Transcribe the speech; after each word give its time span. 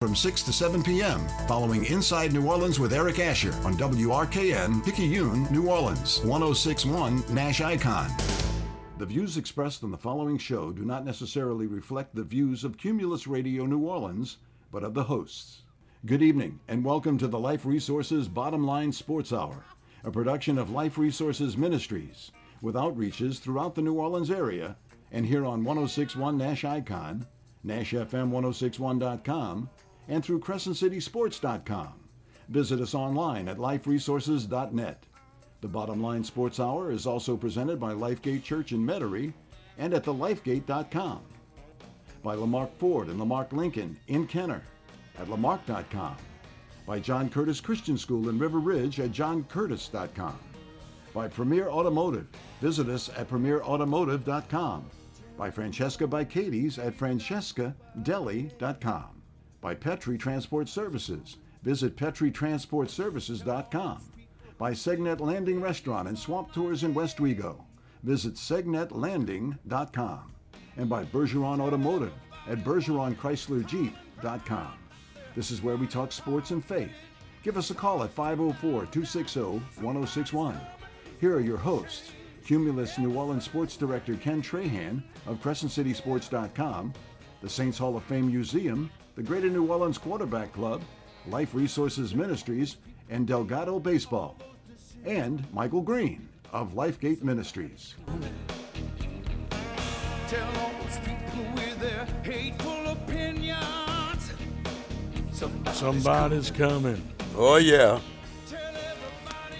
from 0.00 0.16
6 0.16 0.42
to 0.44 0.50
7 0.50 0.82
p.m. 0.82 1.28
following 1.46 1.84
Inside 1.84 2.32
New 2.32 2.48
Orleans 2.48 2.80
with 2.80 2.94
Eric 2.94 3.18
Asher 3.18 3.52
on 3.64 3.74
WRKN 3.74 4.82
Picayune, 4.82 5.46
New 5.52 5.68
Orleans, 5.68 6.20
1061 6.20 7.22
Nash 7.34 7.60
Icon. 7.60 8.10
The 8.96 9.04
views 9.04 9.36
expressed 9.36 9.84
on 9.84 9.90
the 9.90 9.98
following 9.98 10.38
show 10.38 10.72
do 10.72 10.86
not 10.86 11.04
necessarily 11.04 11.66
reflect 11.66 12.14
the 12.14 12.24
views 12.24 12.64
of 12.64 12.78
Cumulus 12.78 13.26
Radio 13.26 13.66
New 13.66 13.80
Orleans, 13.80 14.38
but 14.72 14.84
of 14.84 14.94
the 14.94 15.04
hosts. 15.04 15.64
Good 16.06 16.22
evening, 16.22 16.60
and 16.66 16.82
welcome 16.82 17.18
to 17.18 17.28
the 17.28 17.38
Life 17.38 17.66
Resources 17.66 18.26
Bottom 18.26 18.64
Line 18.64 18.92
Sports 18.92 19.34
Hour, 19.34 19.62
a 20.02 20.10
production 20.10 20.56
of 20.56 20.70
Life 20.70 20.96
Resources 20.96 21.58
Ministries, 21.58 22.32
with 22.62 22.74
outreaches 22.74 23.38
throughout 23.38 23.74
the 23.74 23.82
New 23.82 24.00
Orleans 24.00 24.30
area 24.30 24.78
and 25.12 25.26
here 25.26 25.44
on 25.44 25.62
1061 25.62 26.38
Nash 26.38 26.64
Icon, 26.64 27.26
NashFM1061.com, 27.66 29.68
and 30.10 30.22
through 30.22 30.40
CrescentCitySports.com. 30.40 31.94
Visit 32.48 32.80
us 32.80 32.94
online 32.94 33.48
at 33.48 33.56
liferesources.net. 33.56 35.04
The 35.60 35.68
Bottom 35.68 36.02
Line 36.02 36.24
Sports 36.24 36.58
Hour 36.58 36.90
is 36.90 37.06
also 37.06 37.36
presented 37.36 37.78
by 37.78 37.92
Lifegate 37.92 38.42
Church 38.42 38.72
in 38.72 38.84
Metairie 38.84 39.32
and 39.78 39.94
at 39.94 40.04
thelifegate.com. 40.04 41.20
By 42.22 42.34
Lamarque 42.34 42.76
Ford 42.76 43.08
and 43.08 43.18
Lamarque 43.18 43.52
Lincoln 43.52 43.96
in 44.08 44.26
Kenner 44.26 44.62
at 45.18 45.28
lamarque.com. 45.28 46.16
By 46.86 46.98
John 46.98 47.30
Curtis 47.30 47.60
Christian 47.60 47.96
School 47.96 48.30
in 48.30 48.38
River 48.38 48.58
Ridge 48.58 48.98
at 49.00 49.12
johncurtis.com. 49.12 50.38
By 51.14 51.28
Premier 51.28 51.68
Automotive. 51.68 52.26
Visit 52.60 52.88
us 52.88 53.08
at 53.10 53.30
premierautomotive.com. 53.30 54.84
By 55.36 55.50
Francesca 55.50 56.06
by 56.06 56.24
Katie's 56.24 56.78
at 56.78 56.96
francescadeli.com. 56.96 59.19
By 59.60 59.74
Petri 59.74 60.16
Transport 60.16 60.68
Services. 60.68 61.36
Visit 61.62 61.96
petritransportservices.com. 61.96 64.00
By 64.58 64.72
Segnette 64.72 65.20
Landing 65.20 65.60
Restaurant 65.60 66.08
and 66.08 66.18
Swamp 66.18 66.52
Tours 66.52 66.82
in 66.84 66.94
Westwego. 66.94 67.64
Visit 68.02 68.34
segnetlanding.com. 68.34 70.32
And 70.76 70.88
by 70.88 71.04
Bergeron 71.04 71.60
Automotive 71.60 72.12
at 72.48 72.64
bergeronchryslerjeep.com. 72.64 74.72
This 75.34 75.50
is 75.50 75.62
where 75.62 75.76
we 75.76 75.86
talk 75.86 76.12
sports 76.12 76.50
and 76.50 76.62
faith. 76.64 76.92
Give 77.42 77.56
us 77.56 77.70
a 77.70 77.74
call 77.74 78.02
at 78.02 78.12
504 78.12 78.86
260 78.86 79.40
1061. 79.80 80.60
Here 81.20 81.34
are 81.34 81.40
your 81.40 81.58
hosts 81.58 82.10
Cumulus 82.44 82.98
New 82.98 83.14
Orleans 83.14 83.44
Sports 83.44 83.76
Director 83.76 84.16
Ken 84.16 84.42
Trahan 84.42 85.02
of 85.26 85.40
CrescentCitySports.com, 85.40 86.92
the 87.42 87.48
Saints 87.48 87.78
Hall 87.78 87.96
of 87.96 88.02
Fame 88.04 88.26
Museum, 88.26 88.90
the 89.20 89.26
Greater 89.26 89.50
New 89.50 89.66
Orleans 89.66 89.98
Quarterback 89.98 90.50
Club, 90.54 90.80
Life 91.26 91.50
Resources 91.52 92.14
Ministries, 92.14 92.78
and 93.10 93.26
Delgado 93.26 93.78
Baseball, 93.78 94.38
and 95.04 95.46
Michael 95.52 95.82
Green 95.82 96.26
of 96.54 96.72
Lifegate 96.72 97.22
Ministries. 97.22 97.96
Tell 100.26 100.48
all 100.58 100.70
those 100.82 100.98
people 101.00 101.44
with 101.54 101.78
their 101.80 102.06
hateful 102.22 102.88
opinions. 102.88 104.32
Somebody's 105.32 105.76
Somebody's 105.78 106.50
coming. 106.50 107.02
Oh 107.36 107.56
yeah. 107.56 108.00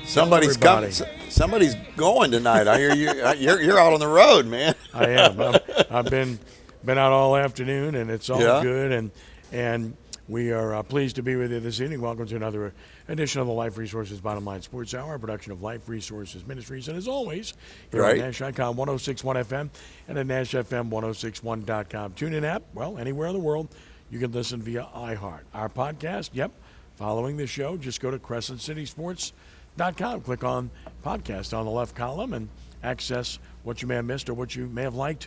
Somebody's 0.06 0.56
coming. 0.56 0.90
Somebody's 1.28 1.74
going 1.98 2.30
tonight. 2.30 2.66
I 2.66 2.78
hear 2.78 2.94
you. 2.94 3.10
uh, 3.10 3.34
You're 3.38 3.60
you're 3.60 3.78
out 3.78 3.92
on 3.92 4.00
the 4.00 4.08
road, 4.08 4.46
man. 4.46 4.74
I 4.94 5.08
am. 5.10 5.38
I'm, 5.38 5.56
I've 5.90 6.06
been 6.06 6.38
been 6.82 6.96
out 6.96 7.12
all 7.12 7.36
afternoon, 7.36 7.94
and 7.94 8.10
it's 8.10 8.30
all 8.30 8.40
Yeah. 8.40 8.62
good. 8.62 8.90
And 8.90 9.10
and 9.52 9.96
we 10.28 10.52
are 10.52 10.74
uh, 10.76 10.82
pleased 10.82 11.16
to 11.16 11.22
be 11.22 11.34
with 11.36 11.50
you 11.50 11.58
this 11.60 11.80
evening. 11.80 12.00
Welcome 12.00 12.26
to 12.26 12.36
another 12.36 12.72
edition 13.08 13.40
of 13.40 13.46
the 13.48 13.52
Life 13.52 13.76
Resources 13.76 14.20
Bottom 14.20 14.44
Line 14.44 14.62
Sports 14.62 14.94
Hour, 14.94 15.16
a 15.16 15.18
production 15.18 15.50
of 15.52 15.60
Life 15.62 15.88
Resources 15.88 16.46
Ministries. 16.46 16.86
And 16.88 16.96
as 16.96 17.08
always, 17.08 17.54
here 17.90 18.02
Right. 18.02 18.20
on 18.20 18.26
Nash 18.26 18.40
Icon 18.40 18.76
1061 18.76 19.36
FM 19.36 19.70
and 20.06 20.18
at 20.18 20.26
NashFM1061.com. 20.26 22.12
Tune 22.12 22.34
in 22.34 22.44
app, 22.44 22.62
well, 22.74 22.96
anywhere 22.98 23.26
in 23.28 23.34
the 23.34 23.40
world, 23.40 23.68
you 24.10 24.20
can 24.20 24.30
listen 24.30 24.62
via 24.62 24.86
iHeart. 24.94 25.40
Our 25.52 25.68
podcast, 25.68 26.30
yep, 26.32 26.52
following 26.96 27.36
the 27.36 27.46
show, 27.48 27.76
just 27.76 28.00
go 28.00 28.10
to 28.12 28.18
CrescentCitySports.com. 28.18 30.20
Click 30.20 30.44
on 30.44 30.70
podcast 31.04 31.56
on 31.56 31.64
the 31.64 31.70
left 31.72 31.96
column 31.96 32.34
and 32.34 32.48
access 32.84 33.40
what 33.64 33.82
you 33.82 33.88
may 33.88 33.96
have 33.96 34.04
missed 34.04 34.28
or 34.28 34.34
what 34.34 34.54
you 34.54 34.68
may 34.68 34.82
have 34.82 34.94
liked 34.94 35.26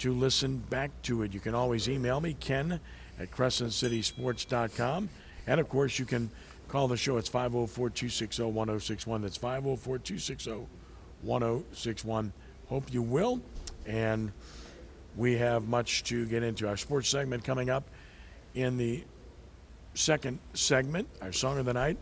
to 0.00 0.12
listen 0.12 0.58
back 0.58 0.90
to 1.02 1.22
it. 1.22 1.32
You 1.32 1.40
can 1.40 1.54
always 1.54 1.88
email 1.88 2.20
me, 2.20 2.34
Ken 2.38 2.78
at 3.18 3.30
CrescentCitySports.com. 3.30 5.08
And 5.46 5.60
of 5.60 5.68
course, 5.68 5.98
you 5.98 6.04
can 6.04 6.30
call 6.68 6.88
the 6.88 6.96
show. 6.96 7.16
It's 7.16 7.28
504 7.28 7.90
260 7.90 8.42
1061. 8.42 9.22
That's 9.22 9.36
504 9.36 9.98
260 9.98 10.66
1061. 11.22 12.32
Hope 12.68 12.92
you 12.92 13.02
will. 13.02 13.40
And 13.86 14.32
we 15.16 15.36
have 15.36 15.68
much 15.68 16.04
to 16.04 16.24
get 16.26 16.42
into. 16.42 16.68
Our 16.68 16.76
sports 16.76 17.08
segment 17.08 17.44
coming 17.44 17.70
up 17.70 17.84
in 18.54 18.78
the 18.78 19.04
second 19.94 20.38
segment, 20.54 21.08
our 21.20 21.32
song 21.32 21.58
of 21.58 21.66
the 21.66 21.74
night 21.74 21.98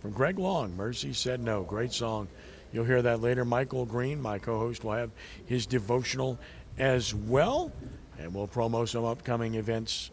from 0.00 0.12
Greg 0.12 0.38
Long. 0.38 0.74
Mercy 0.76 1.12
Said 1.12 1.40
No. 1.40 1.62
Great 1.62 1.92
song. 1.92 2.28
You'll 2.72 2.84
hear 2.84 3.02
that 3.02 3.20
later. 3.20 3.44
Michael 3.44 3.84
Green, 3.84 4.20
my 4.20 4.38
co 4.38 4.58
host, 4.58 4.84
will 4.84 4.92
have 4.92 5.10
his 5.46 5.66
devotional 5.66 6.38
as 6.78 7.14
well. 7.14 7.70
And 8.18 8.34
we'll 8.34 8.48
promo 8.48 8.88
some 8.88 9.04
upcoming 9.04 9.54
events 9.56 10.10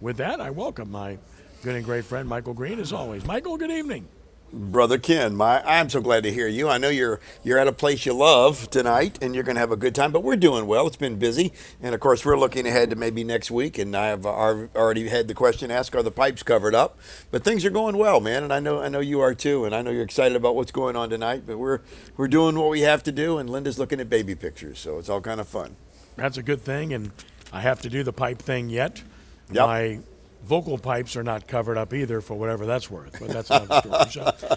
With 0.00 0.16
that, 0.16 0.40
I 0.40 0.50
welcome 0.50 0.90
my 0.90 1.18
good 1.62 1.74
and 1.74 1.84
great 1.84 2.04
friend 2.04 2.28
Michael 2.28 2.54
Green 2.54 2.78
as 2.80 2.92
always. 2.92 3.24
Michael, 3.24 3.56
good 3.56 3.70
evening. 3.70 4.08
Brother 4.52 4.96
Ken, 4.96 5.34
my 5.34 5.60
I'm 5.64 5.90
so 5.90 6.00
glad 6.00 6.22
to 6.22 6.32
hear 6.32 6.46
you. 6.46 6.68
I 6.68 6.78
know 6.78 6.88
you're 6.88 7.20
you're 7.42 7.58
at 7.58 7.66
a 7.66 7.72
place 7.72 8.06
you 8.06 8.14
love 8.14 8.70
tonight, 8.70 9.18
and 9.20 9.34
you're 9.34 9.44
going 9.44 9.56
to 9.56 9.60
have 9.60 9.72
a 9.72 9.76
good 9.76 9.94
time. 9.94 10.12
But 10.12 10.22
we're 10.22 10.36
doing 10.36 10.66
well. 10.66 10.86
It's 10.86 10.96
been 10.96 11.18
busy, 11.18 11.52
and 11.82 11.94
of 11.94 12.00
course 12.00 12.24
we're 12.24 12.38
looking 12.38 12.66
ahead 12.66 12.90
to 12.90 12.96
maybe 12.96 13.24
next 13.24 13.50
week. 13.50 13.76
And 13.76 13.96
I 13.96 14.06
have 14.06 14.24
already 14.24 15.08
had 15.08 15.28
the 15.28 15.34
question 15.34 15.70
asked: 15.70 15.94
Are 15.96 16.02
the 16.02 16.12
pipes 16.12 16.42
covered 16.42 16.74
up? 16.74 16.98
But 17.30 17.42
things 17.44 17.64
are 17.64 17.70
going 17.70 17.98
well, 17.98 18.20
man. 18.20 18.44
And 18.44 18.52
I 18.52 18.60
know 18.60 18.80
I 18.80 18.88
know 18.88 19.00
you 19.00 19.20
are 19.20 19.34
too. 19.34 19.64
And 19.64 19.74
I 19.74 19.82
know 19.82 19.90
you're 19.90 20.02
excited 20.02 20.36
about 20.36 20.54
what's 20.54 20.72
going 20.72 20.96
on 20.96 21.10
tonight. 21.10 21.42
But 21.46 21.58
we're 21.58 21.80
we're 22.16 22.28
doing 22.28 22.56
what 22.56 22.70
we 22.70 22.82
have 22.82 23.02
to 23.04 23.12
do. 23.12 23.38
And 23.38 23.50
Linda's 23.50 23.78
looking 23.78 24.00
at 24.00 24.08
baby 24.08 24.34
pictures, 24.34 24.78
so 24.78 24.98
it's 24.98 25.08
all 25.08 25.20
kind 25.20 25.40
of 25.40 25.48
fun. 25.48 25.76
That's 26.14 26.38
a 26.38 26.42
good 26.42 26.62
thing, 26.62 26.94
and 26.94 27.10
I 27.52 27.60
have 27.60 27.80
to 27.82 27.90
do 27.90 28.02
the 28.02 28.12
pipe 28.12 28.38
thing 28.38 28.70
yet. 28.70 29.02
Yep. 29.50 29.66
My 29.66 29.98
vocal 30.44 30.78
pipes 30.78 31.16
are 31.16 31.22
not 31.22 31.46
covered 31.46 31.78
up 31.78 31.92
either, 31.94 32.20
for 32.20 32.34
whatever 32.34 32.66
that's 32.66 32.90
worth. 32.90 33.16
But 33.20 33.28
that's 33.30 33.50
another 33.50 34.08
story. 34.10 34.32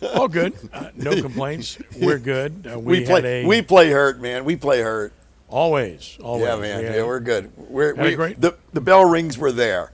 So, 0.00 0.08
all 0.14 0.28
good. 0.28 0.52
Uh, 0.72 0.90
no 0.96 1.12
complaints. 1.22 1.78
We're 1.98 2.18
good. 2.18 2.68
Uh, 2.70 2.78
we, 2.78 3.00
We, 3.00 3.06
play 3.06 3.42
a 3.42 3.46
we 3.46 3.62
play 3.62 3.88
hurt, 3.90 4.20
man. 4.20 4.44
We 4.44 4.56
play 4.56 4.80
hurt. 4.82 5.12
always, 5.48 6.18
always. 6.22 6.44
Yeah, 6.46 6.56
man. 6.56 6.78
We 6.80 6.84
yeah, 6.84 7.04
we're 7.04 7.20
good. 7.20 7.52
We're 7.56 7.94
we, 7.94 8.14
great- 8.16 8.40
the 8.40 8.56
the 8.72 8.80
bell 8.80 9.04
rings 9.04 9.38
were 9.38 9.52
there. 9.52 9.92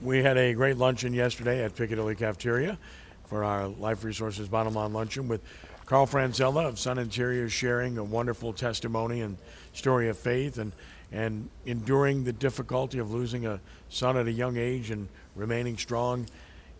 we 0.00 0.22
had 0.22 0.38
a 0.38 0.54
great 0.54 0.76
luncheon 0.78 1.12
yesterday 1.12 1.64
at 1.64 1.74
Piccadilly 1.74 2.14
Cafeteria 2.14 2.78
for 3.26 3.42
our 3.44 3.66
Life 3.66 4.04
Resources 4.04 4.48
Bottom 4.48 4.74
Line 4.74 4.92
Luncheon 4.92 5.26
with 5.28 5.42
Carl 5.86 6.06
Franzella 6.06 6.64
of 6.66 6.78
Sun 6.78 6.98
Interior 6.98 7.48
sharing 7.48 7.98
a 7.98 8.04
wonderful 8.04 8.52
testimony 8.52 9.20
and 9.22 9.36
story 9.74 10.08
of 10.08 10.16
faith 10.16 10.56
and, 10.58 10.72
and 11.14 11.48
enduring 11.64 12.24
the 12.24 12.32
difficulty 12.32 12.98
of 12.98 13.12
losing 13.12 13.46
a 13.46 13.60
son 13.88 14.16
at 14.16 14.26
a 14.26 14.32
young 14.32 14.56
age 14.56 14.90
and 14.90 15.08
remaining 15.36 15.78
strong 15.78 16.26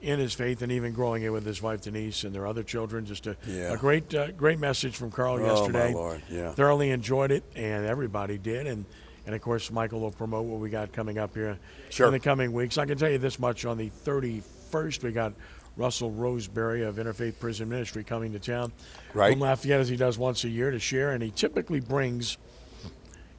in 0.02 0.18
his 0.18 0.34
faith 0.34 0.60
and 0.60 0.72
even 0.72 0.92
growing 0.92 1.22
it 1.22 1.28
with 1.30 1.46
his 1.46 1.62
wife 1.62 1.80
Denise 1.82 2.24
and 2.24 2.34
their 2.34 2.46
other 2.46 2.64
children. 2.64 3.06
Just 3.06 3.26
a, 3.28 3.36
Yeah. 3.46 3.72
a 3.72 3.76
great 3.76 4.12
uh, 4.12 4.32
great 4.32 4.58
message 4.58 4.96
from 4.96 5.10
Carl 5.12 5.36
Oh, 5.36 5.38
my 5.40 5.46
yesterday. 5.46 5.94
Lord, 5.94 6.22
yeah. 6.28 6.50
Thoroughly 6.52 6.90
enjoyed 6.90 7.30
it, 7.30 7.44
and 7.54 7.86
everybody 7.86 8.36
did. 8.36 8.66
And 8.66 8.84
and 9.24 9.34
of 9.34 9.40
course, 9.40 9.70
Michael 9.70 10.00
will 10.00 10.10
promote 10.10 10.44
what 10.46 10.58
we 10.60 10.68
got 10.68 10.92
coming 10.92 11.16
up 11.16 11.32
here 11.34 11.58
Sure. 11.88 12.08
in 12.08 12.12
the 12.12 12.20
coming 12.20 12.52
weeks. 12.52 12.76
I 12.76 12.84
can 12.86 12.98
tell 12.98 13.08
you 13.10 13.18
this 13.18 13.38
much: 13.38 13.64
on 13.64 13.78
the 13.78 13.90
31st, 14.04 15.02
we 15.04 15.12
got 15.12 15.32
Russell 15.76 16.10
Roseberry 16.10 16.82
of 16.82 16.96
Interfaith 16.96 17.38
Prison 17.38 17.68
Ministry 17.68 18.04
coming 18.04 18.32
to 18.32 18.38
town 18.40 18.72
Right. 19.14 19.32
from 19.32 19.40
Lafayette, 19.40 19.80
as 19.80 19.88
he 19.88 19.96
does 19.96 20.18
once 20.18 20.44
a 20.44 20.48
year, 20.48 20.70
to 20.72 20.78
share. 20.78 21.12
And 21.12 21.22
he 21.22 21.30
typically 21.30 21.80
brings, 21.80 22.36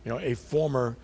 you 0.05 0.11
know, 0.11 0.19
a 0.19 0.35
former 0.35 0.95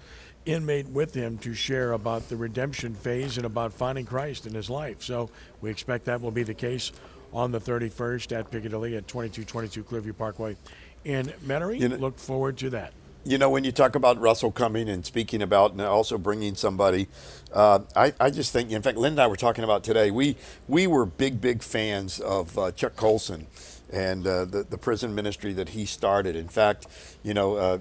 inmate 0.46 0.88
with 0.88 1.14
him 1.14 1.38
to 1.40 1.54
share 1.54 1.92
about 1.92 2.30
the 2.30 2.36
redemption 2.36 2.96
phase 2.96 3.38
and 3.38 3.46
about 3.46 3.74
finding 3.74 4.06
Christ 4.06 4.46
in 4.46 4.54
his 4.54 4.70
life. 4.70 5.02
So 5.04 5.30
we 5.60 5.70
expect 5.70 6.06
that 6.06 6.22
will 6.22 6.32
be 6.32 6.44
the 6.44 6.54
case 6.54 6.92
on 7.34 7.52
the 7.52 7.60
31st 7.60 8.32
at 8.38 8.52
Piccadilly 8.52 8.96
at 8.96 9.08
2222 9.08 9.84
Clearview 9.84 10.18
Parkway 10.18 10.56
in 11.04 11.28
Metairie. 11.46 11.80
You 11.80 11.90
know- 11.90 11.98
Look 11.98 12.18
forward 12.18 12.58
to 12.60 12.70
that. 12.72 12.94
You 13.24 13.38
know, 13.38 13.52
when 13.52 13.64
you 13.64 13.72
talk 13.72 13.94
about 13.94 14.20
Russell 14.20 14.52
coming 14.52 14.90
and 14.90 15.06
speaking 15.06 15.44
about 15.44 15.74
and 15.74 15.82
also 15.82 16.18
bringing 16.18 16.56
somebody, 16.56 17.08
uh, 17.54 17.82
I, 17.96 18.14
I 18.20 18.32
just 18.32 18.52
think, 18.52 18.72
in 18.72 18.82
fact, 18.82 18.98
Lynn 18.98 19.14
and 19.14 19.20
I 19.22 19.28
were 19.28 19.36
talking 19.36 19.64
about 19.64 19.84
today, 19.84 20.10
we, 20.10 20.38
we 20.68 20.88
were 20.88 21.06
big, 21.06 21.40
big 21.40 21.62
fans 21.62 22.20
of 22.20 22.58
uh, 22.58 22.72
Chuck 22.72 22.96
Colson 22.96 23.46
and 23.94 24.26
uh, 24.26 24.46
the, 24.46 24.64
the 24.64 24.78
prison 24.78 25.14
ministry 25.14 25.54
that 25.54 25.70
he 25.70 25.86
started. 25.86 26.36
In 26.36 26.48
fact, 26.48 26.88
you 27.22 27.36
know, 27.36 27.58
uh, 27.58 27.78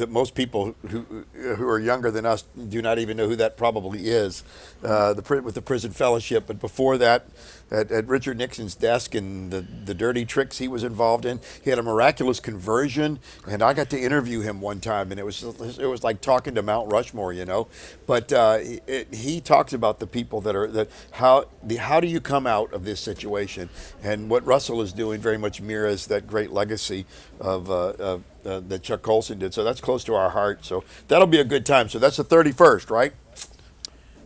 that 0.00 0.10
most 0.10 0.34
people 0.34 0.74
who 0.88 1.24
who 1.32 1.68
are 1.68 1.78
younger 1.78 2.10
than 2.10 2.26
us 2.26 2.42
do 2.68 2.82
not 2.82 2.98
even 2.98 3.16
know 3.16 3.28
who 3.28 3.36
that 3.36 3.56
probably 3.56 4.08
is, 4.08 4.42
uh, 4.82 5.14
the 5.14 5.42
with 5.42 5.54
the 5.54 5.62
prison 5.62 5.92
fellowship. 5.92 6.44
But 6.46 6.60
before 6.60 6.98
that, 6.98 7.26
at, 7.70 7.90
at 7.90 8.06
Richard 8.08 8.38
Nixon's 8.38 8.74
desk 8.74 9.14
and 9.14 9.50
the 9.50 9.60
the 9.84 9.94
dirty 9.94 10.24
tricks 10.24 10.58
he 10.58 10.68
was 10.68 10.82
involved 10.82 11.24
in, 11.24 11.40
he 11.62 11.70
had 11.70 11.78
a 11.78 11.82
miraculous 11.82 12.40
conversion, 12.40 13.18
and 13.48 13.62
I 13.62 13.74
got 13.74 13.90
to 13.90 14.00
interview 14.00 14.40
him 14.40 14.60
one 14.60 14.80
time, 14.80 15.10
and 15.10 15.20
it 15.20 15.24
was 15.24 15.42
it 15.78 15.86
was 15.86 16.02
like 16.02 16.20
talking 16.20 16.54
to 16.54 16.62
Mount 16.62 16.90
Rushmore, 16.90 17.32
you 17.32 17.44
know. 17.44 17.68
But 18.06 18.32
uh, 18.32 18.58
it, 18.60 19.14
he 19.14 19.40
talks 19.40 19.72
about 19.72 20.00
the 20.00 20.06
people 20.06 20.40
that 20.42 20.56
are 20.56 20.66
that 20.68 20.90
how 21.12 21.46
the 21.62 21.76
how 21.76 22.00
do 22.00 22.06
you 22.06 22.20
come 22.20 22.46
out 22.46 22.72
of 22.72 22.84
this 22.84 23.00
situation, 23.00 23.68
and 24.02 24.28
what 24.28 24.44
Russell 24.44 24.82
is 24.82 24.92
doing 24.92 25.20
very 25.20 25.38
much 25.38 25.60
mirrors 25.60 26.06
that 26.08 26.26
great 26.26 26.50
legacy 26.50 27.06
of. 27.40 27.70
Uh, 27.70 27.92
of 28.00 28.24
uh, 28.42 28.58
that 28.68 28.82
Chuck 28.82 29.02
Colson 29.02 29.38
did, 29.38 29.52
so 29.52 29.62
that's 29.62 29.82
close 29.82 30.02
to 30.04 30.14
our 30.14 30.30
heart. 30.30 30.64
So 30.64 30.82
that'll 31.08 31.26
be 31.26 31.40
a 31.40 31.44
good 31.44 31.66
time. 31.66 31.90
So 31.90 31.98
that's 31.98 32.16
the 32.16 32.24
thirty-first, 32.24 32.88
right? 32.88 33.12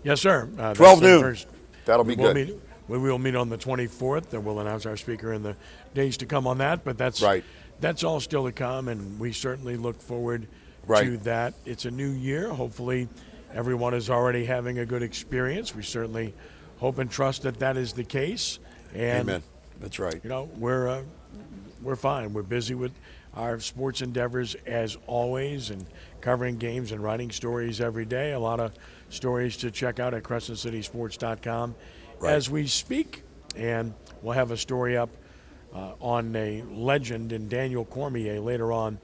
Yes, 0.04 0.20
sir. 0.20 0.48
Uh, 0.58 0.74
12 0.74 1.02
noon. 1.02 1.36
That'll 1.86 2.04
be 2.04 2.14
we'll 2.14 2.32
good. 2.32 2.48
Meet, 2.48 2.63
we 2.88 2.98
will 2.98 3.18
meet 3.18 3.34
on 3.34 3.48
the 3.48 3.58
24th, 3.58 4.32
and 4.32 4.44
we'll 4.44 4.60
announce 4.60 4.86
our 4.86 4.96
speaker 4.96 5.32
in 5.32 5.42
the 5.42 5.56
days 5.94 6.16
to 6.18 6.26
come 6.26 6.46
on 6.46 6.58
that. 6.58 6.84
But 6.84 6.98
that's 6.98 7.22
Right. 7.22 7.44
That's 7.80 8.04
all 8.04 8.20
still 8.20 8.44
to 8.44 8.52
come, 8.52 8.88
and 8.88 9.18
we 9.18 9.32
certainly 9.32 9.76
look 9.76 10.00
forward 10.00 10.46
to 10.86 11.16
that. 11.18 11.54
It's 11.64 11.84
a 11.86 11.90
new 11.90 12.10
year. 12.10 12.48
Hopefully, 12.48 13.08
everyone 13.52 13.94
is 13.94 14.10
already 14.10 14.44
having 14.44 14.78
a 14.78 14.86
good 14.86 15.02
experience. 15.02 15.74
We 15.74 15.82
certainly 15.82 16.34
hope 16.78 16.98
and 16.98 17.10
trust 17.10 17.42
that 17.42 17.58
that 17.58 17.76
is 17.76 17.92
the 17.92 18.04
case. 18.04 18.58
And 18.94 19.28
Amen. 19.28 19.42
That's 19.80 19.98
right. 19.98 20.20
you 20.22 20.30
know 20.30 20.48
we're 20.56 20.88
uh, 20.88 21.02
we're 21.82 21.96
fine. 21.96 22.32
We're 22.32 22.42
busy 22.42 22.74
with 22.74 22.92
our 23.34 23.58
sports 23.58 24.02
endeavors 24.02 24.54
as 24.66 24.96
always, 25.06 25.70
and 25.70 25.84
covering 26.20 26.56
games 26.56 26.92
and 26.92 27.02
writing 27.02 27.30
stories 27.30 27.80
every 27.80 28.04
day. 28.04 28.32
A 28.32 28.38
lot 28.38 28.60
of 28.60 28.72
stories 29.08 29.56
to 29.58 29.70
check 29.70 29.98
out 29.98 30.14
at 30.14 30.22
CrescentCitySports.com 30.22 31.74
Right. 32.20 32.32
as 32.34 32.48
we 32.50 32.66
speak, 32.66 33.22
and 33.56 33.94
we'll 34.22 34.34
have 34.34 34.50
a 34.50 34.56
story 34.56 34.96
up 34.96 35.10
uh, 35.74 35.92
on 36.00 36.34
a 36.36 36.62
legend 36.70 37.32
in 37.32 37.48
Daniel 37.48 37.84
Cormier 37.84 38.40
later 38.40 38.72
on 38.72 38.98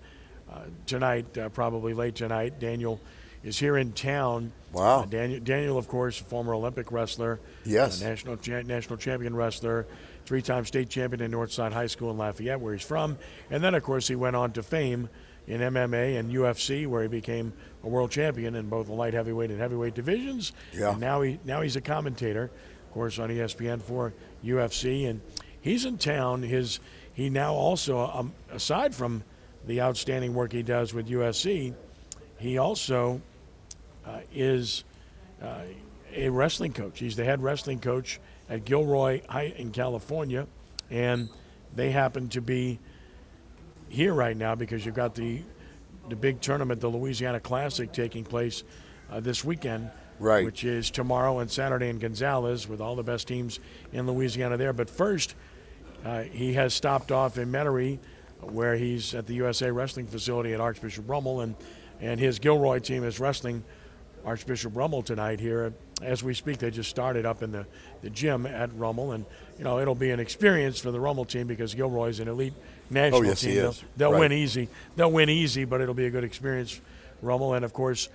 uh, 0.50 0.60
tonight, 0.86 1.36
uh, 1.36 1.48
probably 1.50 1.94
late 1.94 2.14
tonight. 2.14 2.58
Daniel 2.58 3.00
is 3.42 3.58
here 3.58 3.76
in 3.76 3.92
town. 3.92 4.52
Wow. 4.72 5.00
Uh, 5.00 5.06
Daniel, 5.06 5.40
Daniel, 5.40 5.78
of 5.78 5.88
course, 5.88 6.16
former 6.16 6.54
Olympic 6.54 6.92
wrestler. 6.92 7.40
Yes. 7.64 8.02
uh, 8.02 8.08
national 8.08 8.36
cha- 8.36 8.62
national 8.62 8.96
champion 8.98 9.34
wrestler, 9.34 9.86
three-time 10.26 10.64
state 10.64 10.88
champion 10.88 11.22
in 11.22 11.30
Northside 11.30 11.72
High 11.72 11.86
School 11.86 12.10
in 12.10 12.18
Lafayette, 12.18 12.60
where 12.60 12.72
he's 12.74 12.84
from, 12.84 13.18
and 13.50 13.62
then 13.64 13.74
of 13.74 13.82
course 13.82 14.08
he 14.08 14.14
went 14.14 14.36
on 14.36 14.52
to 14.52 14.62
fame 14.62 15.08
in 15.46 15.60
MMA 15.60 16.18
and 16.18 16.30
UFC, 16.32 16.86
where 16.86 17.02
he 17.02 17.08
became 17.08 17.52
a 17.82 17.88
world 17.88 18.10
champion 18.10 18.54
in 18.54 18.68
both 18.68 18.86
the 18.86 18.92
light 18.92 19.14
heavyweight 19.14 19.50
and 19.50 19.58
heavyweight 19.58 19.94
divisions. 19.94 20.52
Yeah. 20.72 20.90
And 20.90 21.00
now 21.00 21.22
he 21.22 21.40
now 21.44 21.62
he's 21.62 21.74
a 21.76 21.80
commentator, 21.80 22.50
of 22.90 22.94
course, 22.94 23.20
on 23.20 23.28
ESPN 23.28 23.80
for 23.80 24.12
UFC, 24.44 25.08
and 25.08 25.20
he's 25.60 25.84
in 25.84 25.96
town. 25.96 26.42
His 26.42 26.80
he 27.12 27.30
now 27.30 27.54
also, 27.54 28.10
um, 28.12 28.32
aside 28.50 28.96
from 28.96 29.22
the 29.64 29.80
outstanding 29.80 30.34
work 30.34 30.50
he 30.50 30.64
does 30.64 30.92
with 30.92 31.08
USC, 31.08 31.72
he 32.38 32.58
also 32.58 33.20
uh, 34.04 34.18
is 34.34 34.82
uh, 35.40 35.62
a 36.12 36.28
wrestling 36.30 36.72
coach. 36.72 36.98
He's 36.98 37.14
the 37.14 37.24
head 37.24 37.40
wrestling 37.40 37.78
coach 37.78 38.18
at 38.48 38.64
Gilroy 38.64 39.22
High 39.28 39.54
in 39.56 39.70
California, 39.70 40.48
and 40.90 41.28
they 41.76 41.92
happen 41.92 42.28
to 42.30 42.40
be 42.40 42.80
here 43.88 44.14
right 44.14 44.36
now 44.36 44.56
because 44.56 44.84
you've 44.84 44.96
got 44.96 45.14
the 45.14 45.42
the 46.08 46.16
big 46.16 46.40
tournament, 46.40 46.80
the 46.80 46.88
Louisiana 46.88 47.38
Classic, 47.38 47.92
taking 47.92 48.24
place 48.24 48.64
uh, 49.12 49.20
this 49.20 49.44
weekend. 49.44 49.92
Right. 50.20 50.44
Which 50.44 50.62
is 50.64 50.90
tomorrow 50.90 51.38
and 51.38 51.50
Saturday 51.50 51.88
in 51.88 51.98
Gonzales 51.98 52.68
with 52.68 52.80
all 52.80 52.94
the 52.94 53.02
best 53.02 53.26
teams 53.26 53.58
in 53.92 54.06
Louisiana 54.06 54.56
there. 54.58 54.72
But 54.74 54.88
first, 54.90 55.34
uh, 56.04 56.22
he 56.22 56.52
has 56.52 56.74
stopped 56.74 57.10
off 57.10 57.38
in 57.38 57.50
Metairie, 57.50 57.98
where 58.42 58.76
he's 58.76 59.14
at 59.14 59.26
the 59.26 59.34
USA 59.34 59.70
Wrestling 59.70 60.06
Facility 60.06 60.52
at 60.52 60.60
Archbishop 60.60 61.08
Rummel, 61.08 61.40
and 61.40 61.54
and 62.02 62.20
his 62.20 62.38
Gilroy 62.38 62.78
team 62.80 63.02
is 63.04 63.18
wrestling 63.20 63.62
Archbishop 64.24 64.74
Rummel 64.76 65.02
tonight 65.02 65.40
here 65.40 65.72
as 66.02 66.22
we 66.22 66.32
speak. 66.34 66.58
They 66.58 66.70
just 66.70 66.88
started 66.90 67.26
up 67.26 67.42
in 67.42 67.52
the, 67.52 67.66
the 68.02 68.08
gym 68.10 68.46
at 68.46 68.70
Rummel, 68.74 69.12
and 69.12 69.24
you 69.58 69.64
know 69.64 69.78
it'll 69.80 69.94
be 69.94 70.10
an 70.10 70.20
experience 70.20 70.78
for 70.78 70.90
the 70.90 71.00
Rummel 71.00 71.24
team 71.26 71.46
because 71.46 71.74
Gilroy's 71.74 72.20
an 72.20 72.28
elite 72.28 72.54
national 72.90 73.20
Oh, 73.20 73.24
yes, 73.24 73.40
team. 73.40 73.50
he 73.50 73.56
They'll, 73.56 73.70
is. 73.70 73.84
they'll 73.96 74.12
Right. 74.12 74.20
win 74.20 74.32
easy. 74.32 74.68
They'll 74.96 75.12
win 75.12 75.28
easy, 75.30 75.64
but 75.64 75.80
it'll 75.80 75.94
be 75.94 76.06
a 76.06 76.10
good 76.10 76.24
experience. 76.24 76.78
Rummel, 77.22 77.52
and 77.54 77.64
of 77.66 77.72
course, 77.74 78.08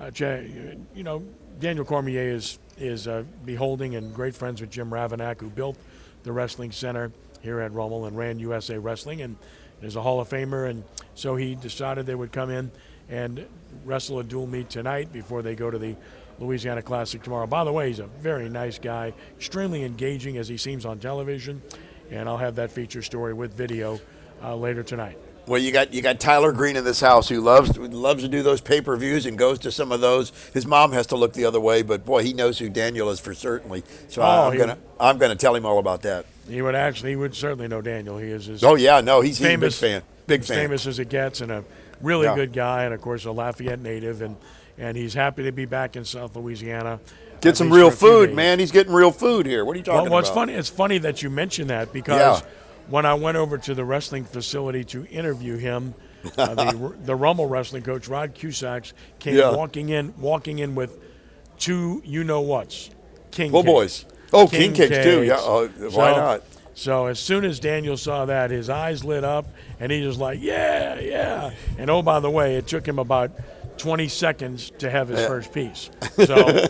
uh, 0.00 0.10
you 0.16 1.02
know 1.02 1.24
Daniel 1.60 1.84
Cormier 1.84 2.34
is 2.34 2.58
is 2.76 3.06
uh, 3.06 3.22
beholding 3.44 3.94
and 3.94 4.12
great 4.12 4.34
friends 4.34 4.60
with 4.60 4.70
Jim 4.70 4.90
Ravannack, 4.90 5.40
who 5.40 5.48
built 5.48 5.76
the 6.24 6.32
wrestling 6.32 6.72
center 6.72 7.12
here 7.40 7.60
at 7.60 7.72
Rummel 7.72 8.06
and 8.06 8.16
ran 8.16 8.40
USA 8.40 8.78
Wrestling, 8.78 9.22
and 9.22 9.36
is 9.80 9.96
a 9.96 10.02
Hall 10.02 10.20
of 10.20 10.28
Famer. 10.28 10.68
And 10.68 10.82
so 11.14 11.36
he 11.36 11.54
decided 11.54 12.06
they 12.06 12.14
would 12.14 12.32
come 12.32 12.50
in 12.50 12.72
and 13.08 13.46
wrestle 13.84 14.18
a 14.18 14.24
dual 14.24 14.46
meet 14.46 14.70
tonight 14.70 15.12
before 15.12 15.42
they 15.42 15.54
go 15.54 15.70
to 15.70 15.78
the 15.78 15.94
Louisiana 16.40 16.82
Classic 16.82 17.22
tomorrow. 17.22 17.46
By 17.46 17.62
the 17.62 17.72
way, 17.72 17.88
he's 17.88 18.00
a 18.00 18.06
very 18.06 18.48
nice 18.48 18.78
guy, 18.78 19.12
extremely 19.36 19.84
engaging 19.84 20.36
as 20.38 20.48
he 20.48 20.56
seems 20.56 20.84
on 20.84 20.98
television, 20.98 21.62
and 22.10 22.28
I'll 22.28 22.38
have 22.38 22.56
that 22.56 22.72
feature 22.72 23.02
story 23.02 23.34
with 23.34 23.54
video 23.54 24.00
uh, 24.42 24.56
later 24.56 24.82
tonight. 24.82 25.18
Well, 25.46 25.60
you 25.60 25.72
got 25.72 25.92
you 25.92 26.00
got 26.00 26.20
Tyler 26.20 26.52
Green 26.52 26.74
in 26.76 26.84
this 26.84 27.00
house 27.00 27.28
who 27.28 27.40
loves 27.42 27.76
loves 27.76 28.22
to 28.22 28.28
do 28.28 28.42
those 28.42 28.60
pay 28.62 28.80
per 28.80 28.96
views 28.96 29.26
and 29.26 29.36
goes 29.36 29.58
to 29.60 29.70
some 29.70 29.92
of 29.92 30.00
those. 30.00 30.32
His 30.54 30.64
mom 30.66 30.92
has 30.92 31.06
to 31.08 31.16
look 31.16 31.34
the 31.34 31.44
other 31.44 31.60
way, 31.60 31.82
but 31.82 32.04
boy, 32.06 32.22
he 32.22 32.32
knows 32.32 32.58
who 32.58 32.70
Daniel 32.70 33.10
is 33.10 33.20
for 33.20 33.34
certainly. 33.34 33.82
So 34.08 34.22
Oh, 34.22 34.46
I'm 34.46 34.52
he- 34.52 34.58
gonna 34.58 34.78
I'm 34.98 35.18
gonna 35.18 35.36
tell 35.36 35.54
him 35.54 35.66
all 35.66 35.78
about 35.78 36.00
that. 36.02 36.24
He 36.48 36.62
would 36.62 36.74
actually, 36.74 37.10
he 37.10 37.16
would 37.16 37.34
certainly 37.34 37.68
know 37.68 37.82
Daniel. 37.82 38.16
He 38.18 38.28
is 38.28 38.46
his 38.46 38.64
Oh 38.64 38.74
yeah, 38.74 39.00
no, 39.02 39.20
he's, 39.20 39.36
he's 39.38 39.46
a 39.46 39.50
big 39.50 39.60
famous 39.60 39.78
fan, 39.78 40.02
big 40.26 40.40
as 40.40 40.48
fan. 40.48 40.56
famous 40.56 40.86
as 40.86 40.98
it 40.98 41.08
gets, 41.10 41.40
and 41.42 41.52
a 41.52 41.62
really 42.00 42.24
Yeah. 42.26 42.34
good 42.34 42.52
guy, 42.54 42.84
and 42.84 42.94
of 42.94 43.00
course 43.02 43.26
a 43.26 43.30
Lafayette 43.30 43.80
native, 43.80 44.22
and 44.22 44.36
and 44.78 44.96
he's 44.96 45.12
happy 45.14 45.42
to 45.44 45.52
be 45.52 45.66
back 45.66 45.94
in 45.94 46.04
South 46.06 46.34
Louisiana. 46.36 47.00
Get 47.42 47.56
some 47.58 47.70
real 47.70 47.90
for 47.90 47.94
a 47.94 47.98
few 47.98 48.08
food, 48.08 48.26
days. 48.28 48.36
man. 48.36 48.58
He's 48.58 48.72
getting 48.72 48.94
real 48.94 49.10
food 49.12 49.44
here. 49.44 49.62
What 49.66 49.74
are 49.74 49.78
you 49.78 49.84
talking 49.84 50.02
Well, 50.04 50.12
what's 50.12 50.28
about? 50.30 50.34
funny? 50.40 50.54
It's 50.54 50.70
funny 50.70 50.96
that 50.98 51.22
you 51.22 51.28
mention 51.28 51.66
that 51.68 51.92
because 51.92 52.40
Yeah. 52.42 52.48
When 52.88 53.06
I 53.06 53.14
went 53.14 53.36
over 53.36 53.58
to 53.58 53.74
the 53.74 53.84
wrestling 53.84 54.24
facility 54.24 54.84
to 54.84 55.06
interview 55.06 55.56
him, 55.56 55.94
uh, 56.38 56.54
the 56.54 56.94
the 57.04 57.14
Rummel 57.14 57.46
wrestling 57.46 57.82
coach 57.82 58.08
Rod 58.08 58.34
Cusacks 58.34 58.92
came 59.18 59.36
Yeah. 59.36 59.52
walking 59.54 59.88
in, 59.90 60.14
walking 60.18 60.58
in 60.58 60.74
with 60.74 60.98
two 61.58 62.02
you 62.04 62.24
know 62.24 62.40
whats, 62.40 62.90
king 63.30 63.52
Well, 63.52 63.62
cakes. 63.62 63.72
boys. 63.72 64.04
Oh, 64.32 64.48
king 64.48 64.72
cakes 64.72 65.04
too. 65.04 65.22
Yeah, 65.22 65.34
cakes. 65.34 65.44
oh, 65.46 65.68
why 65.92 66.12
So- 66.12 66.16
not? 66.16 66.42
So 66.76 67.06
as 67.06 67.20
soon 67.20 67.44
as 67.44 67.60
Daniel 67.60 67.96
saw 67.96 68.24
that, 68.24 68.50
his 68.50 68.68
eyes 68.68 69.04
lit 69.04 69.22
up, 69.22 69.46
and 69.78 69.92
he 69.92 70.04
was 70.04 70.18
like, 70.18 70.40
"Yeah, 70.42 70.98
yeah!" 70.98 71.52
And 71.78 71.88
oh, 71.88 72.02
by 72.02 72.18
the 72.18 72.28
way, 72.30 72.56
it 72.56 72.66
took 72.66 72.84
him 72.88 72.98
about 72.98 73.30
20 73.78 74.08
seconds 74.08 74.72
to 74.78 74.90
have 74.90 75.06
his 75.08 75.24
first 75.24 75.52
piece. 75.52 75.88
So, 76.24 76.66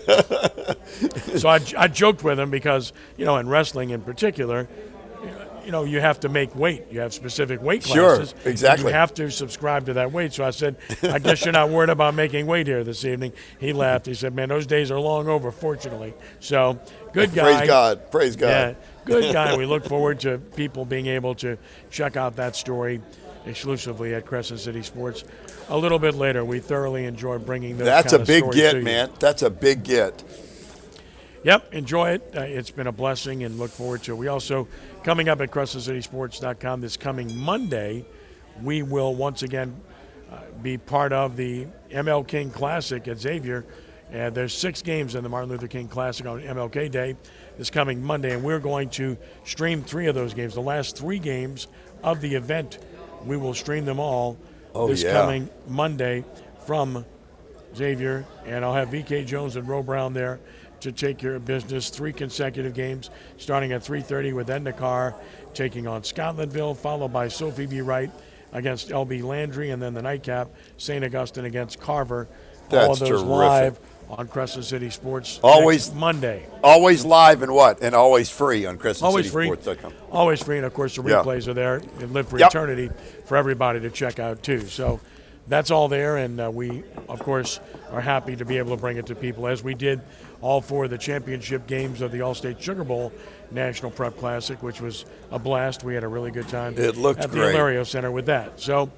so 1.36 1.48
I, 1.48 1.60
I 1.76 1.88
joked 1.88 2.22
with 2.22 2.38
him 2.38 2.50
because 2.50 2.92
you 3.16 3.24
know, 3.24 3.36
in 3.38 3.48
wrestling 3.48 3.90
in 3.90 4.02
particular, 4.02 4.68
you 5.64 5.72
know, 5.72 5.84
you 5.84 6.00
have 6.00 6.20
to 6.20 6.28
make 6.28 6.54
weight. 6.54 6.84
You 6.90 7.00
have 7.00 7.12
specific 7.14 7.62
weight 7.62 7.84
classes. 7.84 8.32
and 8.32 8.46
exactly. 8.46 8.88
You 8.88 8.94
have 8.94 9.14
to 9.14 9.30
subscribe 9.30 9.86
to 9.86 9.94
that 9.94 10.12
weight. 10.12 10.32
So 10.32 10.44
I 10.44 10.50
said, 10.50 10.76
I 11.02 11.18
guess 11.18 11.44
you're 11.44 11.52
not 11.52 11.70
worried 11.70 11.90
about 11.90 12.14
making 12.14 12.46
weight 12.46 12.66
here 12.66 12.84
this 12.84 13.04
evening. 13.04 13.32
He 13.58 13.72
laughed. 13.72 14.06
He 14.06 14.14
said, 14.14 14.34
"Man, 14.34 14.48
those 14.48 14.66
days 14.66 14.90
are 14.90 15.00
long 15.00 15.28
over, 15.28 15.50
fortunately." 15.50 16.14
So, 16.40 16.78
good 17.12 17.34
guy. 17.34 17.56
Praise 17.56 17.68
God. 17.68 18.10
Praise 18.10 18.36
God. 18.36 18.48
Yeah, 18.48 18.74
good 19.04 19.32
guy. 19.32 19.56
We 19.64 19.66
look 19.66 19.84
forward 19.84 20.20
to 20.20 20.38
people 20.38 20.84
being 20.84 21.06
able 21.06 21.34
to 21.36 21.56
check 21.90 22.16
out 22.16 22.36
that 22.36 22.56
story 22.56 23.00
exclusively 23.46 24.14
at 24.14 24.26
Crescent 24.26 24.60
City 24.60 24.82
Sports. 24.82 25.24
A 25.68 25.76
little 25.76 25.98
bit 25.98 26.14
later, 26.14 26.44
we 26.44 26.60
thoroughly 26.60 27.04
enjoy 27.04 27.38
bringing 27.38 27.76
those. 27.78 27.86
That's 27.86 28.12
a 28.12 28.18
big 28.18 28.50
get, 28.52 28.82
man. 28.82 29.10
That's 29.18 29.42
a 29.42 29.50
big 29.50 29.82
get. 29.84 30.22
Yep, 31.44 31.74
enjoy 31.74 32.12
it. 32.12 32.34
Uh, 32.34 32.40
it's 32.40 32.70
been 32.70 32.86
a 32.86 32.92
blessing 32.92 33.44
and 33.44 33.58
look 33.58 33.70
forward 33.70 34.02
to 34.04 34.12
it. 34.12 34.16
We 34.16 34.28
also, 34.28 34.66
coming 35.04 35.28
up 35.28 35.40
at 35.40 35.50
CrescentCitySports.com 35.50 36.80
this 36.80 36.96
coming 36.96 37.38
Monday, 37.38 38.04
we 38.62 38.82
will 38.82 39.14
once 39.14 39.42
again 39.42 39.76
uh, 40.32 40.38
be 40.62 40.78
part 40.78 41.12
of 41.12 41.36
the 41.36 41.66
ML 41.90 42.26
King 42.26 42.50
Classic 42.50 43.06
at 43.06 43.18
Xavier. 43.18 43.64
And 44.10 44.34
there's 44.34 44.54
six 44.56 44.82
games 44.82 45.14
in 45.14 45.22
the 45.22 45.28
Martin 45.28 45.50
Luther 45.50 45.66
King 45.66 45.88
Classic 45.88 46.26
on 46.26 46.40
MLK 46.40 46.90
Day 46.90 47.16
this 47.58 47.70
coming 47.70 48.02
Monday, 48.02 48.34
and 48.34 48.42
we're 48.42 48.58
going 48.60 48.88
to 48.90 49.16
stream 49.44 49.82
three 49.82 50.06
of 50.06 50.14
those 50.14 50.34
games. 50.34 50.54
The 50.54 50.60
last 50.60 50.96
three 50.96 51.18
games 51.18 51.68
of 52.02 52.20
the 52.20 52.34
event, 52.34 52.78
we 53.24 53.36
will 53.36 53.54
stream 53.54 53.84
them 53.84 53.98
all 54.00 54.36
Oh, 54.74 54.88
this 54.88 55.04
yeah. 55.04 55.12
coming 55.12 55.48
Monday 55.68 56.24
from 56.66 57.04
Xavier, 57.76 58.24
and 58.44 58.64
I'll 58.64 58.74
have 58.74 58.88
VK 58.88 59.24
Jones 59.24 59.54
and 59.56 59.68
Roe 59.68 59.82
Brown 59.84 60.14
there 60.14 60.40
to 60.84 60.92
take 60.92 61.18
care 61.18 61.34
of 61.34 61.44
business. 61.44 61.88
Three 61.90 62.12
consecutive 62.12 62.74
games, 62.74 63.10
starting 63.38 63.72
at 63.72 63.82
3:30 63.82 64.32
with 64.32 64.48
Edna 64.48 64.72
Karr 64.72 65.14
taking 65.54 65.86
on 65.86 66.02
Scotlandville, 66.02 66.76
followed 66.76 67.12
by 67.12 67.28
Sophie 67.28 67.66
B. 67.66 67.80
Wright 67.80 68.10
against 68.52 68.90
LB 68.90 69.22
Landry, 69.22 69.70
and 69.70 69.82
then 69.82 69.94
the 69.94 70.02
nightcap, 70.02 70.48
St. 70.78 71.04
Augustine 71.04 71.44
against 71.44 71.80
Carver. 71.80 72.28
All 72.72 72.92
of 72.92 72.98
those 72.98 73.08
terrific. 73.08 73.26
live 73.28 73.78
on 74.10 74.28
Crescent 74.28 74.64
City 74.64 74.90
Sports. 74.90 75.40
Always- 75.42 75.92
Monday. 75.92 76.46
Always 76.62 77.04
live 77.04 77.42
and 77.42 77.52
what? 77.52 77.82
And 77.82 77.94
always 77.94 78.30
free 78.30 78.64
on 78.66 78.78
Always 79.02 79.30
free. 79.30 79.48
CrescentCitySports.com. 79.48 79.92
Always 80.12 80.42
free, 80.42 80.56
and 80.58 80.66
of 80.66 80.74
course 80.74 80.96
the 80.96 81.02
Yeah. 81.02 81.22
replays 81.22 81.48
are 81.48 81.54
there 81.54 81.76
and 82.00 82.12
live 82.12 82.28
for 82.28 82.38
Yep. 82.38 82.50
eternity 82.50 82.90
for 83.24 83.36
everybody 83.36 83.80
to 83.80 83.90
check 83.90 84.18
out 84.18 84.42
too. 84.42 84.66
So 84.66 85.00
that's 85.46 85.70
all 85.70 85.88
there, 85.88 86.16
and 86.16 86.40
uh, 86.40 86.50
we 86.50 86.82
of 87.08 87.20
course 87.20 87.60
are 87.90 88.00
happy 88.00 88.36
to 88.36 88.44
be 88.44 88.58
able 88.58 88.74
to 88.76 88.80
bring 88.80 88.96
it 88.96 89.06
to 89.06 89.14
people 89.14 89.46
as 89.46 89.62
we 89.62 89.74
did 89.74 90.00
all 90.40 90.60
four 90.60 90.84
of 90.84 90.90
the 90.90 90.98
championship 90.98 91.66
games 91.66 92.00
of 92.00 92.12
the 92.12 92.18
Allstate 92.18 92.60
Sugar 92.60 92.84
Bowl 92.84 93.12
National 93.50 93.90
Prep 93.90 94.16
Classic, 94.18 94.62
which 94.62 94.80
was 94.80 95.04
a 95.30 95.38
blast. 95.38 95.84
We 95.84 95.94
had 95.94 96.04
a 96.04 96.08
really 96.08 96.30
good 96.30 96.48
time. 96.48 96.74
It 96.76 96.96
looked 96.96 97.20
at 97.20 97.30
the 97.30 97.36
great. 97.52 97.86
Center 97.86 98.10
with 98.10 98.26
that. 98.26 98.60
So 98.60 98.90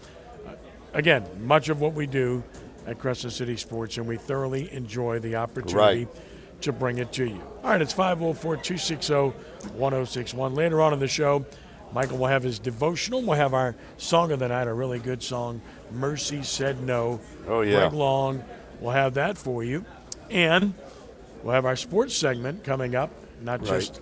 uh, 0.46 0.52
again, 0.92 1.24
much 1.46 1.68
of 1.68 1.80
what 1.80 1.94
we 1.94 2.06
do 2.06 2.42
at 2.86 2.98
Crescent 2.98 3.32
City 3.32 3.56
Sports, 3.56 3.96
and 3.96 4.06
we 4.06 4.16
thoroughly 4.16 4.72
enjoy 4.72 5.18
the 5.18 5.36
opportunity 5.36 5.76
Right. 6.04 6.08
to 6.62 6.72
bring 6.72 6.98
it 6.98 7.12
to 7.14 7.26
you. 7.28 7.40
All 7.64 7.70
right, 7.70 7.82
it's 7.82 7.92
504 7.92 8.56
260 8.56 9.14
1061. 9.76 10.54
Later 10.54 10.80
on 10.80 10.92
in 10.92 10.98
the 11.00 11.08
show, 11.08 11.44
Michael 11.92 12.18
will 12.18 12.26
have 12.26 12.42
his 12.42 12.58
devotional. 12.58 13.22
We'll 13.22 13.36
have 13.38 13.54
our 13.54 13.74
song 13.96 14.32
of 14.32 14.38
the 14.38 14.48
night, 14.48 14.66
a 14.66 14.72
really 14.74 14.98
good 14.98 15.22
song, 15.22 15.60
Mercy 15.92 16.42
Said 16.42 16.82
No. 16.82 17.20
Oh, 17.48 17.60
yeah. 17.62 17.80
Greg 17.80 17.92
Long. 17.92 18.44
We'll 18.80 18.92
have 18.92 19.14
that 19.14 19.38
for 19.38 19.64
you. 19.64 19.84
And 20.30 20.74
we'll 21.42 21.54
have 21.54 21.64
our 21.64 21.76
sports 21.76 22.14
segment 22.14 22.64
coming 22.64 22.94
up, 22.94 23.10
not 23.42 23.60
Right. 23.60 23.68
just 23.80 24.00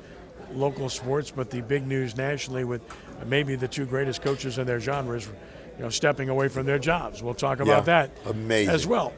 local 0.52 0.88
sports, 0.88 1.30
but 1.30 1.50
the 1.50 1.60
big 1.60 1.86
news 1.86 2.16
nationally 2.16 2.64
with 2.64 2.80
maybe 3.26 3.54
the 3.54 3.68
two 3.68 3.84
greatest 3.86 4.22
coaches 4.22 4.58
in 4.58 4.66
their 4.66 4.80
genres, 4.80 5.28
you 5.76 5.82
know, 5.84 5.90
stepping 5.90 6.28
away 6.28 6.48
from 6.48 6.66
their 6.66 6.78
jobs. 6.78 7.22
We'll 7.22 7.34
talk 7.34 7.60
about 7.60 7.86
Yeah. 7.86 8.08
that 8.08 8.10
Amazing. 8.26 8.74
as 8.74 8.86
well. 8.86 9.12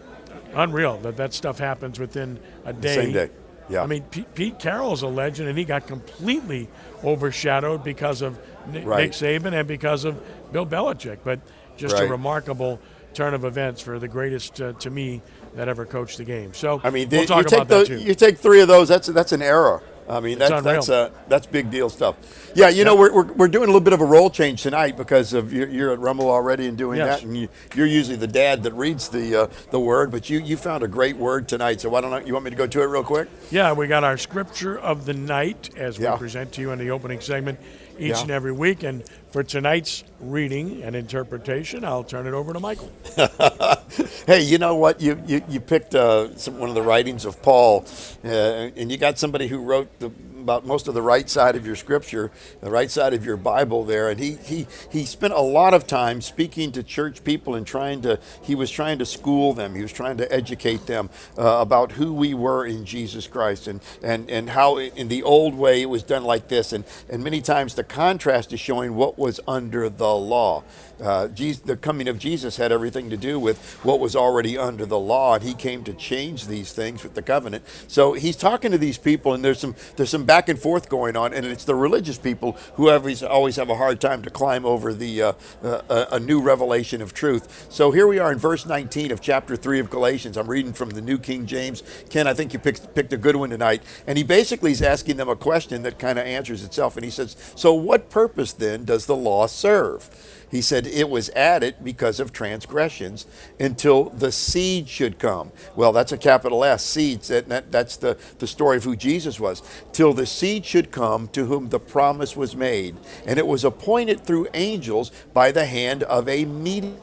Unreal 0.54 0.99
that 0.99 1.16
that 1.16 1.32
stuff 1.35 1.58
happens 1.58 1.99
within 1.99 2.38
a 2.64 2.73
day. 2.73 2.94
Same 2.94 3.12
day. 3.12 3.30
Yeah. 3.68 3.82
I 3.82 3.87
mean, 3.87 4.02
Pete, 4.11 4.32
Pete 4.35 4.58
Carroll's 4.58 5.02
a 5.02 5.08
legend, 5.08 5.49
and 5.49 5.58
he 5.58 5.64
got 5.64 5.87
completely 5.87 6.68
overshadowed 7.02 7.82
because 7.82 8.23
of 8.23 8.38
Right. 8.66 9.04
Nick 9.04 9.12
Saban 9.12 9.52
and 9.52 9.66
because 9.68 10.04
of 10.04 10.20
Bill 10.52 10.66
Belichick. 10.66 11.18
But 11.25 11.40
just 11.76 11.99
a 11.99 12.06
remarkable 12.06 12.80
turn 13.14 13.35
of 13.35 13.44
events 13.44 13.80
for 13.80 13.99
the 13.99 14.08
greatest, 14.08 14.61
uh, 14.61 14.73
to 14.75 14.90
me, 14.90 15.23
that 15.54 15.68
ever 15.68 15.87
coached 15.87 16.18
the 16.18 16.25
game. 16.25 16.52
So 16.54 16.80
I 16.85 16.90
mean, 16.90 17.08
we'll 17.08 17.23
you 17.23 17.26
take 17.26 17.37
about 17.52 17.68
that 17.68 17.68
the, 17.68 17.85
too. 17.87 17.99
you 17.99 18.14
take 18.14 18.38
three 18.38 18.61
of 18.61 18.68
those. 18.68 18.88
That's 18.88 19.06
that's 19.08 19.32
an 19.32 19.42
error. 19.42 19.82
I 20.08 20.20
mean, 20.20 20.38
that's 20.38 20.62
that's 20.62 20.88
uh, 20.88 21.11
that's 21.26 21.46
big 21.46 21.70
deal 21.70 21.88
stuff. 21.88 22.16
Yeah, 22.54 22.68
you 22.68 22.85
know, 22.85 22.94
we're, 22.94 23.12
we're, 23.12 23.32
we're 23.32 23.49
doing 23.49 23.64
a 23.64 23.66
little 23.66 23.80
bit 23.80 23.92
of 23.92 24.00
a 24.00 24.04
role 24.04 24.30
change 24.30 24.62
tonight 24.62 24.96
because 24.96 25.32
of 25.32 25.52
you're, 25.52 25.68
you're 25.68 25.92
at 25.92 25.99
Rummel 25.99 26.30
already 26.30 26.68
and 26.68 26.78
doing 26.78 26.99
Yes. 26.99 27.20
that, 27.20 27.26
and 27.26 27.37
you, 27.37 27.49
you're 27.75 27.87
usually 27.87 28.16
the 28.16 28.28
dad 28.28 28.62
that 28.62 28.73
reads 28.75 29.08
the 29.08 29.35
uh, 29.35 29.46
the 29.73 29.80
word, 29.80 30.12
but 30.12 30.30
you 30.30 30.38
you 30.38 30.56
found 30.56 30.85
a 30.85 30.88
great 30.88 31.16
word 31.16 31.49
tonight. 31.49 31.80
So 31.80 31.88
why 31.88 32.02
don't 32.02 32.12
I, 32.12 32.20
you 32.23 32.35
want 32.35 32.44
me 32.44 32.50
to 32.50 32.56
go 32.56 32.68
to 32.68 32.82
it 32.82 32.87
real 32.87 33.02
quick? 33.02 33.28
Yeah, 33.50 33.73
we 33.73 33.88
got 33.88 34.04
our 34.04 34.16
scripture 34.16 34.78
of 34.78 35.06
the 35.06 35.14
night 35.14 35.70
as 35.76 35.99
Yeah. 35.99 36.12
we 36.12 36.18
present 36.18 36.52
to 36.52 36.61
you 36.61 36.70
in 36.70 36.78
the 36.78 36.90
opening 36.90 37.20
segment 37.20 37.58
each 37.99 38.11
Yeah. 38.11 38.23
and 38.23 38.31
every 38.31 38.53
week. 38.53 38.83
And 38.83 39.05
for 39.33 39.43
tonight's 39.43 40.05
reading 40.21 40.83
and 40.83 40.95
interpretation, 40.97 41.85
I'll 41.85 42.05
turn 42.05 42.26
it 42.26 42.35
over 42.35 42.53
to 42.53 42.61
Michael. 42.61 42.91
Hey, 44.26 44.43
you 44.43 44.59
know 44.59 44.75
what? 44.75 45.00
You 45.00 45.23
you, 45.26 45.43
you 45.49 45.61
picked 45.61 45.95
uh, 45.95 46.37
some, 46.37 46.59
one 46.59 46.69
of 46.69 46.75
the 46.75 46.83
writings 46.83 47.25
of 47.25 47.41
Paul, 47.43 47.85
uh, 48.25 48.29
and 48.29 48.91
you 48.91 48.99
got 48.99 49.19
somebody 49.19 49.47
who 49.47 49.59
wrote 49.59 50.00
the, 50.00 50.11
about 50.47 50.65
most 50.65 50.87
of 50.87 50.95
the 50.95 51.03
right 51.03 51.29
side 51.29 51.57
of 51.57 51.67
your 51.67 51.75
scripture, 51.75 52.31
the 52.61 52.71
right 52.71 52.88
side 52.88 53.12
of 53.12 53.25
your 53.25 53.37
Bible 53.37 53.85
there, 53.85 54.09
and 54.09 54.21
he 54.21 54.37
he 54.45 54.69
he 54.93 55.05
spent 55.05 55.33
a 55.33 55.41
lot 55.41 55.75
of 55.75 55.88
time 55.88 56.21
speaking 56.21 56.71
to 56.71 56.85
church 56.85 57.25
people 57.25 57.57
and 57.57 57.67
trying 57.67 58.00
to 58.03 58.21
he 58.43 58.55
was 58.55 58.71
trying 58.71 59.00
to 59.00 59.07
school 59.07 59.55
them, 59.55 59.75
he 59.75 59.83
was 59.83 59.93
trying 59.93 60.17
to 60.19 60.33
educate 60.33 60.87
them 60.87 61.11
uh, 61.37 61.59
about 61.61 61.91
who 61.93 62.12
we 62.12 62.33
were 62.33 62.65
in 62.65 62.85
Jesus 62.85 63.26
Christ 63.26 63.67
and 63.67 63.81
and 64.05 64.31
and 64.31 64.50
how 64.50 64.79
in 64.79 65.09
the 65.09 65.25
old 65.25 65.57
way 65.57 65.83
it 65.83 65.87
was 65.87 66.05
done 66.05 66.23
like 66.23 66.47
this, 66.47 66.73
and 66.73 66.85
and 67.11 67.25
many 67.25 67.41
times 67.41 67.75
the 67.75 67.83
contrast 67.83 68.53
is 68.53 68.61
showing 68.61 68.95
what 68.95 69.19
was 69.19 69.41
under 69.49 69.88
the 69.88 70.15
law. 70.15 70.62
Uh, 71.03 71.29
Jesus, 71.29 71.62
the 71.62 71.76
coming 71.76 72.09
of 72.09 72.19
Jesus 72.19 72.57
had 72.57 72.73
everything 72.73 73.11
to 73.11 73.17
do 73.17 73.38
with 73.38 73.62
what 73.85 74.00
was 74.00 74.17
already 74.17 74.57
under 74.57 74.87
the 74.87 74.99
law, 74.99 75.35
and 75.35 75.43
he 75.43 75.53
came 75.53 75.85
to 75.85 75.93
change 75.93 76.47
these 76.47 76.73
things 76.73 77.03
with 77.03 77.15
the 77.15 77.23
covenant. 77.23 77.65
So 77.87 78.15
he's 78.15 78.37
talking 78.37 78.73
to 78.73 78.79
these 78.79 78.97
people, 78.97 79.35
and 79.35 79.45
there's 79.45 79.59
some 79.59 79.75
there's 79.97 80.11
some 80.11 80.25
back 80.25 80.49
and 80.49 80.59
forth 80.59 80.88
going 80.88 81.17
on, 81.17 81.35
and 81.35 81.45
it's 81.45 81.65
the 81.65 81.75
religious 81.75 82.19
people 82.19 82.53
who 82.75 82.88
always 82.88 83.23
always 83.23 83.57
have 83.57 83.69
a 83.69 83.76
hard 83.76 84.00
time 84.00 84.23
to 84.23 84.31
climb 84.31 84.65
over 84.65 84.95
the 84.95 85.23
uh, 85.23 85.33
uh, 85.62 86.07
a, 86.12 86.21
new 86.21 86.41
revelation 86.41 87.03
of 87.03 87.12
truth. 87.12 87.67
So 87.71 87.91
here 87.91 88.07
we 88.07 88.19
are 88.19 88.33
in 88.33 88.38
verse 88.38 88.65
19 88.65 89.12
of 89.12 89.21
chapter 89.21 89.55
three 89.55 89.81
of 89.81 89.91
Galatians. 89.91 90.37
I'm 90.38 90.49
reading 90.49 90.73
from 90.73 90.91
the 90.91 91.03
New 91.03 91.19
King 91.19 91.47
James. 91.47 91.83
Ken, 92.09 92.26
I 92.26 92.33
think 92.33 92.53
you 92.55 92.59
picked 92.59 92.95
picked 92.95 93.12
a 93.12 93.19
good 93.19 93.37
one 93.37 93.50
tonight, 93.50 93.83
and 94.07 94.17
he 94.17 94.25
basically 94.25 94.73
is 94.73 94.81
asking 94.81 95.19
them 95.19 95.29
a 95.29 95.37
question 95.37 95.83
that 95.83 95.99
kind 95.99 96.19
of 96.19 96.25
answers 96.25 96.65
itself, 96.65 96.97
and 96.97 97.05
he 97.05 97.11
says, 97.11 97.37
"So 97.55 97.75
what 97.75 98.09
purpose 98.09 98.55
then 98.55 98.85
does 98.85 99.05
the 99.05 99.17
law 99.17 99.47
serve?" 99.47 100.09
He 100.50 100.62
said 100.62 100.87
it 100.87 101.09
was 101.09 101.29
added 101.31 101.76
because 101.83 102.21
of 102.21 102.33
transgressions 102.33 103.26
until 103.59 104.11
the 104.11 104.31
seed 104.31 104.88
should 104.88 105.19
come. 105.19 105.50
Well, 105.75 105.93
that's 105.93 106.12
a 106.12 106.19
capital 106.19 106.65
S, 106.65 106.85
seeds. 106.85 107.29
That, 107.29 107.49
that, 107.49 107.73
that's 107.73 107.97
the, 107.97 108.17
the 108.38 108.47
story 108.47 108.76
of 108.76 108.85
who 108.85 108.95
Jesus 108.95 109.41
was. 109.41 109.62
Till 109.93 110.12
the 110.12 110.26
seed 110.26 110.65
should 110.65 110.93
come 110.93 111.29
to 111.29 111.47
whom 111.47 111.71
the 111.71 111.81
promise 111.81 112.37
was 112.37 112.55
made. 112.55 112.97
And 113.26 113.38
it 113.38 113.47
was 113.47 113.65
appointed 113.65 114.21
through 114.21 114.49
angels 114.55 115.11
by 115.33 115.50
the 115.50 115.67
hand 115.67 116.05
of 116.05 116.29
a 116.29 116.45
mediator. 116.45 117.03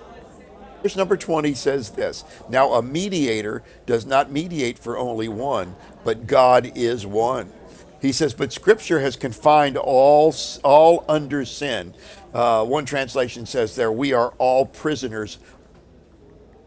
Verse 0.82 0.98
number 0.98 1.16
20 1.16 1.54
says 1.54 1.92
this 1.92 2.26
Now 2.50 2.74
a 2.74 2.82
mediator 2.82 3.64
does 3.86 4.06
not 4.06 4.32
mediate 4.32 4.78
for 4.78 4.98
only 4.98 5.30
one, 5.30 5.76
but 6.04 6.28
God 6.28 6.72
is 6.76 7.06
one. 7.06 7.52
He 8.02 8.12
says, 8.12 8.34
but 8.34 8.52
Scripture 8.52 9.00
has 9.00 9.16
confined 9.16 9.78
all 9.78 10.36
all 10.62 11.06
under 11.08 11.46
sin. 11.46 11.94
Uh, 12.34 12.66
one 12.66 12.86
translation 12.86 13.46
says 13.46 13.75
there, 13.75 13.92
we 13.92 14.12
are 14.13 14.34
all 14.38 14.66
prisoners 14.66 15.38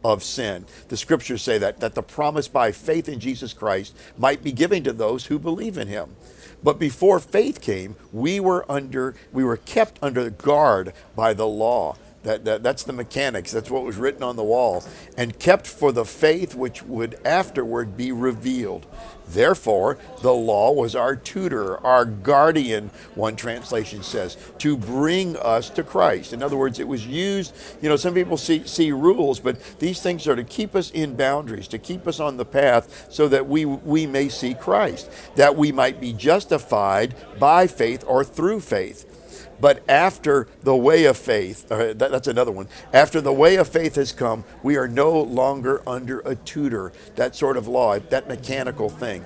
of 0.05 0.23
sin. 0.23 0.65
The 0.89 0.97
Scriptures 0.97 1.43
say 1.43 1.59
that 1.59 1.81
that 1.81 1.95
the 1.95 2.03
promise 2.03 2.47
by 2.47 2.71
faith 2.71 3.09
in 3.09 3.19
Jesus 3.19 3.53
Christ 3.53 3.97
might 4.17 4.43
be 4.43 4.53
given 4.53 4.85
to 4.85 4.93
those 4.93 5.27
who 5.27 5.39
believe 5.39 5.77
in 5.77 5.89
Him. 5.89 6.17
But 6.63 6.79
before 6.79 7.19
faith 7.19 7.61
came, 7.61 7.97
we 8.13 8.39
were 8.39 8.71
under 8.71 9.15
we 9.33 9.43
were 9.43 9.57
kept 9.57 9.99
under 10.01 10.31
guard 10.31 10.93
by 11.17 11.35
the 11.35 11.47
law. 11.47 11.97
That, 12.27 12.45
that, 12.45 12.63
that's 12.65 12.83
the 12.83 12.93
mechanics. 12.93 13.53
That's 13.53 13.71
what 13.71 13.85
was 13.85 13.97
written 13.97 14.25
on 14.25 14.35
the 14.35 14.43
wall. 14.43 14.85
And 15.17 15.39
kept 15.39 15.65
for 15.65 15.93
the 15.93 16.05
faith 16.05 16.57
which 16.57 16.83
would 16.83 17.19
afterward 17.25 17.97
be 17.97 18.11
revealed. 18.11 18.85
Therefore, 19.29 19.99
the 20.23 20.33
law 20.33 20.73
was 20.73 20.95
our 20.95 21.15
tutor, 21.15 21.79
our 21.85 22.05
guardian, 22.05 22.91
one 23.15 23.37
translation 23.37 24.03
says, 24.03 24.37
to 24.59 24.77
bring 24.77 25.37
us 25.37 25.71
to 25.71 25.83
Christ. 25.83 26.33
In 26.33 26.43
other 26.43 26.57
words, 26.57 26.79
it 26.79 26.87
was 26.87 27.07
used, 27.07 27.55
you 27.81 27.89
know, 27.89 27.97
some 27.97 28.15
people 28.15 28.37
see, 28.37 28.67
see 28.67 28.93
rules, 28.93 29.41
but 29.41 29.61
these 29.79 30.01
things 30.01 30.27
are 30.27 30.37
to 30.37 30.45
keep 30.45 30.75
us 30.75 30.91
in 30.91 31.17
boundaries, 31.17 31.69
to 31.69 31.79
keep 31.79 32.07
us 32.07 32.21
on 32.21 32.37
the 32.37 32.45
path 32.45 33.07
so 33.11 33.29
that 33.29 33.47
we, 33.49 33.65
we 33.65 34.07
may 34.07 34.29
see 34.29 34.55
Christ, 34.55 35.11
that 35.37 35.57
we 35.57 35.73
might 35.73 36.01
be 36.01 36.13
justified 36.13 37.15
by 37.39 37.67
faith 37.67 38.05
or 38.07 38.25
through 38.25 38.61
faith. 38.61 39.16
But 39.61 39.89
after 39.89 40.49
the 40.63 40.77
way 40.77 41.05
of 41.05 41.17
faith, 41.17 41.71
uh, 41.71 41.95
that, 41.95 42.11
that's 42.11 42.29
another 42.29 42.53
one. 42.53 42.69
After 42.93 43.21
the 43.21 43.33
way 43.33 43.57
of 43.57 43.69
faith 43.69 43.95
has 43.97 44.13
come, 44.13 44.45
we 44.63 44.77
are 44.77 44.89
no 44.89 45.21
longer 45.21 45.83
under 45.89 46.21
a 46.21 46.35
tutor, 46.35 46.93
that 47.17 47.35
sort 47.35 47.57
of 47.57 47.67
law, 47.67 47.99
that 47.99 48.29
mechanical 48.29 48.91
thing. 48.91 49.25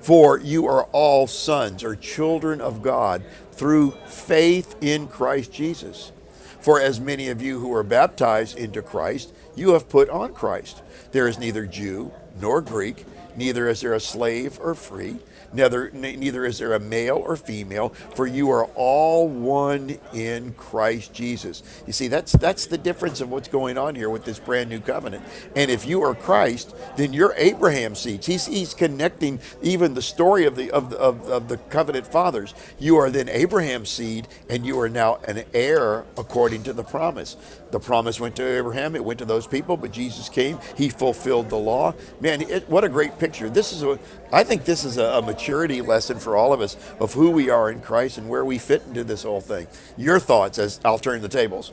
For 0.00 0.38
you 0.38 0.66
are 0.66 0.84
all 0.92 1.26
sons 1.26 1.82
or 1.82 1.96
children 1.96 2.60
of 2.60 2.82
God 2.82 3.24
through 3.52 3.92
faith 4.06 4.76
in 4.80 5.08
Christ 5.08 5.52
Jesus. 5.52 6.12
For 6.60 6.80
as 6.80 7.00
many 7.00 7.28
of 7.28 7.42
you 7.42 7.60
who 7.60 7.74
are 7.74 7.82
baptized 7.82 8.56
into 8.56 8.82
Christ, 8.82 9.34
you 9.54 9.72
have 9.72 9.88
put 9.88 10.08
on 10.08 10.32
Christ. 10.34 10.82
There 11.12 11.28
is 11.28 11.38
neither 11.38 11.66
Jew 11.66 12.12
nor 12.40 12.60
Greek, 12.60 13.04
neither 13.36 13.68
is 13.68 13.80
there 13.80 13.94
a 13.94 14.00
slave 14.00 14.58
or 14.60 14.74
free 14.74 15.18
neither, 15.54 15.90
neither 15.92 16.44
is 16.44 16.58
there 16.58 16.74
a 16.74 16.80
male 16.80 17.16
or 17.16 17.36
female, 17.36 17.90
for 18.14 18.26
you 18.26 18.50
are 18.50 18.66
all 18.74 19.28
one 19.28 19.98
in 20.12 20.52
Christ 20.54 21.12
Jesus. 21.12 21.62
You 21.86 21.92
see, 21.92 22.08
that's 22.08 22.32
that's 22.32 22.66
the 22.66 22.78
difference 22.78 23.20
of 23.20 23.30
what's 23.30 23.48
going 23.48 23.78
on 23.78 23.94
here 23.94 24.10
with 24.10 24.24
this 24.24 24.38
brand 24.38 24.70
new 24.70 24.80
covenant. 24.80 25.24
And 25.56 25.70
if 25.70 25.86
you 25.86 26.02
are 26.02 26.14
Christ, 26.14 26.74
then 26.96 27.12
you're 27.12 27.34
Abraham's 27.36 28.00
seeds. 28.00 28.26
He's, 28.26 28.46
he's 28.46 28.74
connecting 28.74 29.40
even 29.62 29.94
the 29.94 30.02
story 30.02 30.44
of 30.44 30.56
the 30.56 30.70
of 30.70 30.92
of, 30.92 31.28
of 31.28 31.48
the 31.48 31.56
covenant 31.56 32.06
fathers. 32.06 32.54
You 32.78 32.96
are 32.96 33.10
then 33.10 33.28
Abraham's 33.28 33.90
seed, 33.90 34.28
and 34.48 34.66
you 34.66 34.78
are 34.80 34.88
now 34.88 35.18
an 35.26 35.44
heir 35.52 36.04
according 36.16 36.62
to 36.64 36.72
the 36.72 36.84
promise. 36.84 37.36
The 37.74 37.80
promise 37.80 38.20
went 38.20 38.36
to 38.36 38.46
Abraham, 38.46 38.94
it 38.94 39.04
went 39.04 39.18
to 39.18 39.24
those 39.24 39.48
people, 39.48 39.76
but 39.76 39.90
Jesus 39.90 40.28
came, 40.28 40.60
he 40.76 40.88
fulfilled 40.88 41.50
the 41.50 41.56
law. 41.56 41.92
Man, 42.20 42.42
it, 42.42 42.70
what 42.70 42.84
a 42.84 42.88
great 42.88 43.18
picture. 43.18 43.50
This 43.50 43.72
is 43.72 43.82
a 43.82 43.98
I 44.32 44.44
think 44.44 44.64
this 44.64 44.84
is 44.84 44.96
a, 44.96 45.02
a 45.18 45.22
maturity 45.22 45.82
lesson 45.82 46.20
for 46.20 46.36
all 46.36 46.52
of 46.52 46.60
us 46.60 46.76
of 47.00 47.14
who 47.14 47.32
we 47.32 47.50
are 47.50 47.72
in 47.72 47.80
Christ 47.80 48.16
and 48.16 48.28
where 48.28 48.44
we 48.44 48.58
fit 48.58 48.84
into 48.86 49.02
this 49.02 49.24
whole 49.24 49.40
thing. 49.40 49.66
Your 49.96 50.20
thoughts 50.20 50.56
as 50.60 50.78
I'll 50.84 51.00
turn 51.00 51.20
the 51.20 51.28
tables. 51.28 51.72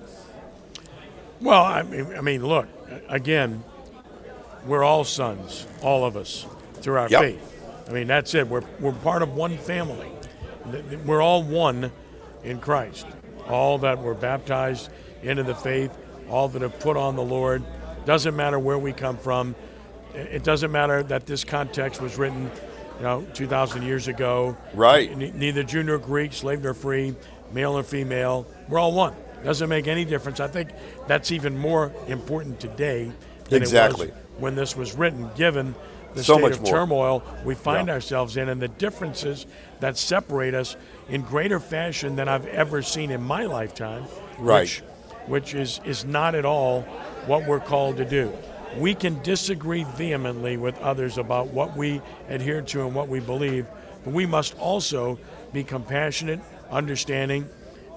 Well, 1.39 1.63
I 1.63 1.83
mean, 1.83 2.07
I 2.17 2.21
mean, 2.21 2.47
look, 2.47 2.67
again, 3.07 3.63
we're 4.65 4.83
all 4.83 5.03
sons, 5.03 5.67
all 5.83 6.03
of 6.03 6.17
us, 6.17 6.47
through 6.81 6.95
our 6.95 7.09
Yep. 7.09 7.21
faith. 7.21 7.63
I 7.87 7.91
mean, 7.91 8.07
that's 8.07 8.33
it. 8.33 8.47
We're, 8.47 8.63
we're 8.79 8.91
part 8.91 9.21
of 9.21 9.35
one 9.35 9.55
family. 9.55 10.11
We're 11.05 11.21
all 11.21 11.43
one 11.43 11.91
in 12.43 12.59
Christ. 12.59 13.05
All 13.47 13.77
that 13.77 14.01
were 14.01 14.15
baptized 14.15 14.89
into 15.23 15.43
the 15.43 15.55
faith, 15.55 15.95
all 16.29 16.47
that 16.49 16.61
have 16.61 16.79
put 16.79 16.97
on 16.97 17.15
the 17.15 17.23
Lord. 17.23 17.63
Doesn't 18.05 18.35
matter 18.35 18.57
where 18.59 18.77
we 18.77 18.93
come 18.93 19.17
from. 19.17 19.55
It 20.13 20.43
doesn't 20.43 20.71
matter 20.71 21.03
that 21.03 21.25
this 21.25 21.43
context 21.43 22.01
was 22.01 22.17
written, 22.17 22.49
you 22.97 23.03
know, 23.03 23.25
2,000 23.33 23.83
years 23.83 24.07
ago. 24.07 24.57
Right. 24.73 25.15
Ne- 25.15 25.31
Neither 25.33 25.63
Jew 25.63 25.83
nor 25.83 25.97
Greek, 25.99 26.33
slave 26.33 26.63
nor 26.63 26.73
free, 26.73 27.15
male 27.53 27.77
or 27.77 27.83
female. 27.83 28.45
We're 28.67 28.79
all 28.79 28.91
one. 28.91 29.13
Doesn't 29.43 29.69
make 29.69 29.87
any 29.87 30.05
difference. 30.05 30.39
I 30.39 30.47
think 30.47 30.69
that's 31.07 31.31
even 31.31 31.57
more 31.57 31.91
important 32.07 32.59
today 32.59 33.11
than 33.49 33.61
Exactly. 33.61 34.07
it 34.09 34.13
was 34.13 34.41
when 34.41 34.55
this 34.55 34.75
was 34.75 34.93
written, 34.95 35.29
given 35.35 35.73
the 36.13 36.23
So 36.23 36.37
state 36.37 36.51
of 36.51 36.61
more. 36.61 36.71
turmoil 36.71 37.23
we 37.45 37.55
find 37.55 37.87
Yeah. 37.87 37.93
ourselves 37.95 38.35
in 38.37 38.49
and 38.49 38.61
the 38.61 38.67
differences 38.67 39.45
that 39.79 39.97
separate 39.97 40.53
us 40.53 40.75
in 41.09 41.21
greater 41.21 41.59
fashion 41.59 42.15
than 42.17 42.27
I've 42.27 42.45
ever 42.47 42.81
seen 42.81 43.11
in 43.11 43.23
my 43.23 43.45
lifetime. 43.45 44.03
Right. 44.37 44.61
Which, 44.63 44.83
which 45.31 45.53
is, 45.53 45.79
is 45.85 46.03
not 46.03 46.35
at 46.35 46.43
all 46.43 46.81
what 47.25 47.47
we're 47.47 47.61
called 47.61 47.95
to 47.95 48.03
do. 48.03 48.29
We 48.77 48.93
can 48.93 49.21
disagree 49.23 49.85
vehemently 49.85 50.57
with 50.57 50.77
others 50.79 51.17
about 51.17 51.47
what 51.47 51.77
we 51.77 52.01
adhere 52.27 52.61
to 52.61 52.85
and 52.85 52.93
what 52.93 53.07
we 53.07 53.21
believe, 53.21 53.65
but 54.03 54.13
we 54.13 54.25
must 54.25 54.59
also 54.59 55.17
be 55.53 55.63
compassionate, 55.63 56.41
understanding, 56.69 57.47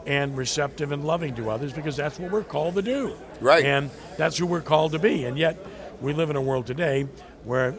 and 0.06 0.36
receptive 0.36 0.92
and 0.92 1.04
loving 1.04 1.34
to 1.34 1.50
others 1.50 1.72
because 1.72 1.96
that's 1.96 2.20
what 2.20 2.30
we're 2.30 2.44
called 2.44 2.76
to 2.76 2.82
do. 2.82 3.16
Right. 3.40 3.64
And 3.64 3.90
that's 4.16 4.38
who 4.38 4.46
we're 4.46 4.60
called 4.60 4.92
to 4.92 5.00
be. 5.00 5.24
And 5.24 5.36
yet, 5.36 5.58
we 6.00 6.12
live 6.12 6.30
in 6.30 6.36
a 6.36 6.42
world 6.42 6.66
today 6.68 7.08
where 7.42 7.74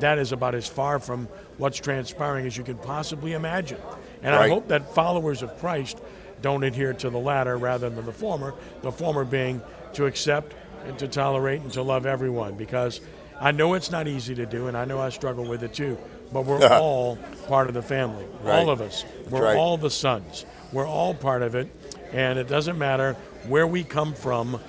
that 0.00 0.18
is 0.18 0.32
about 0.32 0.54
as 0.54 0.66
far 0.66 0.98
from 0.98 1.28
what's 1.58 1.78
transpiring 1.78 2.46
as 2.46 2.56
you 2.56 2.64
can 2.64 2.78
possibly 2.78 3.34
imagine. 3.34 3.80
And 4.22 4.34
I 4.34 4.48
hope 4.48 4.68
that 4.68 4.94
followers 4.94 5.42
of 5.42 5.58
Christ 5.58 6.00
don't 6.42 6.62
adhere 6.62 6.92
to 6.92 7.10
the 7.10 7.18
latter 7.18 7.56
rather 7.56 7.88
than 7.90 8.04
the 8.04 8.12
former, 8.12 8.54
the 8.82 8.92
former 8.92 9.24
being 9.24 9.62
to 9.94 10.06
accept 10.06 10.54
and 10.86 10.98
to 10.98 11.08
tolerate 11.08 11.62
and 11.62 11.72
to 11.72 11.82
love 11.82 12.06
everyone 12.06 12.54
because 12.54 13.00
I 13.40 13.52
know 13.52 13.74
it's 13.74 13.90
not 13.90 14.06
easy 14.06 14.34
to 14.36 14.46
do 14.46 14.68
and 14.68 14.76
I 14.76 14.84
know 14.84 15.00
I 15.00 15.08
struggle 15.10 15.44
with 15.44 15.62
it 15.62 15.74
too, 15.74 15.98
but 16.32 16.44
we're 16.44 16.66
all 16.78 17.16
part 17.48 17.68
of 17.68 17.74
the 17.74 17.82
family. 17.82 18.24
Right. 18.42 18.58
All 18.58 18.70
of 18.70 18.80
us. 18.80 19.04
We're 19.30 19.44
right. 19.44 19.56
all 19.56 19.76
the 19.76 19.90
sons. 19.90 20.44
We're 20.72 20.86
all 20.86 21.14
part 21.14 21.42
of 21.42 21.54
it 21.54 21.68
and 22.12 22.38
it 22.38 22.48
doesn't 22.48 22.78
matter 22.78 23.14
where 23.48 23.66
we 23.66 23.84
come 23.84 24.14
from. 24.14 24.60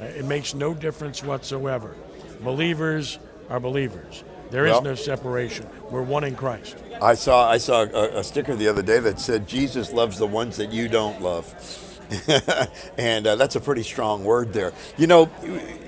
It 0.00 0.24
makes 0.24 0.54
no 0.54 0.74
difference 0.74 1.22
whatsoever. 1.22 1.94
Believers 2.40 3.18
are 3.48 3.60
believers. 3.60 4.24
There 4.52 4.66
is 4.66 4.72
Well- 4.72 4.82
no 4.82 4.94
separation. 4.94 5.66
We're 5.90 6.02
one 6.02 6.24
in 6.24 6.36
Christ. 6.36 6.76
I 7.00 7.14
saw 7.14 7.50
I 7.50 7.56
saw 7.56 7.84
a, 7.84 8.18
a 8.18 8.22
sticker 8.22 8.54
the 8.54 8.68
other 8.68 8.82
day 8.82 8.98
that 9.00 9.18
said 9.18 9.48
Jesus 9.48 9.92
loves 9.94 10.18
the 10.18 10.26
ones 10.26 10.58
that 10.58 10.70
you 10.72 10.88
don't 10.88 11.22
love. 11.22 11.46
and 12.98 13.26
uh, 13.26 13.36
that's 13.36 13.56
a 13.56 13.60
pretty 13.60 13.82
strong 13.82 14.24
word 14.24 14.52
there. 14.52 14.72
You 14.98 15.06
know, 15.06 15.30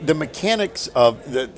the 0.02 0.14
mechanics 0.14 0.88
of 0.88 1.30
the, 1.32 1.50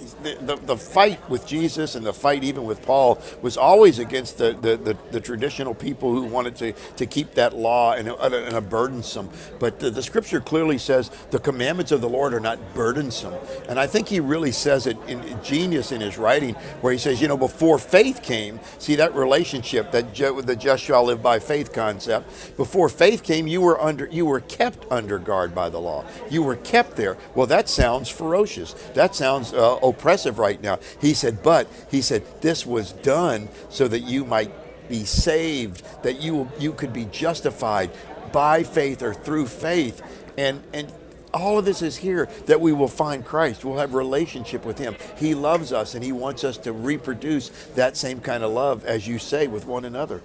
the 0.42 0.56
the 0.56 0.76
fight 0.76 1.28
with 1.30 1.46
Jesus 1.46 1.94
and 1.94 2.04
the 2.06 2.12
fight 2.12 2.44
even 2.44 2.64
with 2.64 2.82
Paul 2.82 3.20
was 3.42 3.56
always 3.56 3.98
against 3.98 4.38
the, 4.38 4.52
the, 4.52 4.76
the, 4.76 4.96
the 5.12 5.20
traditional 5.20 5.74
people 5.74 6.12
who 6.12 6.24
wanted 6.24 6.56
to, 6.56 6.72
to 6.96 7.06
keep 7.06 7.34
that 7.34 7.54
law 7.54 7.92
and 7.94 8.08
a, 8.08 8.16
and 8.46 8.56
a 8.56 8.60
burdensome. 8.60 9.30
But 9.58 9.80
the, 9.80 9.90
the 9.90 10.02
scripture 10.02 10.40
clearly 10.40 10.78
says 10.78 11.10
the 11.30 11.38
commandments 11.38 11.92
of 11.92 12.00
the 12.00 12.08
Lord 12.08 12.34
are 12.34 12.40
not 12.40 12.58
burdensome. 12.74 13.34
And 13.68 13.78
I 13.78 13.86
think 13.86 14.08
he 14.08 14.20
really 14.20 14.52
says 14.52 14.86
it 14.86 14.96
in 15.06 15.22
genius 15.42 15.92
in 15.92 16.00
his 16.00 16.18
writing 16.18 16.54
where 16.80 16.92
he 16.92 16.98
says, 16.98 17.20
you 17.20 17.28
know, 17.28 17.36
before 17.36 17.78
faith 17.78 18.22
came, 18.22 18.60
see 18.78 18.96
that 18.96 19.14
relationship 19.14 19.92
that 19.92 20.12
ju- 20.14 20.42
the 20.42 20.56
just 20.56 20.84
shall 20.84 21.04
live 21.04 21.22
by 21.22 21.38
faith 21.38 21.72
concept. 21.72 22.56
Before 22.56 22.88
faith 22.88 23.22
came, 23.22 23.46
you 23.46 23.60
were 23.60 23.80
under 23.80 24.06
you 24.06 24.26
were 24.26 24.40
kept 24.56 24.90
under 24.90 25.18
guard 25.18 25.54
by 25.54 25.68
the 25.68 25.78
law. 25.78 26.04
You 26.30 26.42
were 26.42 26.56
kept 26.56 26.96
there. 26.96 27.16
Well, 27.34 27.46
that 27.48 27.68
sounds 27.68 28.08
ferocious. 28.08 28.72
That 28.94 29.14
sounds 29.14 29.52
uh, 29.52 29.78
oppressive 29.82 30.38
right 30.38 30.60
now. 30.60 30.78
He 31.00 31.12
said, 31.14 31.42
but 31.42 31.68
he 31.90 32.00
said 32.00 32.22
this 32.40 32.64
was 32.64 32.92
done 32.92 33.48
so 33.68 33.86
that 33.88 34.00
you 34.00 34.24
might 34.24 34.50
be 34.88 35.04
saved, 35.04 35.82
that 36.02 36.20
you 36.20 36.48
you 36.58 36.72
could 36.72 36.92
be 36.92 37.06
justified 37.06 37.90
by 38.32 38.62
faith 38.62 39.02
or 39.02 39.12
through 39.12 39.46
faith, 39.46 40.02
and 40.38 40.62
and 40.72 40.92
all 41.34 41.58
of 41.58 41.64
this 41.64 41.82
is 41.82 41.96
here 41.96 42.28
that 42.46 42.60
we 42.60 42.72
will 42.72 42.88
find 42.88 43.24
Christ. 43.24 43.64
We'll 43.64 43.78
have 43.78 43.94
relationship 43.94 44.64
with 44.64 44.78
Him. 44.78 44.96
He 45.18 45.34
loves 45.34 45.72
us, 45.72 45.94
and 45.94 46.04
He 46.04 46.12
wants 46.12 46.44
us 46.44 46.56
to 46.58 46.72
reproduce 46.72 47.48
that 47.74 47.96
same 47.96 48.20
kind 48.20 48.42
of 48.42 48.52
love, 48.52 48.84
as 48.84 49.06
you 49.06 49.18
say, 49.18 49.48
with 49.48 49.66
one 49.66 49.84
another. 49.84 50.22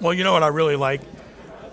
Well, 0.00 0.12
you 0.12 0.24
know 0.24 0.32
what 0.32 0.42
I 0.42 0.48
really 0.48 0.76
like 0.76 1.00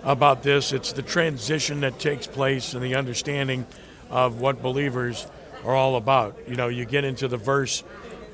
about 0.04 0.42
this? 0.42 0.72
It's 0.72 0.92
the 0.92 1.02
transition 1.02 1.80
that 1.80 1.98
takes 1.98 2.26
place 2.26 2.74
and 2.74 2.82
the 2.82 2.94
understanding 2.96 3.66
of 4.10 4.40
what 4.40 4.62
believers 4.62 5.26
are 5.64 5.74
all 5.74 5.96
about. 5.96 6.36
You 6.48 6.56
know, 6.56 6.68
you 6.68 6.84
get 6.84 7.04
into 7.04 7.28
the 7.28 7.36
verse 7.36 7.82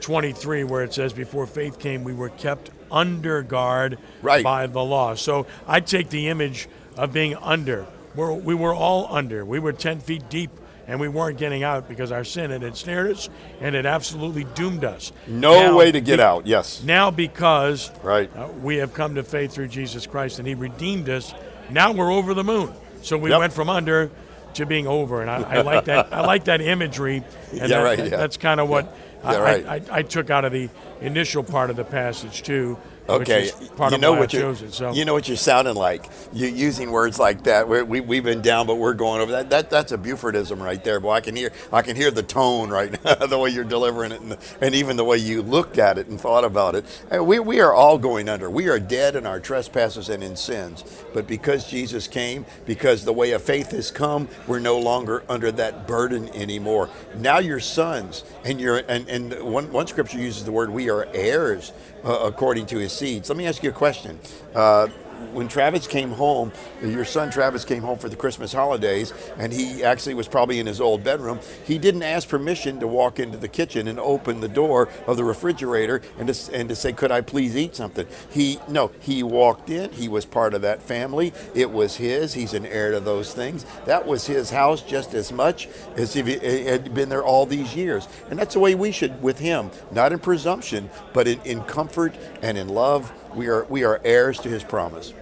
23 0.00 0.64
where 0.64 0.82
it 0.84 0.94
says, 0.94 1.12
Before 1.12 1.46
faith 1.46 1.78
came, 1.78 2.04
we 2.04 2.14
were 2.14 2.30
kept 2.30 2.70
under 2.90 3.42
guard 3.42 3.98
Right. 4.22 4.42
by 4.42 4.66
the 4.66 4.82
law. 4.82 5.14
So 5.14 5.46
I 5.66 5.80
take 5.80 6.08
the 6.10 6.28
image 6.28 6.68
of 6.96 7.12
being 7.12 7.34
under. 7.36 7.86
We're, 8.14 8.32
we 8.32 8.54
were 8.54 8.74
all 8.74 9.06
under. 9.14 9.44
We 9.44 9.58
were 9.58 9.72
10 9.72 10.00
feet 10.00 10.28
deep 10.30 10.50
and 10.86 10.98
we 10.98 11.08
weren't 11.08 11.36
getting 11.36 11.62
out 11.62 11.86
because 11.86 12.10
our 12.10 12.24
sin 12.24 12.50
had 12.50 12.62
ensnared 12.62 13.10
us 13.10 13.28
and 13.60 13.76
it 13.76 13.84
absolutely 13.84 14.44
doomed 14.54 14.84
us. 14.84 15.12
No 15.26 15.52
Now, 15.60 15.76
way 15.76 15.92
to 15.92 16.00
get 16.00 16.16
be- 16.16 16.22
out. 16.22 16.46
Yes. 16.46 16.82
Now, 16.82 17.10
because 17.10 17.90
Right. 18.02 18.30
uh, 18.34 18.48
we 18.62 18.76
have 18.78 18.94
come 18.94 19.14
to 19.16 19.22
faith 19.22 19.52
through 19.52 19.68
Jesus 19.68 20.06
Christ 20.06 20.38
and 20.38 20.48
He 20.48 20.54
redeemed 20.54 21.10
us, 21.10 21.34
now 21.70 21.92
we're 21.92 22.12
over 22.12 22.34
the 22.34 22.44
moon. 22.44 22.72
So 23.02 23.16
we 23.16 23.30
Yep. 23.30 23.38
went 23.38 23.52
from 23.52 23.68
under 23.70 24.10
to 24.54 24.66
being 24.66 24.86
over, 24.86 25.20
and 25.22 25.30
I, 25.30 25.58
I 25.58 25.60
like 25.62 25.84
that. 25.84 26.12
I 26.12 26.20
like 26.22 26.44
that 26.44 26.60
imagery, 26.60 27.22
and 27.52 27.60
Yeah, 27.60 27.66
that- 27.68 27.82
right, 27.82 27.98
yeah. 27.98 28.04
that's 28.16 28.36
kind 28.36 28.60
of 28.60 28.68
what 28.68 28.92
I, 29.22 29.32
Yeah, 29.32 29.38
right. 29.38 29.66
I, 29.66 29.74
I, 29.74 29.82
I 29.98 30.02
took 30.02 30.30
out 30.30 30.44
of 30.44 30.52
the 30.52 30.68
initial 31.00 31.42
part 31.44 31.70
of 31.70 31.76
the 31.76 31.84
passage 31.84 32.42
too. 32.42 32.76
Okay, 33.08 33.50
you 33.90 33.98
know 33.98 34.12
what 34.12 34.34
I 34.34 34.36
you 34.36 34.42
chose 34.42 34.62
it. 34.62 34.74
So 34.74 34.92
you 34.92 35.04
know 35.04 35.14
what 35.14 35.28
you're 35.28 35.36
sounding 35.36 35.74
like. 35.74 36.10
You're 36.32 36.50
using 36.50 36.90
words 36.90 37.18
like 37.18 37.44
that. 37.44 37.68
We're, 37.68 37.84
we 37.84 38.00
we've 38.00 38.24
been 38.24 38.42
down, 38.42 38.66
but 38.66 38.76
we're 38.76 38.94
going 38.94 39.22
over 39.22 39.32
that. 39.32 39.48
That 39.50 39.70
that's 39.70 39.92
a 39.92 39.98
Bufordism 39.98 40.60
right 40.60 40.82
there. 40.84 41.00
Boy, 41.00 41.12
I 41.12 41.20
can 41.22 41.34
hear 41.34 41.52
I 41.72 41.82
can 41.82 41.96
hear 41.96 42.10
the 42.10 42.22
tone 42.22 42.68
right 42.68 43.02
now, 43.04 43.14
the 43.26 43.38
way 43.38 43.50
you're 43.50 43.64
delivering 43.64 44.12
it, 44.12 44.20
and, 44.20 44.36
and 44.60 44.74
even 44.74 44.96
the 44.96 45.04
way 45.04 45.16
you 45.16 45.42
looked 45.42 45.78
at 45.78 45.96
it 45.96 46.08
and 46.08 46.20
thought 46.20 46.44
about 46.44 46.74
it. 46.74 46.84
We 47.22 47.38
we 47.38 47.60
are 47.60 47.72
all 47.72 47.96
going 47.98 48.28
under. 48.28 48.50
We 48.50 48.68
are 48.68 48.78
dead 48.78 49.16
in 49.16 49.26
our 49.26 49.40
trespasses 49.40 50.10
and 50.10 50.22
in 50.22 50.36
sins. 50.36 50.84
But 51.14 51.26
because 51.26 51.68
Jesus 51.68 52.08
came, 52.08 52.44
because 52.66 53.04
the 53.04 53.12
way 53.14 53.32
of 53.32 53.42
faith 53.42 53.70
has 53.70 53.90
come, 53.90 54.28
we're 54.46 54.60
no 54.60 54.78
longer 54.78 55.22
under 55.28 55.50
that 55.52 55.86
burden 55.86 56.28
anymore. 56.30 56.90
Now 57.16 57.38
you're 57.38 57.60
sons, 57.60 58.24
and 58.44 58.60
you're 58.60 58.82
and 58.88 59.08
and 59.08 59.42
one 59.42 59.72
one 59.72 59.86
scripture 59.86 60.18
uses 60.18 60.44
the 60.44 60.52
word 60.52 60.70
we 60.70 60.90
are 60.90 61.08
heirs 61.14 61.72
uh, 62.04 62.20
according 62.24 62.66
to 62.66 62.78
his 62.78 62.92
seeds. 62.92 63.28
Let 63.28 63.36
me 63.36 63.46
ask 63.46 63.62
you 63.62 63.70
a 63.70 63.72
question. 63.72 64.18
Uh, 64.54 64.88
when 65.32 65.48
Travis 65.48 65.86
came 65.86 66.10
home, 66.10 66.52
your 66.82 67.04
son 67.04 67.30
Travis 67.30 67.64
came 67.64 67.82
home 67.82 67.98
for 67.98 68.08
the 68.08 68.16
Christmas 68.16 68.52
holidays, 68.52 69.12
and 69.36 69.52
he 69.52 69.82
actually 69.84 70.14
was 70.14 70.28
probably 70.28 70.58
in 70.60 70.66
his 70.66 70.80
old 70.80 71.04
bedroom. 71.04 71.40
He 71.64 71.78
didn't 71.78 72.02
ask 72.02 72.28
permission 72.28 72.80
to 72.80 72.86
walk 72.86 73.18
into 73.18 73.38
the 73.38 73.48
kitchen 73.48 73.88
and 73.88 73.98
open 73.98 74.40
the 74.40 74.48
door 74.48 74.88
of 75.06 75.16
the 75.16 75.24
refrigerator 75.24 76.02
and 76.18 76.32
to, 76.32 76.54
and 76.54 76.68
to 76.68 76.76
say, 76.76 76.92
"Could 76.92 77.12
I 77.12 77.20
please 77.20 77.56
eat 77.56 77.76
something?" 77.76 78.06
He 78.30 78.58
no, 78.68 78.90
he 79.00 79.22
walked 79.22 79.70
in. 79.70 79.90
He 79.92 80.08
was 80.08 80.24
part 80.24 80.54
of 80.54 80.62
that 80.62 80.82
family. 80.82 81.32
It 81.54 81.70
was 81.70 81.96
his. 81.96 82.34
He's 82.34 82.54
an 82.54 82.66
heir 82.66 82.92
to 82.92 83.00
those 83.00 83.32
things. 83.32 83.64
That 83.84 84.06
was 84.06 84.26
his 84.26 84.50
house 84.50 84.82
just 84.82 85.14
as 85.14 85.32
much 85.32 85.68
as 85.96 86.16
if 86.16 86.26
he 86.26 86.64
had 86.64 86.94
been 86.94 87.08
there 87.08 87.24
all 87.24 87.46
these 87.46 87.74
years. 87.74 88.08
And 88.30 88.38
that's 88.38 88.54
the 88.54 88.60
way 88.60 88.74
we 88.74 88.92
should 88.92 89.22
with 89.22 89.38
him, 89.38 89.70
not 89.90 90.12
in 90.12 90.18
presumption, 90.18 90.90
but 91.12 91.26
in, 91.28 91.40
in 91.42 91.62
comfort 91.62 92.14
and 92.42 92.56
in 92.58 92.68
love. 92.68 93.12
We 93.38 93.46
are 93.48 93.64
we 93.68 93.84
are 93.84 94.00
heirs 94.04 94.40
to 94.40 94.48
his 94.48 94.64
promise. 94.64 95.12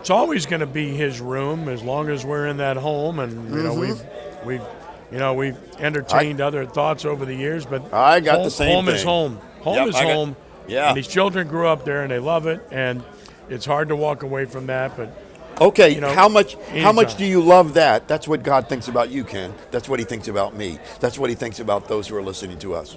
it's 0.00 0.10
always 0.10 0.44
going 0.44 0.60
to 0.60 0.66
be 0.66 0.88
His 0.90 1.20
room 1.20 1.68
as 1.68 1.82
long 1.84 2.08
as 2.08 2.24
we're 2.26 2.48
in 2.48 2.56
that 2.56 2.76
home, 2.76 3.20
and 3.20 3.32
you 3.54 3.62
know 3.62 3.74
Mm-hmm. 3.74 3.80
we've 3.80 4.60
we've 4.60 4.68
you 5.12 5.18
know 5.18 5.34
we've 5.34 5.56
entertained 5.78 6.40
other 6.40 6.66
thoughts 6.66 7.04
over 7.04 7.24
the 7.24 7.34
years, 7.34 7.64
but 7.64 7.94
I 7.94 8.18
got 8.20 8.36
home, 8.36 8.44
the 8.44 8.50
same 8.50 8.74
Home 8.74 8.88
is 8.88 9.02
home. 9.04 9.36
Home 9.60 9.76
Yep, 9.76 9.88
is 9.88 9.94
got- 9.94 10.04
home. 10.04 10.36
yeah. 10.66 10.88
And 10.88 10.96
these 10.96 11.06
children 11.06 11.46
grew 11.46 11.68
up 11.68 11.84
there 11.84 12.02
and 12.02 12.10
they 12.10 12.18
love 12.18 12.46
it, 12.48 12.60
and 12.72 13.02
it's 13.48 13.64
hard 13.64 13.88
to 13.88 13.96
walk 13.96 14.22
away 14.24 14.44
from 14.44 14.66
that, 14.66 14.96
but. 14.96 15.08
Okay, 15.60 15.90
You 15.94 16.00
know, 16.00 16.12
how 16.14 16.28
much 16.28 16.56
how 16.82 16.92
much 16.92 17.16
do 17.16 17.24
you 17.24 17.40
love 17.40 17.74
that? 17.74 18.06
That's 18.08 18.28
what 18.28 18.42
God 18.44 18.68
thinks 18.68 18.86
about 18.88 19.10
you, 19.10 19.24
Ken. 19.24 19.52
That's 19.72 19.88
what 19.88 19.98
he 19.98 20.04
thinks 20.04 20.28
about 20.28 20.54
me. 20.56 20.78
That's 21.00 21.18
what 21.18 21.30
he 21.30 21.36
thinks 21.36 21.58
about 21.60 21.88
those 21.88 22.06
who 22.08 22.16
are 22.16 22.22
listening 22.22 22.58
to 22.60 22.74
us. 22.74 22.96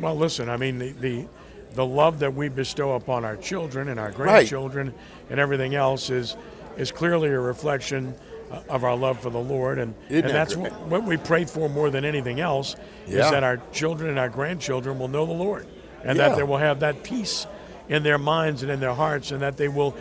Well, 0.00 0.14
listen, 0.16 0.48
I 0.50 0.56
mean, 0.58 0.78
the, 0.78 0.92
the, 0.92 1.26
the 1.74 1.86
love 1.86 2.18
that 2.20 2.34
we 2.34 2.48
bestow 2.48 2.92
upon 2.92 3.24
our 3.24 3.36
children 3.36 3.88
and 3.88 3.98
our 3.98 4.10
grandchildren 4.10 4.92
and 5.30 5.40
everything 5.40 5.74
else 5.74 6.10
is, 6.10 6.36
is 6.76 6.90
clearly 6.90 7.28
a 7.28 7.40
reflection 7.40 8.14
uh, 8.50 8.60
of 8.68 8.84
our 8.84 8.96
love 8.96 9.18
for 9.20 9.30
the 9.30 9.38
Lord, 9.38 9.78
and, 9.78 9.94
Isn't 10.08 10.24
and 10.24 10.24
that 10.24 10.32
that's 10.32 10.56
what, 10.56 10.72
what 10.88 11.04
we 11.04 11.16
pray 11.16 11.44
for 11.44 11.68
more 11.68 11.90
than 11.90 12.04
anything 12.04 12.40
else 12.40 12.76
Yeah. 13.06 13.24
is 13.24 13.30
that 13.30 13.42
our 13.42 13.58
children 13.72 14.10
and 14.10 14.18
our 14.18 14.28
grandchildren 14.28 14.98
will 14.98 15.08
know 15.08 15.24
the 15.26 15.32
Lord, 15.32 15.66
and 16.04 16.18
Yeah. 16.18 16.28
that 16.28 16.36
they 16.36 16.42
will 16.42 16.58
have 16.58 16.80
that 16.80 17.02
peace 17.02 17.46
in 17.88 18.02
their 18.02 18.18
minds 18.18 18.62
and 18.62 18.70
in 18.70 18.80
their 18.80 18.94
hearts, 18.94 19.30
and 19.32 19.40
that 19.42 19.56
they 19.56 19.68
will 19.68 19.94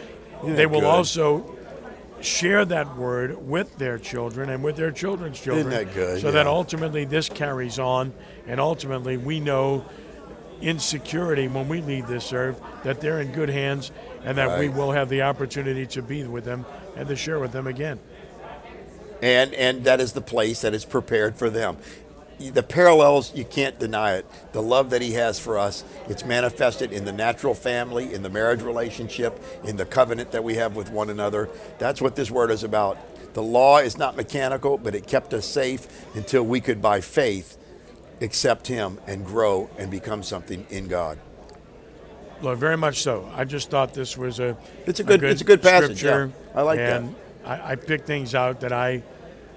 Isn't 0.43 0.55
they 0.55 0.65
will 0.65 0.81
good? 0.81 0.87
also 0.89 1.55
share 2.19 2.65
that 2.65 2.95
word 2.97 3.47
with 3.47 3.77
their 3.77 3.97
children 3.97 4.49
and 4.49 4.63
with 4.63 4.75
their 4.75 4.91
children's 4.91 5.39
children. 5.39 5.67
Isn't 5.71 5.87
that 5.87 5.95
good? 5.95 6.21
So 6.21 6.31
that 6.31 6.45
ultimately 6.45 7.03
this 7.05 7.27
carries 7.29 7.79
on, 7.79 8.13
and 8.47 8.59
ultimately 8.59 9.17
we 9.17 9.39
know 9.39 9.83
in 10.61 10.79
security 10.79 11.47
when 11.47 11.67
we 11.67 11.81
leave 11.81 12.07
this 12.07 12.31
earth 12.33 12.61
that 12.83 13.01
they're 13.01 13.19
in 13.19 13.31
good 13.31 13.49
hands 13.49 13.91
and 14.23 14.37
that 14.37 14.59
we 14.59 14.69
will 14.69 14.91
have 14.91 15.09
the 15.09 15.23
opportunity 15.23 15.85
to 15.87 16.01
be 16.01 16.23
with 16.23 16.45
them 16.45 16.65
and 16.95 17.07
to 17.07 17.15
share 17.15 17.39
with 17.39 17.51
them 17.51 17.67
again. 17.67 17.99
and 19.21 19.53
and 19.53 19.83
that 19.83 19.99
is 19.99 20.13
the 20.13 20.21
place 20.21 20.61
that 20.61 20.73
is 20.73 20.85
prepared 20.85 21.35
for 21.35 21.49
them. 21.49 21.77
The 22.39 22.63
parallels 22.63 23.35
you 23.35 23.45
can't 23.45 23.77
deny 23.77 24.15
it. 24.15 24.25
The 24.51 24.63
love 24.63 24.89
that 24.89 25.01
he 25.03 25.13
has 25.13 25.39
for 25.39 25.59
us, 25.59 25.83
it's 26.07 26.25
manifested 26.25 26.91
in 26.91 27.05
the 27.05 27.11
natural 27.11 27.53
family, 27.53 28.13
in 28.13 28.23
the 28.23 28.29
marriage 28.29 28.63
relationship, 28.63 29.39
in 29.63 29.77
the 29.77 29.85
covenant 29.85 30.31
that 30.31 30.43
we 30.43 30.55
have 30.55 30.75
with 30.75 30.89
one 30.89 31.11
another. 31.11 31.49
That's 31.77 32.01
what 32.01 32.15
this 32.15 32.31
word 32.31 32.49
is 32.49 32.63
about. 32.63 32.97
The 33.35 33.43
law 33.43 33.77
is 33.77 33.97
not 33.97 34.17
mechanical, 34.17 34.79
but 34.79 34.95
it 34.95 35.05
kept 35.05 35.33
us 35.35 35.45
safe 35.45 35.87
until 36.15 36.43
we 36.43 36.61
could 36.61 36.81
by 36.81 36.99
faith 36.99 37.57
accept 38.21 38.67
him 38.67 38.99
and 39.07 39.25
grow 39.25 39.69
and 39.77 39.89
become 39.91 40.23
something 40.23 40.65
in 40.69 40.87
God. 40.87 41.17
Lord, 42.41 42.57
very 42.57 42.77
much 42.77 43.01
so. 43.01 43.29
I 43.35 43.43
just 43.45 43.69
thought 43.69 43.93
this 43.93 44.17
was 44.17 44.39
a 44.39 44.57
It's 44.85 44.99
a 44.99 45.03
good- 45.03 45.23
it's 45.23 45.41
a 45.41 45.45
good 45.45 45.61
passage, 45.61 46.03
yeah. 46.03 46.27
I 46.55 46.61
like 46.61 46.79
that. 46.79 47.03
I, 47.45 47.71
I 47.71 47.75
pick 47.75 48.05
things 48.05 48.33
out 48.35 48.61
that 48.61 48.71
I 48.71 49.03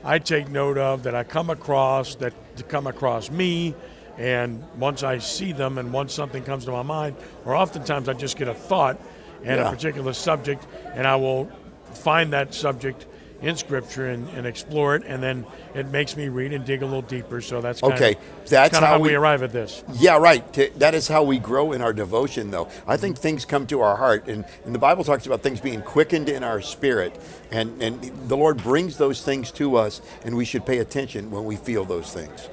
I 0.07 0.19
take 0.19 0.51
note 0.51 0.77
of 0.77 1.05
that 1.05 1.15
I 1.15 1.25
come 1.25 1.49
across 1.49 2.15
that 2.17 2.35
to 2.57 2.63
come 2.63 2.87
across 2.87 3.31
me, 3.31 3.75
and 4.19 4.63
once 4.79 5.03
I 5.03 5.17
see 5.19 5.53
them 5.53 5.79
and 5.79 5.95
once 5.95 6.13
something 6.13 6.43
comes 6.45 6.67
to 6.67 6.73
my 6.73 6.83
mind, 6.83 7.17
or 7.47 7.55
oftentimes 7.55 8.07
I 8.09 8.13
just 8.13 8.37
get 8.37 8.49
a 8.49 8.55
thought 8.55 8.99
and 9.43 9.57
Yeah. 9.59 9.69
a 9.69 9.71
particular 9.71 10.13
subject, 10.13 10.67
and 10.93 11.07
I 11.07 11.17
will 11.17 11.51
find 11.95 12.35
that 12.35 12.53
subject 12.53 13.07
in 13.45 13.57
scripture 13.57 14.09
and, 14.09 14.27
and 14.31 14.47
explore 14.47 14.97
it, 14.97 15.03
and 15.07 15.23
then 15.23 15.45
it 15.75 15.87
makes 15.89 16.17
me 16.17 16.29
read 16.29 16.53
and 16.53 16.65
dig 16.65 16.83
a 16.83 16.87
little 16.87 17.03
deeper. 17.03 17.41
So 17.43 17.61
that's 17.61 17.81
kind 17.83 17.93
Okay, 17.93 18.13
of, 18.15 18.49
that's 18.49 18.77
how 18.79 18.87
how 18.87 18.99
we, 18.99 19.11
we- 19.11 19.15
arrive 19.15 19.43
at 19.43 19.53
this. 19.53 19.85
Yeah, 19.93 20.17
right. 20.17 20.51
That 20.79 20.95
is 20.95 21.09
how 21.09 21.23
we 21.23 21.39
grow 21.39 21.73
in 21.73 21.83
our 21.83 21.93
devotion, 21.93 22.51
though. 22.51 22.69
I 22.87 22.97
think 22.97 23.19
things 23.19 23.45
come 23.45 23.67
to 23.67 23.81
our 23.83 23.97
heart, 23.97 24.27
and, 24.29 24.45
and 24.65 24.75
the 24.75 24.79
Bible 24.79 25.05
talks 25.05 25.27
about 25.27 25.43
things 25.43 25.61
being 25.61 25.83
quickened 25.83 26.29
in 26.31 26.43
our 26.43 26.63
spirit, 26.63 27.21
and, 27.53 27.81
and 27.83 28.01
the 28.29 28.37
Lord 28.37 28.63
brings 28.63 28.97
those 28.97 29.23
things 29.23 29.51
to 29.53 29.77
us, 29.77 30.01
and 30.25 30.37
we 30.37 30.47
should 30.47 30.65
pay 30.65 30.79
attention 30.79 31.31
when 31.31 31.45
we 31.45 31.57
feel 31.57 31.85
those 31.85 32.13
things. 32.13 32.49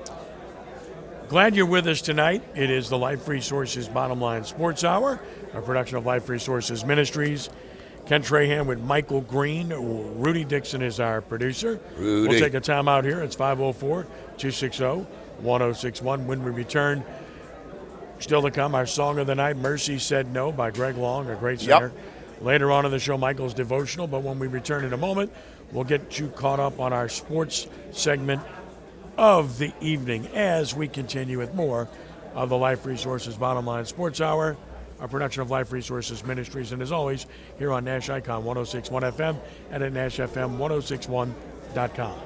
Glad 1.29 1.55
you're 1.55 1.65
with 1.65 1.87
us 1.87 2.01
tonight. 2.01 2.43
It 2.55 2.69
is 2.69 2.89
the 2.89 2.97
Life 2.97 3.25
Resources 3.29 3.87
Bottom 3.87 4.19
Line 4.19 4.43
Sports 4.43 4.83
Hour, 4.83 5.21
a 5.53 5.61
production 5.61 5.95
of 5.95 6.05
Life 6.05 6.27
Resources 6.27 6.83
Ministries. 6.83 7.49
Ken 8.11 8.21
Trahan 8.21 8.65
with 8.65 8.81
Michael 8.81 9.21
Green. 9.21 9.69
Rudy 9.69 10.43
Dixon 10.43 10.81
is 10.81 10.99
our 10.99 11.21
producer. 11.21 11.79
Rudy. 11.97 12.27
We'll 12.27 12.39
take 12.41 12.55
a 12.55 12.59
time 12.59 12.89
out 12.89 13.05
here. 13.05 13.21
It's 13.21 13.37
504 13.37 14.03
260 14.37 15.07
1061. 15.39 16.27
When 16.27 16.43
we 16.43 16.51
return, 16.51 17.05
still 18.19 18.41
to 18.41 18.51
come, 18.51 18.75
our 18.75 18.85
song 18.85 19.17
of 19.19 19.27
the 19.27 19.35
night, 19.35 19.55
Mercy 19.55 19.97
Said 19.97 20.33
No 20.33 20.51
by 20.51 20.71
Greg 20.71 20.97
Long, 20.97 21.29
a 21.29 21.35
great 21.35 21.61
Yep. 21.61 21.79
singer. 21.79 21.91
Later 22.41 22.69
on 22.69 22.83
in 22.85 22.91
the 22.91 22.99
show, 22.99 23.17
Michael's 23.17 23.53
devotional. 23.53 24.07
But 24.07 24.23
when 24.23 24.39
we 24.39 24.47
return 24.47 24.83
in 24.83 24.91
a 24.91 24.97
moment, 24.97 25.31
we'll 25.71 25.85
get 25.85 26.19
you 26.19 26.27
caught 26.27 26.59
up 26.59 26.81
on 26.81 26.91
our 26.91 27.07
sports 27.07 27.67
segment 27.91 28.41
of 29.17 29.57
the 29.57 29.71
evening 29.79 30.27
as 30.35 30.75
we 30.75 30.89
continue 30.89 31.37
with 31.37 31.55
more 31.55 31.87
of 32.35 32.49
the 32.49 32.57
Life 32.57 32.85
Resources 32.85 33.35
Bottom 33.35 33.67
Line 33.67 33.85
Sports 33.85 34.19
Hour, 34.19 34.57
a 35.01 35.07
production 35.07 35.41
of 35.41 35.49
Life 35.51 35.71
Resources 35.71 36.23
Ministries, 36.23 36.71
and 36.71 36.81
as 36.81 36.91
always, 36.91 37.25
here 37.57 37.73
on 37.73 37.83
Nash 37.83 38.09
Icon 38.09 38.45
1061 38.45 39.03
FM 39.03 39.37
and 39.71 39.83
at 39.83 39.93
NashFM1061.com. 39.93 42.19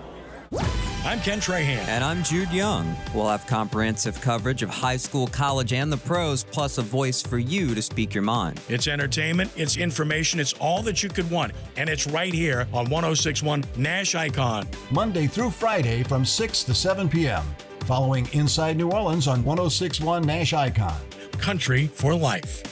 I'm 1.05 1.19
Ken 1.19 1.39
Trahan. 1.39 1.87
And 1.87 2.03
I'm 2.03 2.23
Jude 2.23 2.51
Young. 2.51 2.95
We'll 3.13 3.29
have 3.29 3.45
comprehensive 3.45 4.19
coverage 4.21 4.63
of 4.63 4.71
high 4.71 4.97
school, 4.97 5.27
college, 5.27 5.71
and 5.71 5.93
the 5.93 5.97
pros, 5.97 6.43
plus 6.43 6.79
a 6.79 6.81
voice 6.81 7.21
for 7.21 7.37
you 7.37 7.75
to 7.75 7.81
speak 7.81 8.15
your 8.15 8.23
mind. 8.23 8.59
It's 8.69 8.87
entertainment, 8.87 9.51
it's 9.55 9.77
information, 9.77 10.39
it's 10.39 10.53
all 10.53 10.81
that 10.81 11.03
you 11.03 11.09
could 11.09 11.29
want, 11.29 11.53
and 11.77 11.89
it's 11.89 12.07
right 12.07 12.33
here 12.33 12.61
on 12.73 12.89
1061 12.89 13.65
Nash 13.77 14.15
Icon. 14.15 14.67
Monday 14.89 15.27
through 15.27 15.51
Friday 15.51 16.01
from 16.01 16.25
6 16.25 16.63
to 16.63 16.73
7 16.73 17.07
p.m. 17.07 17.43
Following 17.81 18.27
Inside 18.33 18.75
New 18.75 18.89
Orleans 18.89 19.27
on 19.27 19.43
1061 19.43 20.23
Nash 20.23 20.53
Icon. 20.53 20.99
Country 21.45 21.85
for 21.85 22.15
Life. 22.15 22.63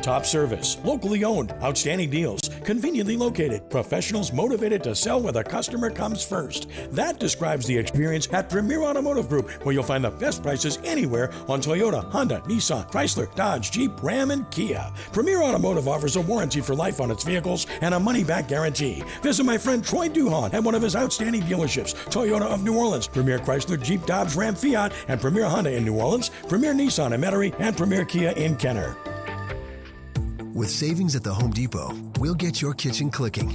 Top 0.00 0.24
service, 0.24 0.78
locally 0.84 1.24
owned, 1.24 1.52
outstanding 1.64 2.10
deals, 2.10 2.41
conveniently 2.64 3.16
located, 3.16 3.68
professionals 3.70 4.32
motivated 4.32 4.82
to 4.84 4.94
sell 4.94 5.20
where 5.20 5.32
the 5.32 5.44
customer 5.44 5.90
comes 5.90 6.24
first. 6.24 6.68
That 6.90 7.18
describes 7.18 7.66
the 7.66 7.76
experience 7.76 8.28
at 8.32 8.48
Premier 8.48 8.82
Automotive 8.82 9.28
Group, 9.28 9.50
where 9.64 9.74
you'll 9.74 9.82
find 9.82 10.04
the 10.04 10.10
best 10.10 10.42
prices 10.42 10.78
anywhere 10.84 11.32
on 11.48 11.60
Toyota, 11.60 12.04
Honda, 12.10 12.40
Nissan, 12.46 12.90
Chrysler, 12.90 13.32
Dodge, 13.34 13.70
Jeep, 13.70 14.02
Ram, 14.02 14.30
and 14.30 14.50
Kia. 14.50 14.92
Premier 15.12 15.42
Automotive 15.42 15.88
offers 15.88 16.16
a 16.16 16.20
warranty 16.20 16.60
for 16.60 16.74
life 16.74 17.00
on 17.00 17.10
its 17.10 17.24
vehicles 17.24 17.66
and 17.80 17.94
a 17.94 18.00
money 18.00 18.24
back 18.24 18.48
guarantee. 18.48 19.02
Visit 19.22 19.44
my 19.44 19.58
friend 19.58 19.84
Troy 19.84 20.08
Duhon 20.08 20.54
at 20.54 20.62
one 20.62 20.74
of 20.74 20.82
his 20.82 20.96
outstanding 20.96 21.42
dealerships 21.42 21.94
Toyota 22.06 22.42
of 22.42 22.64
New 22.64 22.76
Orleans, 22.76 23.08
Premier 23.08 23.38
Chrysler, 23.38 23.82
Jeep, 23.82 24.04
Dodge, 24.06 24.34
Ram, 24.34 24.54
Fiat, 24.54 24.92
and 25.08 25.20
Premier 25.20 25.44
Honda 25.44 25.74
in 25.74 25.84
New 25.84 25.94
Orleans, 25.94 26.30
Premier 26.48 26.72
Nissan 26.72 27.12
in 27.12 27.20
Metairie, 27.20 27.54
and 27.58 27.76
Premier 27.76 28.04
Kia 28.04 28.30
in 28.32 28.56
Kenner. 28.56 28.96
With 30.54 30.68
savings 30.68 31.16
at 31.16 31.22
the 31.22 31.32
Home 31.32 31.50
Depot, 31.50 31.96
we'll 32.18 32.34
get 32.34 32.60
your 32.60 32.74
kitchen 32.74 33.10
clicking. 33.10 33.54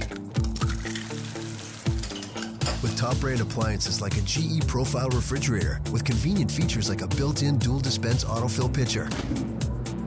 With 2.82 2.96
top 2.96 3.16
brand 3.20 3.40
appliances 3.40 4.00
like 4.00 4.16
a 4.16 4.20
GE 4.22 4.66
Profile 4.66 5.08
refrigerator 5.10 5.80
with 5.92 6.04
convenient 6.04 6.50
features 6.50 6.88
like 6.88 7.02
a 7.02 7.06
built 7.06 7.44
in 7.44 7.56
dual 7.58 7.78
dispense 7.78 8.24
autofill 8.24 8.72
pitcher. 8.74 9.08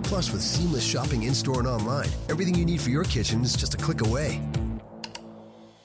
Plus, 0.04 0.34
with 0.34 0.42
seamless 0.42 0.84
shopping 0.84 1.24
in 1.24 1.34
store 1.34 1.60
and 1.60 1.68
online, 1.68 2.10
everything 2.28 2.56
you 2.56 2.66
need 2.66 2.82
for 2.82 2.90
your 2.90 3.06
kitchen 3.06 3.42
is 3.42 3.56
just 3.56 3.74
a 3.74 3.78
click 3.78 4.02
away. 4.02 4.42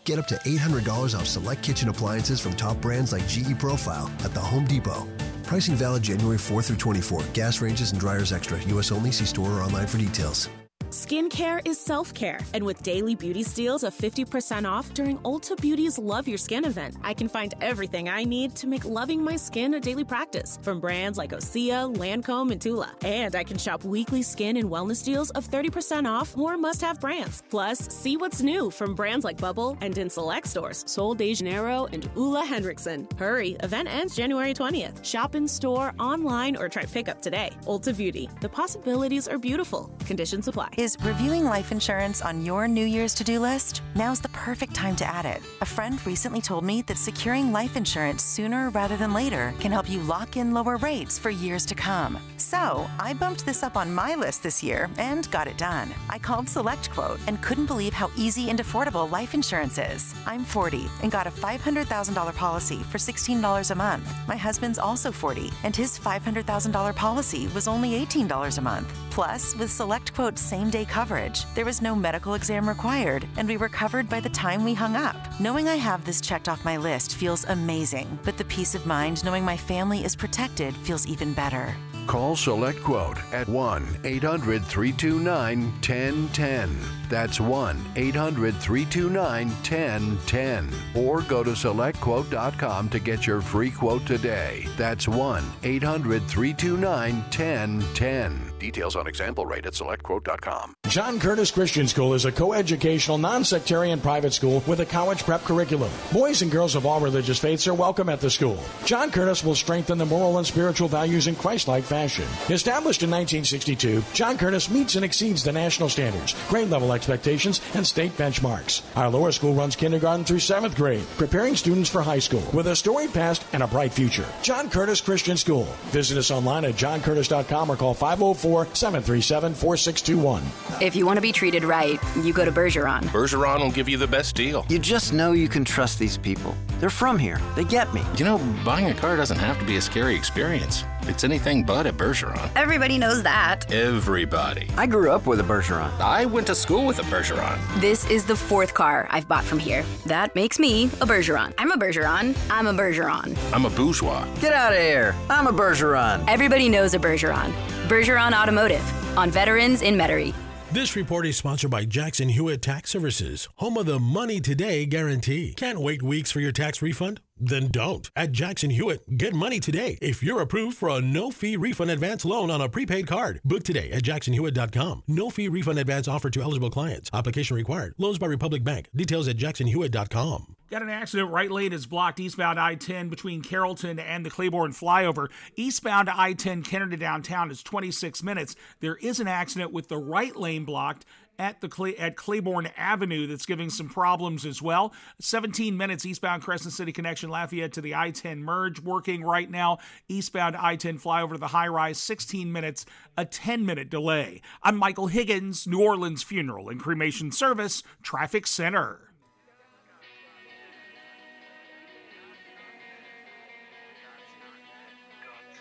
Get 0.06 0.18
up 0.18 0.26
to 0.26 0.34
$800 0.34 1.16
off 1.16 1.28
select 1.28 1.62
kitchen 1.62 1.88
appliances 1.88 2.40
from 2.40 2.56
top 2.56 2.80
brands 2.80 3.12
like 3.12 3.28
GE 3.28 3.56
Profile 3.60 4.10
at 4.24 4.34
the 4.34 4.40
Home 4.40 4.64
Depot. 4.64 5.06
Pricing 5.44 5.76
valid 5.76 6.02
January 6.02 6.38
4 6.38 6.62
through 6.62 6.78
24. 6.78 7.22
Gas 7.32 7.62
ranges 7.62 7.92
and 7.92 8.00
dryers 8.00 8.32
extra. 8.32 8.60
U.S. 8.64 8.90
only. 8.90 9.12
See 9.12 9.24
store 9.24 9.52
or 9.52 9.62
online 9.62 9.86
for 9.86 9.98
details. 9.98 10.48
Skincare 10.90 11.60
is 11.64 11.80
self 11.80 12.14
care, 12.14 12.38
and 12.54 12.64
with 12.64 12.80
daily 12.84 13.16
beauty 13.16 13.42
steals 13.42 13.82
of 13.82 13.92
50% 13.92 14.70
off 14.70 14.94
during 14.94 15.18
Ulta 15.18 15.60
Beauty's 15.60 15.98
Love 15.98 16.28
Your 16.28 16.38
Skin 16.38 16.64
event, 16.64 16.94
I 17.02 17.12
can 17.12 17.26
find 17.26 17.54
everything 17.60 18.08
I 18.08 18.22
need 18.22 18.54
to 18.56 18.68
make 18.68 18.84
loving 18.84 19.20
my 19.22 19.34
skin 19.34 19.74
a 19.74 19.80
daily 19.80 20.04
practice 20.04 20.60
from 20.62 20.78
brands 20.78 21.18
like 21.18 21.32
Osea, 21.32 21.92
Lancome, 21.96 22.52
and 22.52 22.60
Tula. 22.60 22.92
And 23.04 23.34
I 23.34 23.42
can 23.42 23.58
shop 23.58 23.82
weekly 23.82 24.22
skin 24.22 24.58
and 24.58 24.70
wellness 24.70 25.04
deals 25.04 25.30
of 25.30 25.48
30% 25.50 26.08
off 26.08 26.36
more 26.36 26.56
must 26.56 26.82
have 26.82 27.00
brands. 27.00 27.42
Plus, 27.50 27.92
see 27.92 28.16
what's 28.16 28.40
new 28.40 28.70
from 28.70 28.94
brands 28.94 29.24
like 29.24 29.38
Bubble 29.38 29.76
and 29.80 29.98
in 29.98 30.08
select 30.08 30.46
stores, 30.46 30.84
Sol 30.86 31.16
de 31.16 31.34
Janeiro 31.34 31.86
and 31.86 32.08
Ole 32.14 32.44
Henriksen. 32.44 33.08
Hurry, 33.18 33.56
event 33.64 33.88
ends 33.88 34.14
January 34.14 34.54
20th. 34.54 35.04
Shop 35.04 35.34
in 35.34 35.48
store, 35.48 35.94
online, 35.98 36.56
or 36.56 36.68
try 36.68 36.84
pickup 36.84 37.20
today. 37.20 37.50
Ulta 37.64 37.96
Beauty, 37.96 38.30
the 38.40 38.48
possibilities 38.48 39.26
are 39.26 39.38
beautiful. 39.38 39.90
Conditions 40.06 40.46
apply. 40.46 40.74
Is 40.76 40.98
reviewing 41.00 41.46
life 41.46 41.72
insurance 41.72 42.20
on 42.20 42.44
your 42.44 42.68
New 42.68 42.84
Year's 42.84 43.14
to 43.14 43.24
do 43.24 43.40
list? 43.40 43.80
Now's 43.94 44.20
the 44.20 44.28
perfect 44.28 44.74
time 44.74 44.94
to 44.96 45.06
add 45.06 45.24
it. 45.24 45.40
A 45.62 45.64
friend 45.64 45.98
recently 46.06 46.42
told 46.42 46.64
me 46.64 46.82
that 46.82 46.98
securing 46.98 47.50
life 47.50 47.78
insurance 47.78 48.22
sooner 48.22 48.68
rather 48.68 48.94
than 48.98 49.14
later 49.14 49.54
can 49.58 49.72
help 49.72 49.88
you 49.88 50.02
lock 50.02 50.36
in 50.36 50.52
lower 50.52 50.76
rates 50.76 51.18
for 51.18 51.30
years 51.30 51.64
to 51.66 51.74
come. 51.74 52.18
So 52.36 52.86
I 53.00 53.14
bumped 53.14 53.46
this 53.46 53.62
up 53.62 53.74
on 53.74 53.94
my 53.94 54.16
list 54.16 54.42
this 54.42 54.62
year 54.62 54.90
and 54.98 55.30
got 55.30 55.48
it 55.48 55.56
done. 55.56 55.94
I 56.10 56.18
called 56.18 56.46
Select 56.46 56.90
Quote 56.90 57.20
and 57.26 57.40
couldn't 57.40 57.66
believe 57.66 57.94
how 57.94 58.10
easy 58.14 58.50
and 58.50 58.58
affordable 58.58 59.10
life 59.10 59.32
insurance 59.32 59.78
is. 59.78 60.14
I'm 60.26 60.44
40 60.44 60.90
and 61.02 61.10
got 61.10 61.26
a 61.26 61.30
$500,000 61.30 62.36
policy 62.36 62.82
for 62.82 62.98
$16 62.98 63.70
a 63.70 63.74
month. 63.74 64.14
My 64.28 64.36
husband's 64.36 64.78
also 64.78 65.10
40 65.10 65.50
and 65.64 65.74
his 65.74 65.98
$500,000 65.98 66.94
policy 66.94 67.48
was 67.54 67.66
only 67.66 67.92
$18 68.04 68.58
a 68.58 68.60
month. 68.60 68.92
Plus, 69.10 69.56
with 69.56 69.70
Select 69.70 70.12
Quote's 70.12 70.42
same 70.66 70.70
day 70.72 70.84
coverage, 70.84 71.44
there 71.54 71.64
was 71.64 71.80
no 71.80 71.94
medical 71.94 72.34
exam 72.34 72.68
required, 72.68 73.28
and 73.36 73.46
we 73.46 73.56
were 73.56 73.68
covered 73.68 74.08
by 74.08 74.18
the 74.18 74.28
time 74.30 74.64
we 74.64 74.74
hung 74.74 74.96
up. 74.96 75.16
Knowing 75.38 75.68
I 75.68 75.76
have 75.76 76.04
this 76.04 76.20
checked 76.20 76.48
off 76.48 76.64
my 76.64 76.76
list 76.76 77.14
feels 77.14 77.44
amazing, 77.44 78.18
but 78.24 78.36
the 78.36 78.44
peace 78.46 78.74
of 78.74 78.84
mind 78.84 79.24
knowing 79.24 79.44
my 79.44 79.56
family 79.56 80.04
is 80.04 80.16
protected 80.16 80.74
feels 80.78 81.06
even 81.06 81.34
better. 81.34 81.72
Call 82.08 82.34
Select 82.34 82.82
Quote 82.82 83.18
at 83.32 83.48
1 83.48 83.98
800 84.02 84.64
329 84.64 85.62
1010. 85.62 86.76
That's 87.08 87.40
1 87.40 87.92
800 87.96 88.54
329 88.56 89.48
1010. 89.48 90.70
Or 90.94 91.22
go 91.22 91.42
to 91.44 91.50
selectquote.com 91.50 92.88
to 92.88 92.98
get 92.98 93.26
your 93.26 93.40
free 93.40 93.70
quote 93.70 94.04
today. 94.06 94.66
That's 94.76 95.08
1 95.08 95.44
800 95.62 96.22
329 96.24 97.14
1010. 97.16 98.52
Details 98.58 98.96
on 98.96 99.06
example 99.06 99.46
rate 99.46 99.66
at 99.66 99.74
selectquote.com. 99.74 100.74
John 100.88 101.20
Curtis 101.20 101.50
Christian 101.50 101.86
School 101.86 102.14
is 102.14 102.24
a 102.24 102.32
coeducational, 102.32 103.20
non-sectarian 103.20 104.00
private 104.00 104.32
school 104.32 104.62
with 104.66 104.80
a 104.80 104.86
college 104.86 105.24
prep 105.24 105.42
curriculum. 105.42 105.90
Boys 106.12 106.42
and 106.42 106.50
girls 106.50 106.74
of 106.74 106.86
all 106.86 107.00
religious 107.00 107.38
faiths 107.38 107.66
are 107.66 107.74
welcome 107.74 108.08
at 108.08 108.20
the 108.20 108.30
school. 108.30 108.58
John 108.84 109.10
Curtis 109.10 109.44
will 109.44 109.54
strengthen 109.54 109.98
the 109.98 110.06
moral 110.06 110.38
and 110.38 110.46
spiritual 110.46 110.88
values 110.88 111.26
in 111.26 111.36
Christ-like 111.36 111.84
fashion. 111.84 112.24
Established 112.48 113.02
in 113.02 113.10
1962, 113.10 114.02
John 114.12 114.38
Curtis 114.38 114.70
meets 114.70 114.96
and 114.96 115.04
exceeds 115.04 115.44
the 115.44 115.52
national 115.52 115.88
standards, 115.88 116.34
grade 116.48 116.68
level 116.68 116.92
expectations, 116.96 117.60
and 117.74 117.86
state 117.86 118.10
benchmarks. 118.16 118.82
Our 118.96 119.08
lower 119.08 119.30
school 119.30 119.54
runs 119.54 119.76
kindergarten 119.76 120.24
through 120.24 120.40
seventh 120.40 120.74
grade, 120.74 121.06
preparing 121.16 121.54
students 121.54 121.88
for 121.88 122.02
high 122.02 122.18
school 122.18 122.42
with 122.52 122.66
a 122.66 122.74
storied 122.74 123.14
past 123.14 123.44
and 123.52 123.62
a 123.62 123.68
bright 123.68 123.92
future. 123.92 124.26
John 124.42 124.68
Curtis 124.68 125.00
Christian 125.00 125.36
School. 125.36 125.64
Visit 125.92 126.18
us 126.18 126.32
online 126.32 126.64
at 126.64 126.74
johncurtis.com 126.74 127.70
or 127.70 127.76
call 127.76 127.94
504 127.94 128.74
737 128.74 129.54
4621. 129.54 130.42
If 130.80 130.96
you 130.96 131.06
want 131.06 131.18
to 131.18 131.22
be 131.22 131.32
treated 131.32 131.62
right, 131.62 132.00
you 132.22 132.32
go 132.32 132.44
to 132.44 132.50
Bergeron. 132.52 133.02
Bergeron 133.04 133.60
will 133.60 133.70
give 133.70 133.88
you 133.88 133.98
the 133.98 134.06
best 134.06 134.34
deal. 134.34 134.66
You 134.68 134.78
just 134.78 135.12
know 135.12 135.32
you 135.32 135.48
can 135.48 135.64
trust 135.64 135.98
these 135.98 136.18
people. 136.18 136.54
They're 136.80 136.90
from 136.90 137.18
here. 137.18 137.40
They 137.54 137.64
get 137.64 137.92
me. 137.94 138.02
You 138.16 138.24
know, 138.24 138.38
buying 138.64 138.90
a 138.90 138.94
car 138.94 139.16
doesn't 139.16 139.38
have 139.38 139.58
to 139.58 139.64
be 139.64 139.76
a 139.76 139.80
scary 139.80 140.14
experience. 140.14 140.84
It's 141.08 141.22
anything 141.22 141.62
but 141.62 141.86
at 141.86 141.96
Bergeron. 141.96 142.50
Everybody 142.56 142.98
knows 142.98 143.22
that. 143.22 143.70
Everybody. 143.72 144.68
I 144.76 144.86
grew 144.86 145.10
up 145.10 145.26
with 145.26 145.38
a 145.38 145.44
Bergeron. 145.44 145.90
I 146.00 146.24
went 146.26 146.48
to 146.48 146.54
school 146.54 146.85
with 146.86 147.00
a 147.00 147.02
Bergeron. 147.02 147.58
This 147.80 148.08
is 148.10 148.24
the 148.24 148.36
fourth 148.36 148.72
car 148.72 149.08
I've 149.10 149.26
bought 149.26 149.44
from 149.44 149.58
here. 149.58 149.84
That 150.06 150.34
makes 150.34 150.58
me 150.58 150.84
a 150.84 151.06
Bergeron. 151.06 151.52
I'm 151.58 151.72
a 151.72 151.76
Bergeron. 151.76 152.36
I'm 152.48 152.66
a 152.68 152.72
Bergeron. 152.72 153.36
I'm 153.52 153.66
a 153.66 153.70
bourgeois. 153.70 154.24
Get 154.40 154.52
out 154.52 154.72
of 154.72 154.78
here. 154.78 155.14
I'm 155.28 155.46
a 155.46 155.52
Bergeron. 155.52 156.24
Everybody 156.28 156.68
knows 156.68 156.94
a 156.94 156.98
Bergeron. 156.98 157.52
Bergeron 157.88 158.32
Automotive 158.32 159.18
on 159.18 159.30
Veterans 159.30 159.82
in 159.82 159.96
Metairie. 159.96 160.34
This 160.72 160.94
report 160.96 161.26
is 161.26 161.36
sponsored 161.36 161.70
by 161.70 161.84
Jackson 161.84 162.28
Hewitt 162.28 162.62
Tax 162.62 162.90
Services, 162.90 163.48
home 163.56 163.76
of 163.76 163.86
the 163.86 163.98
Money 163.98 164.40
Today 164.40 164.84
guarantee. 164.86 165.54
Can't 165.54 165.80
wait 165.80 166.02
weeks 166.02 166.30
for 166.30 166.40
your 166.40 166.52
tax 166.52 166.82
refund? 166.82 167.20
Then 167.38 167.68
don't. 167.68 168.10
At 168.16 168.32
Jackson 168.32 168.70
Hewitt, 168.70 169.18
get 169.18 169.34
money 169.34 169.60
today 169.60 169.98
if 170.00 170.22
you're 170.22 170.40
approved 170.40 170.76
for 170.76 170.88
a 170.88 171.00
no 171.00 171.30
fee 171.30 171.56
refund 171.56 171.90
advance 171.90 172.24
loan 172.24 172.50
on 172.50 172.60
a 172.60 172.68
prepaid 172.68 173.06
card. 173.06 173.40
Book 173.44 173.62
today 173.62 173.90
at 173.90 174.02
jacksonhewitt.com. 174.02 175.02
No 175.06 175.30
fee 175.30 175.48
refund 175.48 175.78
advance 175.78 176.08
offered 176.08 176.32
to 176.34 176.42
eligible 176.42 176.70
clients. 176.70 177.10
Application 177.12 177.56
required. 177.56 177.94
Loans 177.98 178.18
by 178.18 178.26
Republic 178.26 178.64
Bank. 178.64 178.88
Details 178.94 179.28
at 179.28 179.36
jacksonhewitt.com. 179.36 180.56
Got 180.68 180.82
an 180.82 180.88
accident. 180.90 181.30
Right 181.30 181.50
lane 181.50 181.72
is 181.72 181.86
blocked 181.86 182.18
eastbound 182.18 182.58
I 182.58 182.74
10 182.74 183.08
between 183.08 183.40
Carrollton 183.40 184.00
and 184.00 184.26
the 184.26 184.30
Claiborne 184.30 184.72
flyover. 184.72 185.28
Eastbound 185.54 186.10
I 186.10 186.32
10 186.32 186.64
Kenner 186.64 186.88
to 186.88 186.96
downtown 186.96 187.52
is 187.52 187.62
26 187.62 188.24
minutes. 188.24 188.56
There 188.80 188.96
is 188.96 189.20
an 189.20 189.28
accident 189.28 189.72
with 189.72 189.86
the 189.88 189.96
right 189.96 190.34
lane 190.34 190.64
blocked 190.64 191.04
at 191.38 191.60
the 191.60 191.68
Clay, 191.68 191.96
at 191.96 192.16
Claiborne 192.16 192.68
Avenue 192.76 193.26
that's 193.26 193.46
giving 193.46 193.70
some 193.70 193.88
problems 193.88 194.44
as 194.44 194.60
well. 194.62 194.92
17 195.20 195.76
minutes 195.76 196.04
eastbound 196.04 196.42
Crescent 196.42 196.72
City 196.72 196.92
connection 196.92 197.30
Lafayette 197.30 197.72
to 197.74 197.80
the 197.80 197.94
I-10 197.94 198.38
merge 198.38 198.80
working 198.80 199.22
right 199.22 199.50
now. 199.50 199.78
Eastbound 200.08 200.56
I-10 200.56 201.00
flyover 201.00 201.32
to 201.32 201.38
the 201.38 201.48
high 201.48 201.68
rise 201.68 201.98
16 201.98 202.50
minutes, 202.50 202.86
a 203.16 203.24
10 203.24 203.64
minute 203.64 203.90
delay. 203.90 204.40
I'm 204.62 204.76
Michael 204.76 205.08
Higgins, 205.08 205.66
New 205.66 205.82
Orleans 205.82 206.22
Funeral 206.22 206.68
and 206.68 206.80
Cremation 206.80 207.32
Service 207.32 207.82
Traffic 208.02 208.46
Center. 208.46 209.06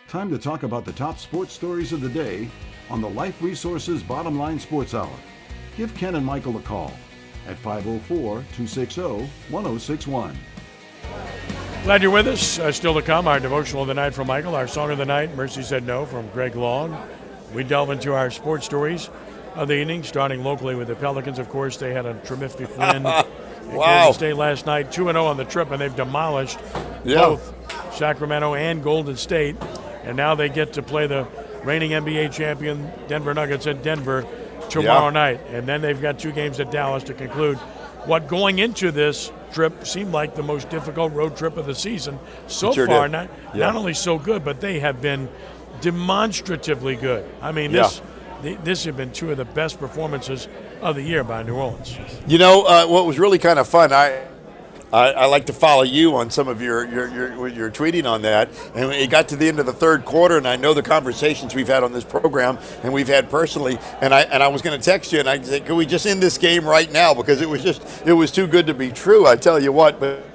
Time 0.08 0.30
to 0.30 0.38
talk 0.38 0.64
about 0.64 0.86
the 0.86 0.94
top 0.94 1.18
sports 1.18 1.52
stories 1.52 1.92
of 1.92 2.00
the 2.00 2.10
day 2.10 2.48
on 2.90 3.02
the 3.02 3.10
Life 3.10 3.42
Resources 3.42 4.04
Bottom 4.04 4.38
Line 4.38 4.60
Sports 4.60 4.94
Hour. 4.94 5.10
Give 5.78 5.94
Ken 5.96 6.16
and 6.16 6.26
Michael 6.26 6.58
a 6.58 6.62
call 6.62 6.94
at 7.48 7.58
504 7.58 8.18
260 8.56 9.02
1061. 9.50 10.38
Glad 11.84 12.02
you're 12.02 12.12
with 12.12 12.28
us. 12.28 12.58
Uh, 12.58 12.72
still 12.72 12.94
to 12.96 13.02
come, 13.02 13.28
our 13.28 13.40
devotional 13.40 13.84
of 13.84 13.88
the 13.88 13.94
night 13.94 14.14
from 14.14 14.28
Michael, 14.28 14.56
our 14.56 14.68
song 14.68 14.90
of 14.92 14.98
the 14.98 15.06
night, 15.06 15.36
Mercy 15.36 15.62
Said 15.62 15.86
No 15.86 16.06
from 16.06 16.28
Greg 16.30 16.56
Long. 16.56 16.98
We 17.54 17.64
delve 17.64 17.92
into 17.92 18.14
our 18.14 18.32
sports 18.32 18.66
stories 18.66 19.10
of 19.54 19.68
the 19.68 19.76
evening, 19.76 20.02
starting 20.04 20.44
locally 20.44 20.76
with 20.76 20.88
the 20.88 20.96
Pelicans. 20.96 21.38
Of 21.40 21.50
course, 21.50 21.78
they 21.78 21.94
had 21.94 22.06
a 22.06 22.16
terrific 22.22 22.76
win 22.78 23.04
wow. 23.04 23.24
Golden 23.70 24.14
State 24.14 24.36
last 24.36 24.66
night, 24.66 24.92
2 24.92 25.04
0 25.06 25.26
on 25.26 25.38
the 25.38 25.46
trip, 25.46 25.70
and 25.72 25.80
they've 25.80 25.96
demolished 25.96 26.58
Yeah. 27.04 27.18
both 27.22 27.54
Sacramento 27.96 28.56
and 28.56 28.82
Golden 28.84 29.16
State. 29.16 29.56
And 30.04 30.18
now 30.18 30.36
they 30.36 30.50
get 30.50 30.74
to 30.74 30.82
play 30.82 31.06
the 31.08 31.28
reigning 31.64 31.92
NBA 31.92 32.32
champion 32.34 32.92
Denver 33.08 33.34
Nuggets 33.34 33.68
at 33.68 33.84
Denver 33.84 34.26
tomorrow 34.70 35.06
Yeah. 35.06 35.10
night. 35.12 35.42
And 35.52 35.68
then 35.68 35.82
they've 35.82 36.02
got 36.02 36.20
two 36.20 36.32
games 36.32 36.60
at 36.60 36.72
Dallas 36.72 37.04
to 37.04 37.14
conclude 37.14 37.58
what 38.06 38.28
going 38.28 38.60
into 38.60 38.92
this 38.92 39.32
trip 39.52 39.88
seemed 39.88 40.12
like 40.12 40.36
the 40.36 40.44
most 40.44 40.70
difficult 40.70 41.14
road 41.14 41.36
trip 41.38 41.58
of 41.58 41.66
the 41.66 41.74
season 41.76 42.20
so 42.48 42.72
sure 42.74 42.86
far. 42.88 43.04
did. 43.08 43.12
Not, 43.14 43.30
Yeah. 43.54 43.66
not 43.68 43.76
only 43.76 43.94
so 43.94 44.18
good, 44.20 44.44
but 44.46 44.60
they 44.62 44.80
have 44.80 45.02
been 45.02 45.30
demonstratively 45.82 46.96
good. 46.96 47.26
I 47.42 47.52
mean, 47.52 47.72
Yeah. 47.72 47.84
this 47.84 48.02
th- 48.44 48.58
this 48.64 48.84
have 48.86 48.98
been 48.98 49.12
two 49.12 49.32
of 49.32 49.38
the 49.38 49.46
best 49.46 49.80
performances 49.80 50.48
of 50.82 50.96
the 50.96 51.02
year 51.02 51.24
by 51.24 51.42
New 51.44 51.56
Orleans. 51.56 51.98
You 52.28 52.38
know 52.38 52.64
uh, 52.64 52.86
what 52.86 53.06
was 53.06 53.18
really 53.18 53.40
kind 53.40 53.58
of 53.60 53.68
fun? 53.68 53.92
I, 53.94 54.20
I 54.96 55.12
I 55.12 55.26
like 55.26 55.46
to 55.48 55.54
follow 55.54 55.84
you 55.84 56.16
on 56.16 56.30
some 56.30 56.48
of 56.48 56.62
your 56.62 56.86
your, 56.88 57.08
your 57.10 57.48
your 57.48 57.72
tweeting 57.72 58.10
on 58.10 58.22
that, 58.22 58.50
and 58.74 58.92
it 58.92 59.10
got 59.10 59.28
to 59.30 59.36
the 59.36 59.48
end 59.48 59.60
of 59.60 59.66
the 59.66 59.74
third 59.74 60.06
quarter, 60.06 60.38
and 60.38 60.48
I 60.48 60.56
know 60.56 60.74
the 60.74 60.82
conversations 60.82 61.54
we've 61.54 61.68
had 61.68 61.84
on 61.84 61.92
this 61.92 62.06
program 62.06 62.58
and 62.84 62.94
we've 62.94 63.08
had 63.08 63.30
personally, 63.30 63.78
and 64.00 64.14
I 64.14 64.22
and 64.22 64.42
I 64.42 64.48
was 64.48 64.62
going 64.62 64.80
to 64.80 64.84
text 64.84 65.12
you 65.12 65.20
and 65.20 65.30
I 65.30 65.42
said, 65.42 65.66
can 65.66 65.76
we 65.76 65.86
just 65.86 66.06
end 66.06 66.24
this 66.24 66.38
game 66.38 66.66
right 66.66 66.92
now 66.92 67.14
because 67.14 67.42
it 67.42 67.50
was 67.50 67.62
just 67.62 68.08
it 68.08 68.14
was 68.14 68.32
too 68.32 68.48
good 68.48 68.68
to 68.68 68.74
be 68.74 68.90
true. 68.90 69.28
I 69.28 69.36
tell 69.36 69.62
you 69.62 69.72
what, 69.72 70.00
but. 70.00 70.35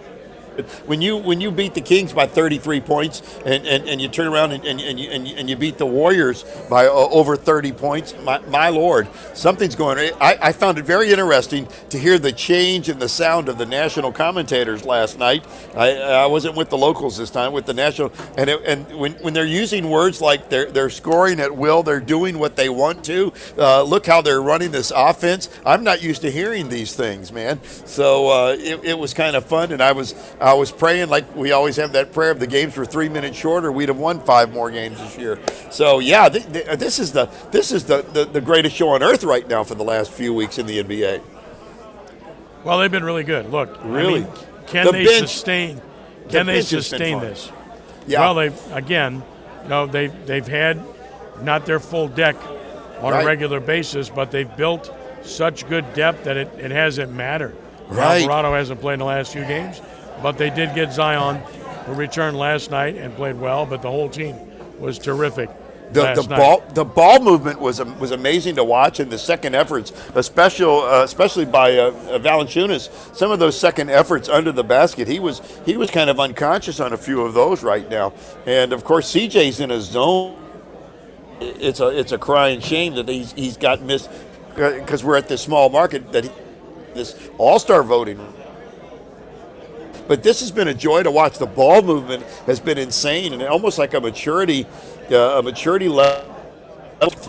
When 0.87 1.01
you 1.01 1.17
when 1.17 1.41
you 1.41 1.51
beat 1.51 1.75
the 1.75 1.81
Kings 1.81 2.13
by 2.13 2.27
33 2.27 2.81
points 2.81 3.23
and, 3.45 3.67
and, 3.67 3.89
and 3.89 4.01
you 4.01 4.09
turn 4.09 4.27
around 4.27 4.53
and, 4.53 4.65
and, 4.65 4.81
and, 4.81 4.99
you, 4.99 5.11
and, 5.11 5.49
you, 5.49 5.57
beat 5.57 5.79
the 5.79 5.87
Warriors 5.87 6.45
by 6.69 6.87
uh, 6.87 6.91
over 6.91 7.37
30 7.37 7.73
points, 7.73 8.15
my, 8.23 8.39
my 8.47 8.69
lord, 8.69 9.09
something's 9.35 9.75
going 9.75 9.99
on. 9.99 10.21
I, 10.21 10.39
I 10.41 10.53
found 10.53 10.79
it 10.79 10.85
very 10.85 11.11
interesting 11.11 11.69
to 11.91 11.99
hear 11.99 12.19
the 12.19 12.33
change 12.33 12.89
in 12.89 12.99
the 12.99 13.09
sound 13.09 13.49
of 13.49 13.59
the 13.59 13.67
national 13.67 14.13
commentators 14.13 14.85
last 14.85 15.19
night. 15.19 15.47
I, 15.75 15.97
I 16.01 16.27
wasn't 16.27 16.57
with 16.57 16.71
the 16.71 16.79
locals 16.79 17.17
this 17.19 17.31
time, 17.31 17.53
with 17.53 17.67
the 17.67 17.75
national. 17.75 18.13
And, 18.37 18.51
it, 18.51 18.61
and 18.65 18.87
when, 18.99 19.13
when 19.15 19.35
they're 19.35 19.45
using 19.45 19.91
words 19.91 20.21
like 20.21 20.49
they're, 20.49 20.71
they're 20.71 20.91
scoring 20.91 21.41
at 21.41 21.55
will, 21.57 21.83
they're 21.83 22.01
doing 22.01 22.39
what 22.39 22.57
they 22.57 22.69
want 22.69 23.05
to, 23.05 23.33
uh, 23.59 23.83
look 23.83 24.07
how 24.07 24.23
they're 24.23 24.43
running 24.43 24.71
this 24.71 24.93
offense. 24.95 25.49
I'm 25.65 25.85
not 25.85 26.03
used 26.03 26.23
to 26.23 26.31
hearing 26.31 26.69
these 26.69 26.95
things, 26.95 27.33
man. 27.33 27.63
So 27.65 28.29
uh, 28.29 28.57
it, 28.59 28.85
it 28.85 28.99
was 28.99 29.15
kind 29.15 29.37
of 29.37 29.45
fun, 29.45 29.73
and 29.73 29.83
I 29.83 29.93
was 29.93 30.15
I 30.41 30.50
was 30.55 30.73
praying 30.73 31.09
like 31.09 31.35
we 31.37 31.53
always 31.53 31.77
have 31.77 31.93
that 31.93 32.13
prayer. 32.13 32.31
If 32.33 32.39
the 32.39 32.47
games 32.47 32.77
were 32.77 32.85
three 32.87 33.09
minutes 33.09 33.37
shorter, 33.37 33.71
we'd 33.73 33.89
have 33.89 33.99
won 33.99 34.21
five 34.21 34.53
more 34.53 34.71
games 34.71 34.99
this 34.99 35.17
year. 35.19 35.39
So 35.71 35.99
yeah, 35.99 36.29
th- 36.29 36.53
th- 36.53 36.79
this 36.79 36.99
is 36.99 37.13
the 37.13 37.27
this 37.51 37.73
is 37.73 37.85
the, 37.85 38.03
the, 38.03 38.25
the 38.25 38.41
greatest 38.41 38.75
show 38.77 38.91
on 38.91 39.03
earth 39.03 39.25
right 39.25 39.47
now 39.49 39.65
for 39.65 39.75
the 39.75 39.85
last 39.85 40.11
few 40.11 40.33
weeks 40.35 40.59
in 40.59 40.67
the 40.67 40.83
NBA. 40.83 41.23
Well, 42.65 42.79
they've 42.79 42.91
been 42.91 43.05
really 43.05 43.25
good. 43.25 43.51
Look, 43.51 43.79
I 43.83 43.87
Really? 43.87 44.21
mean, 44.21 44.29
can 44.67 44.87
The 44.87 44.93
they 44.93 45.05
bench- 45.05 45.31
sustain? 45.31 45.81
the 46.27 46.29
Can 46.31 46.47
they 46.47 46.57
has 46.57 46.71
been 46.71 46.83
sustain 46.83 47.21
this? 47.21 47.51
Yeah. 48.07 48.21
Well, 48.21 48.35
they've 48.35 48.73
again, 48.73 49.23
you 49.65 49.69
know, 49.69 49.87
they've 49.87 50.27
they've 50.27 50.47
had 50.47 50.81
not 51.43 51.67
their 51.67 51.81
full 51.81 52.09
deck 52.09 52.37
on 53.01 53.13
Right. 53.13 53.23
a 53.23 53.27
regular 53.27 53.61
basis, 53.61 54.09
but 54.11 54.31
they've 54.31 54.55
built 54.57 54.95
such 55.23 55.67
good 55.69 55.93
depth 55.95 56.25
that 56.25 56.37
it, 56.37 56.49
it 56.59 56.71
hasn't 56.71 57.13
mattered. 57.13 57.57
Right. 57.89 58.23
Alvarado 58.23 58.53
hasn't 58.55 58.81
played 58.81 58.95
in 58.95 58.99
the 59.01 59.05
last 59.07 59.33
few 59.33 59.45
games, 59.45 59.81
but 60.23 60.39
they 60.39 60.51
did 60.51 60.75
get 60.75 60.93
Zion, 60.93 61.37
who 61.87 61.95
returned 61.95 62.37
last 62.37 62.71
night 62.71 62.97
and 62.97 63.15
played 63.15 63.39
well. 63.39 63.67
But 63.67 63.83
the 63.83 63.91
whole 63.91 64.09
team 64.09 64.37
was 64.79 64.99
terrific. 64.99 65.51
The, 65.93 66.15
the 66.15 66.23
ball 66.23 66.63
the 66.73 66.85
ball 66.85 67.19
movement 67.21 67.61
was 67.61 67.83
was 67.85 68.13
amazing 68.13 68.55
to 68.57 68.65
watch, 68.65 69.01
and 69.01 69.11
the 69.11 69.19
second 69.19 69.57
efforts, 69.57 69.93
especially 70.15 70.89
uh, 70.89 71.03
especially 71.03 71.47
by 71.47 71.77
uh, 71.79 71.87
uh, 71.87 72.19
Valanciunas, 72.21 73.17
some 73.17 73.33
of 73.33 73.41
those 73.41 73.59
second 73.59 73.91
efforts 73.91 74.29
under 74.29 74.53
the 74.53 74.63
basket, 74.63 75.09
he 75.09 75.19
was 75.19 75.43
he 75.67 75.77
was 75.77 75.91
kind 75.91 76.09
of 76.09 76.21
unconscious 76.21 76.79
on 76.79 76.93
a 76.93 76.97
few 76.97 77.23
of 77.23 77.35
those 77.35 77.65
right 77.65 77.91
now, 77.91 78.13
and 78.47 78.73
of 78.73 78.85
course 78.85 79.13
CJ's 79.13 79.59
in 79.59 79.73
a 79.73 79.81
zone. 79.81 80.37
It's 81.41 81.81
a 81.81 81.89
it's 81.89 82.13
a 82.13 82.19
crying 82.19 82.61
shame 82.61 82.95
that 82.95 83.09
he's 83.09 83.33
he's 83.33 83.57
got 83.57 83.83
missed 83.83 84.09
because 84.55 85.03
we're 85.03 85.17
at 85.17 85.27
this 85.27 85.43
small 85.43 85.71
market 85.71 86.13
that 86.13 86.25
he, 86.25 86.31
this 86.95 87.31
All 87.37 87.59
Star 87.59 87.83
voting 87.83 88.19
but 90.11 90.25
this 90.25 90.41
has 90.41 90.51
been 90.51 90.67
a 90.67 90.75
joy 90.75 91.05
to 91.05 91.11
watch. 91.13 91.39
The 91.39 91.47
ball 91.47 91.83
movement 91.83 92.25
has 92.47 92.59
been 92.59 92.79
insane, 92.79 93.33
and 93.33 93.41
almost 93.45 93.79
like 93.79 93.95
a 93.95 94.01
maturity, 94.01 94.67
uh, 95.09 95.39
a 95.39 95.43
maturity 95.43 95.87
level. 95.89 96.27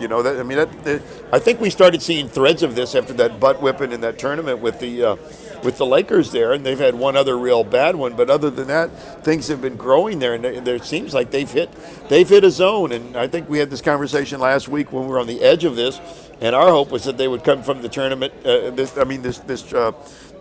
You 0.00 0.08
know 0.08 0.20
that 0.20 0.40
I 0.40 0.42
mean, 0.42 0.58
that, 0.58 0.82
that, 0.82 1.02
I 1.32 1.38
think 1.38 1.60
we 1.60 1.70
started 1.70 2.02
seeing 2.02 2.28
threads 2.28 2.64
of 2.64 2.74
this 2.74 2.96
after 2.96 3.12
that 3.12 3.38
butt 3.38 3.62
whipping 3.62 3.92
in 3.92 4.00
that 4.00 4.18
tournament 4.18 4.58
with 4.58 4.80
the 4.80 5.04
uh, 5.04 5.16
with 5.62 5.78
the 5.78 5.86
Lakers 5.86 6.32
there, 6.32 6.52
and 6.52 6.64
they've 6.64 6.78
had 6.78 6.94
one 6.94 7.16
other 7.16 7.38
real 7.38 7.64
bad 7.64 7.96
one. 7.96 8.14
But 8.14 8.30
other 8.30 8.50
than 8.50 8.68
that, 8.68 9.24
things 9.24 9.48
have 9.48 9.60
been 9.60 9.76
growing 9.76 10.18
there, 10.18 10.34
and 10.34 10.66
there 10.66 10.78
seems 10.78 11.14
like 11.14 11.30
they've 11.30 11.50
hit 11.50 11.70
they've 12.08 12.28
hit 12.28 12.44
a 12.44 12.50
zone. 12.50 12.92
And 12.92 13.16
I 13.16 13.26
think 13.28 13.48
we 13.48 13.58
had 13.58 13.70
this 13.70 13.82
conversation 13.82 14.40
last 14.40 14.68
week 14.68 14.92
when 14.92 15.04
we 15.04 15.10
were 15.10 15.20
on 15.20 15.26
the 15.26 15.42
edge 15.42 15.64
of 15.64 15.76
this, 15.76 16.00
and 16.40 16.54
our 16.54 16.70
hope 16.70 16.90
was 16.90 17.04
that 17.04 17.16
they 17.16 17.28
would 17.28 17.44
come 17.44 17.62
from 17.62 17.82
the 17.82 17.88
tournament. 17.88 18.32
Uh, 18.44 18.70
this, 18.70 18.98
I 18.98 19.04
mean, 19.04 19.22
this 19.22 19.38
this 19.38 19.72
uh, 19.72 19.92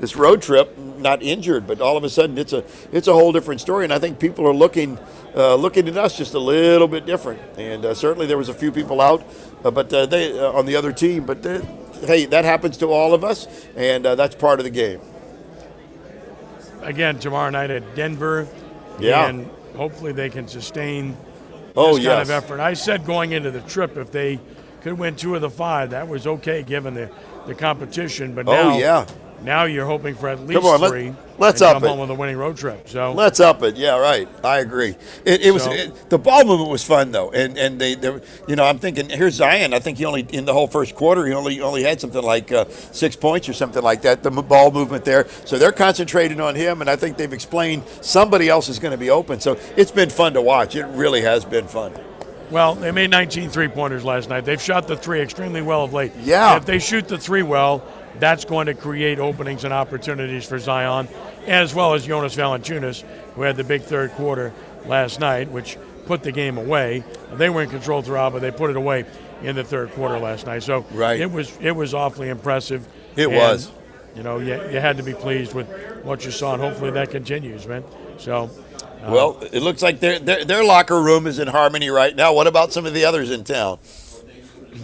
this 0.02 0.16
road 0.16 0.42
trip 0.42 0.76
not 0.78 1.22
injured, 1.22 1.68
but 1.68 1.80
all 1.80 1.96
of 1.96 2.04
a 2.04 2.10
sudden 2.10 2.38
it's 2.38 2.54
a 2.54 2.64
it's 2.92 3.08
a 3.08 3.14
whole 3.14 3.32
different 3.32 3.62
story. 3.62 3.84
And 3.84 3.94
I 3.94 4.00
think 4.00 4.20
people 4.20 4.48
are 4.48 4.54
looking 4.54 4.98
uh, 5.36 5.56
looking 5.56 5.88
at 5.88 5.96
us 5.96 6.18
just 6.18 6.34
a 6.34 6.40
little 6.40 6.88
bit 6.88 7.06
different. 7.06 7.40
And 7.58 7.86
uh, 7.86 7.94
certainly 7.94 8.26
there 8.26 8.38
was 8.38 8.50
a 8.50 8.54
few 8.54 8.72
people 8.72 9.00
out, 9.00 9.24
uh, 9.64 9.72
but 9.72 9.94
uh, 9.94 10.08
they 10.08 10.38
uh, 10.38 10.52
on 10.52 10.66
the 10.66 10.76
other 10.76 10.92
team. 10.92 11.26
But 11.26 11.46
uh, 11.46 11.62
hey, 12.06 12.26
that 12.26 12.46
happens 12.46 12.78
to 12.78 12.88
all 12.88 13.14
of 13.14 13.24
us, 13.24 13.48
and 13.76 14.06
that's 14.06 14.36
part 14.36 14.60
of 14.60 14.64
the 14.64 14.72
game. 14.72 15.00
Again, 16.82 17.20
tomorrow 17.20 17.50
night 17.50 17.70
at 17.72 17.96
Denver. 17.96 18.48
Yeah. 19.00 19.28
And 19.28 19.50
hopefully 19.76 20.12
they 20.12 20.30
can 20.30 20.48
sustain 20.48 21.18
oh, 21.76 21.96
this 21.96 22.04
yes. 22.04 22.12
kind 22.12 22.22
of 22.22 22.30
effort. 22.32 22.60
I 22.60 22.74
said 22.74 23.06
going 23.06 23.32
into 23.32 23.52
the 23.52 23.62
trip, 23.62 23.98
if 23.98 24.12
they 24.12 24.40
could 24.82 24.94
win 24.98 25.16
two 25.16 25.36
of 25.36 25.42
the 25.42 25.50
five, 25.50 25.92
that 25.92 26.08
was 26.08 26.28
okay 26.28 26.64
given 26.64 26.94
the, 26.94 27.10
the 27.48 27.56
competition. 27.56 28.34
But 28.34 28.48
Oh, 28.48 28.52
now, 28.54 28.78
yeah. 28.78 29.06
now 29.44 29.64
you're 29.66 29.86
hoping 29.86 30.16
for 30.16 30.30
at 30.30 30.40
least 30.42 30.64
on, 30.64 30.82
let- 30.82 30.92
3 30.92 31.14
let's 31.42 31.62
up 31.62 31.74
come 31.74 31.84
it. 31.84 31.88
home 31.88 32.00
with 32.00 32.10
a 32.10 32.14
winning 32.16 32.38
road 32.38 32.56
trip. 32.56 32.88
So 32.88 33.12
Let's 33.12 33.40
up 33.40 33.62
it. 33.64 33.76
Yeah, 33.76 33.98
right. 34.00 34.30
I 34.44 34.60
agree. 34.60 34.96
It, 35.26 35.42
it 35.42 35.52
was 35.54 35.64
So- 35.64 35.72
it, 35.74 36.10
the 36.10 36.18
ball 36.18 36.46
movement 36.46 36.70
was 36.70 36.84
fun 36.84 37.12
though, 37.12 37.32
and 37.32 37.58
and 37.58 37.80
they, 37.82 37.96
they 37.96 38.20
you 38.48 38.56
know 38.56 38.64
I'm 38.64 38.80
thinking 38.80 39.10
here's 39.10 39.36
Zion. 39.36 39.74
I 39.74 39.80
think 39.80 39.98
he 39.98 40.06
only 40.06 40.22
in 40.32 40.46
the 40.46 40.54
whole 40.54 40.68
first 40.68 40.96
quarter 40.96 41.26
he 41.26 41.34
only 41.34 41.60
only 41.62 41.84
had 41.84 42.00
something 42.00 42.24
like 42.24 42.52
uh, 42.52 42.66
six 42.70 43.16
points 43.16 43.50
or 43.50 43.54
something 43.54 43.84
like 43.84 44.02
that. 44.04 44.24
The 44.24 44.32
m- 44.32 44.46
ball 44.46 44.72
movement 44.72 45.04
there, 45.04 45.28
so 45.46 45.58
they're 45.58 45.72
concentrating 45.72 46.40
on 46.40 46.56
him, 46.56 46.82
and 46.82 46.90
I 46.90 46.96
think 46.96 47.18
they've 47.18 47.34
explained 47.34 47.84
somebody 48.02 48.48
else 48.48 48.70
is 48.70 48.80
going 48.80 48.92
to 48.92 48.98
be 48.98 49.10
open. 49.10 49.40
So 49.40 49.58
it's 49.76 49.92
been 49.92 50.10
fun 50.10 50.34
to 50.36 50.42
watch. 50.42 50.76
It 50.76 50.86
really 50.86 51.22
has 51.22 51.44
been 51.46 51.68
fun. 51.68 51.94
Well, 52.52 52.76
they 52.76 52.92
made 52.92 53.10
19 53.10 53.50
three 53.50 53.70
pointers 53.70 54.04
last 54.04 54.28
night. 54.28 54.44
They've 54.44 54.62
shot 54.62 54.86
the 54.86 54.98
three 54.98 55.22
extremely 55.22 55.62
well 55.62 55.86
of 55.86 55.94
late. 55.94 56.12
Yeah. 56.20 56.58
If 56.58 56.66
they 56.66 56.80
shoot 56.80 57.08
the 57.08 57.18
three 57.18 57.44
well, 57.44 57.82
that's 58.20 58.46
going 58.46 58.68
to 58.68 58.74
create 58.74 59.20
openings 59.20 59.64
and 59.64 59.74
opportunities 59.74 60.46
for 60.48 60.60
Zion, 60.60 61.08
as 61.48 61.74
well 61.74 61.94
as 61.94 62.06
Jonas 62.06 62.36
Valanciunas, 62.36 63.02
who 63.36 63.42
had 63.44 63.56
the 63.58 63.64
big 63.64 63.82
third 63.82 64.12
quarter 64.12 64.54
last 64.86 65.20
night, 65.20 65.50
which 65.50 65.78
put 66.06 66.24
the 66.24 66.32
game 66.32 66.58
away. 66.58 67.04
They 67.34 67.50
were 67.50 67.62
in 67.64 67.70
control 67.70 68.02
throughout, 68.02 68.34
but 68.34 68.42
they 68.42 68.52
put 68.52 68.70
it 68.70 68.76
away 68.76 69.06
in 69.44 69.56
the 69.56 69.64
third 69.64 69.92
quarter 69.92 70.20
last 70.20 70.46
night. 70.46 70.64
So 70.64 70.86
Right. 70.92 71.20
it 71.20 71.32
was 71.32 71.56
it 71.62 71.72
was 71.76 71.94
awfully 71.94 72.30
impressive. 72.30 72.88
It 73.16 73.28
And, 73.28 73.36
was. 73.36 73.72
You 74.16 74.24
know, 74.24 74.40
you, 74.40 74.54
you 74.70 74.80
had 74.82 74.98
to 74.98 75.04
be 75.04 75.14
pleased 75.14 75.54
with 75.54 75.68
what 76.04 76.26
you 76.26 76.32
saw, 76.32 76.54
and 76.54 76.62
hopefully 76.62 76.92
that 76.92 77.12
continues, 77.12 77.66
man. 77.66 77.84
So. 78.18 78.50
uh, 79.02 79.10
well, 79.10 79.40
it 79.54 79.62
looks 79.62 79.82
like 79.82 80.00
their, 80.02 80.20
their 80.20 80.44
their 80.44 80.64
locker 80.66 81.02
room 81.02 81.26
is 81.28 81.40
in 81.40 81.48
harmony 81.48 81.90
right 81.90 82.14
now. 82.16 82.34
What 82.34 82.46
about 82.48 82.74
some 82.74 82.86
of 82.86 82.94
the 82.94 83.06
others 83.06 83.32
in 83.32 83.46
town? 83.46 83.80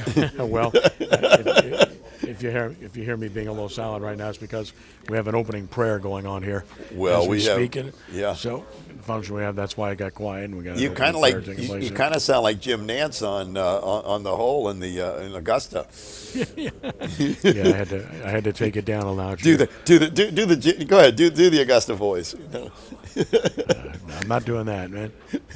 well, 0.38 0.72
if, 0.74 1.02
if 1.02 1.98
you 2.44 2.50
hear 2.52 2.76
if 2.82 2.96
you 2.98 3.04
hear 3.04 3.16
me 3.18 3.28
being 3.30 3.48
a 3.48 3.52
little 3.52 3.70
silent 3.70 4.04
right 4.04 4.18
now, 4.18 4.30
it's 4.30 4.38
because 4.38 4.74
we 5.10 5.16
have 5.16 5.28
an 5.28 5.36
opening 5.36 5.68
prayer 5.68 5.98
going 6.00 6.26
on 6.26 6.44
here. 6.44 6.66
Well, 6.94 7.24
we, 7.28 7.38
we 7.38 7.44
have- 7.46 7.56
speak. 7.56 7.94
yeah. 8.12 8.34
So 8.34 8.66
function 9.08 9.36
we 9.36 9.42
have. 9.42 9.56
That's 9.56 9.76
why 9.76 9.90
I 9.90 9.96
got 9.96 10.14
quiet 10.14 10.46
and 10.46 10.58
we 10.58 10.64
got. 10.64 10.78
You 10.78 10.92
kind 10.92 11.16
of 11.16 11.22
like 11.22 11.48
you, 11.48 11.78
you 11.78 11.92
kind 11.92 12.14
of 12.14 12.22
sound 12.22 12.44
like 12.44 12.60
Jim 12.60 12.88
Nantz 12.88 13.28
on 13.28 13.58
uh, 13.58 13.64
on, 13.64 14.06
on 14.06 14.24
the 14.24 14.36
hole 14.36 14.70
in 14.70 14.80
the 14.80 15.02
uh, 15.02 15.20
in 15.22 15.34
Augusta. 15.34 15.88
yeah, 16.56 16.70
I 16.84 17.76
had 17.76 17.90
to 17.90 18.08
I 18.26 18.30
had 18.30 18.44
to 18.44 18.54
take 18.54 18.76
it 18.76 18.86
down 18.86 19.08
a 19.08 19.16
notch. 19.16 19.42
Do 19.42 19.58
the 19.58 19.70
do 19.86 19.98
the 19.98 20.10
do, 20.10 20.30
do 20.30 20.46
the 20.46 20.86
go 20.86 21.00
ahead 21.00 21.16
do 21.16 21.30
do 21.30 21.50
the 21.50 21.62
Augusta 21.62 21.96
voice. 21.96 22.36
No, 22.54 22.72
I'm 24.22 24.28
not 24.28 24.46
doing 24.46 24.66
that, 24.66 24.92
man. 24.92 25.12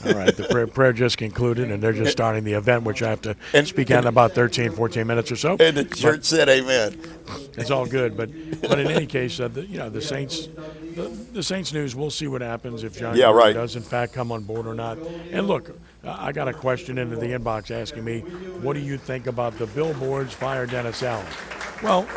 All 0.05 0.13
right, 0.13 0.35
the 0.35 0.45
prayer, 0.45 0.65
prayer 0.67 0.93
just 0.93 1.17
concluded, 1.17 1.69
and 1.69 1.83
they're 1.83 1.93
just 1.93 2.11
starting 2.11 2.43
the 2.43 2.53
event, 2.53 2.83
which 2.83 3.03
I 3.03 3.09
have 3.09 3.21
to 3.23 3.35
and, 3.53 3.67
speak 3.67 3.91
on 3.91 3.99
in 3.99 4.07
about 4.07 4.31
13, 4.31 4.71
14 4.71 5.05
minutes 5.05 5.31
or 5.31 5.35
so. 5.35 5.57
And 5.59 5.77
the 5.77 5.83
But- 5.83 5.97
church 5.97 6.23
said, 6.23 6.49
"Amen." 6.49 6.99
it's 7.57 7.71
all 7.71 7.85
good. 7.85 8.17
But 8.17 8.29
but 8.61 8.79
in 8.79 8.87
any 8.87 9.05
case, 9.05 9.39
uh, 9.39 9.47
the, 9.47 9.65
you 9.65 9.77
know 9.77 9.89
the 9.89 10.01
Saints, 10.01 10.47
the, 10.95 11.03
the 11.33 11.43
Saints 11.43 11.73
news. 11.73 11.95
We'll 11.95 12.09
see 12.11 12.27
what 12.27 12.41
happens 12.41 12.83
if 12.83 12.97
John 12.97 13.15
Yeah, 13.15 13.31
right. 13.31 13.53
does 13.53 13.75
in 13.75 13.83
fact 13.83 14.13
come 14.13 14.31
on 14.31 14.43
board 14.43 14.67
or 14.67 14.73
not. 14.73 14.97
And 15.31 15.47
look, 15.47 15.69
I 16.03 16.27
I 16.27 16.31
got 16.31 16.47
a 16.47 16.53
question 16.53 16.97
into 16.97 17.15
the 17.15 17.27
inbox 17.27 17.69
asking 17.71 18.03
me, 18.03 18.21
what 18.61 18.73
do 18.73 18.79
you 18.79 18.97
think 18.97 19.27
about 19.27 19.57
the 19.57 19.67
billboards 19.67 20.33
fire 20.33 20.65
Dennis 20.65 21.03
Allen? 21.03 21.25
Well, 21.83 22.07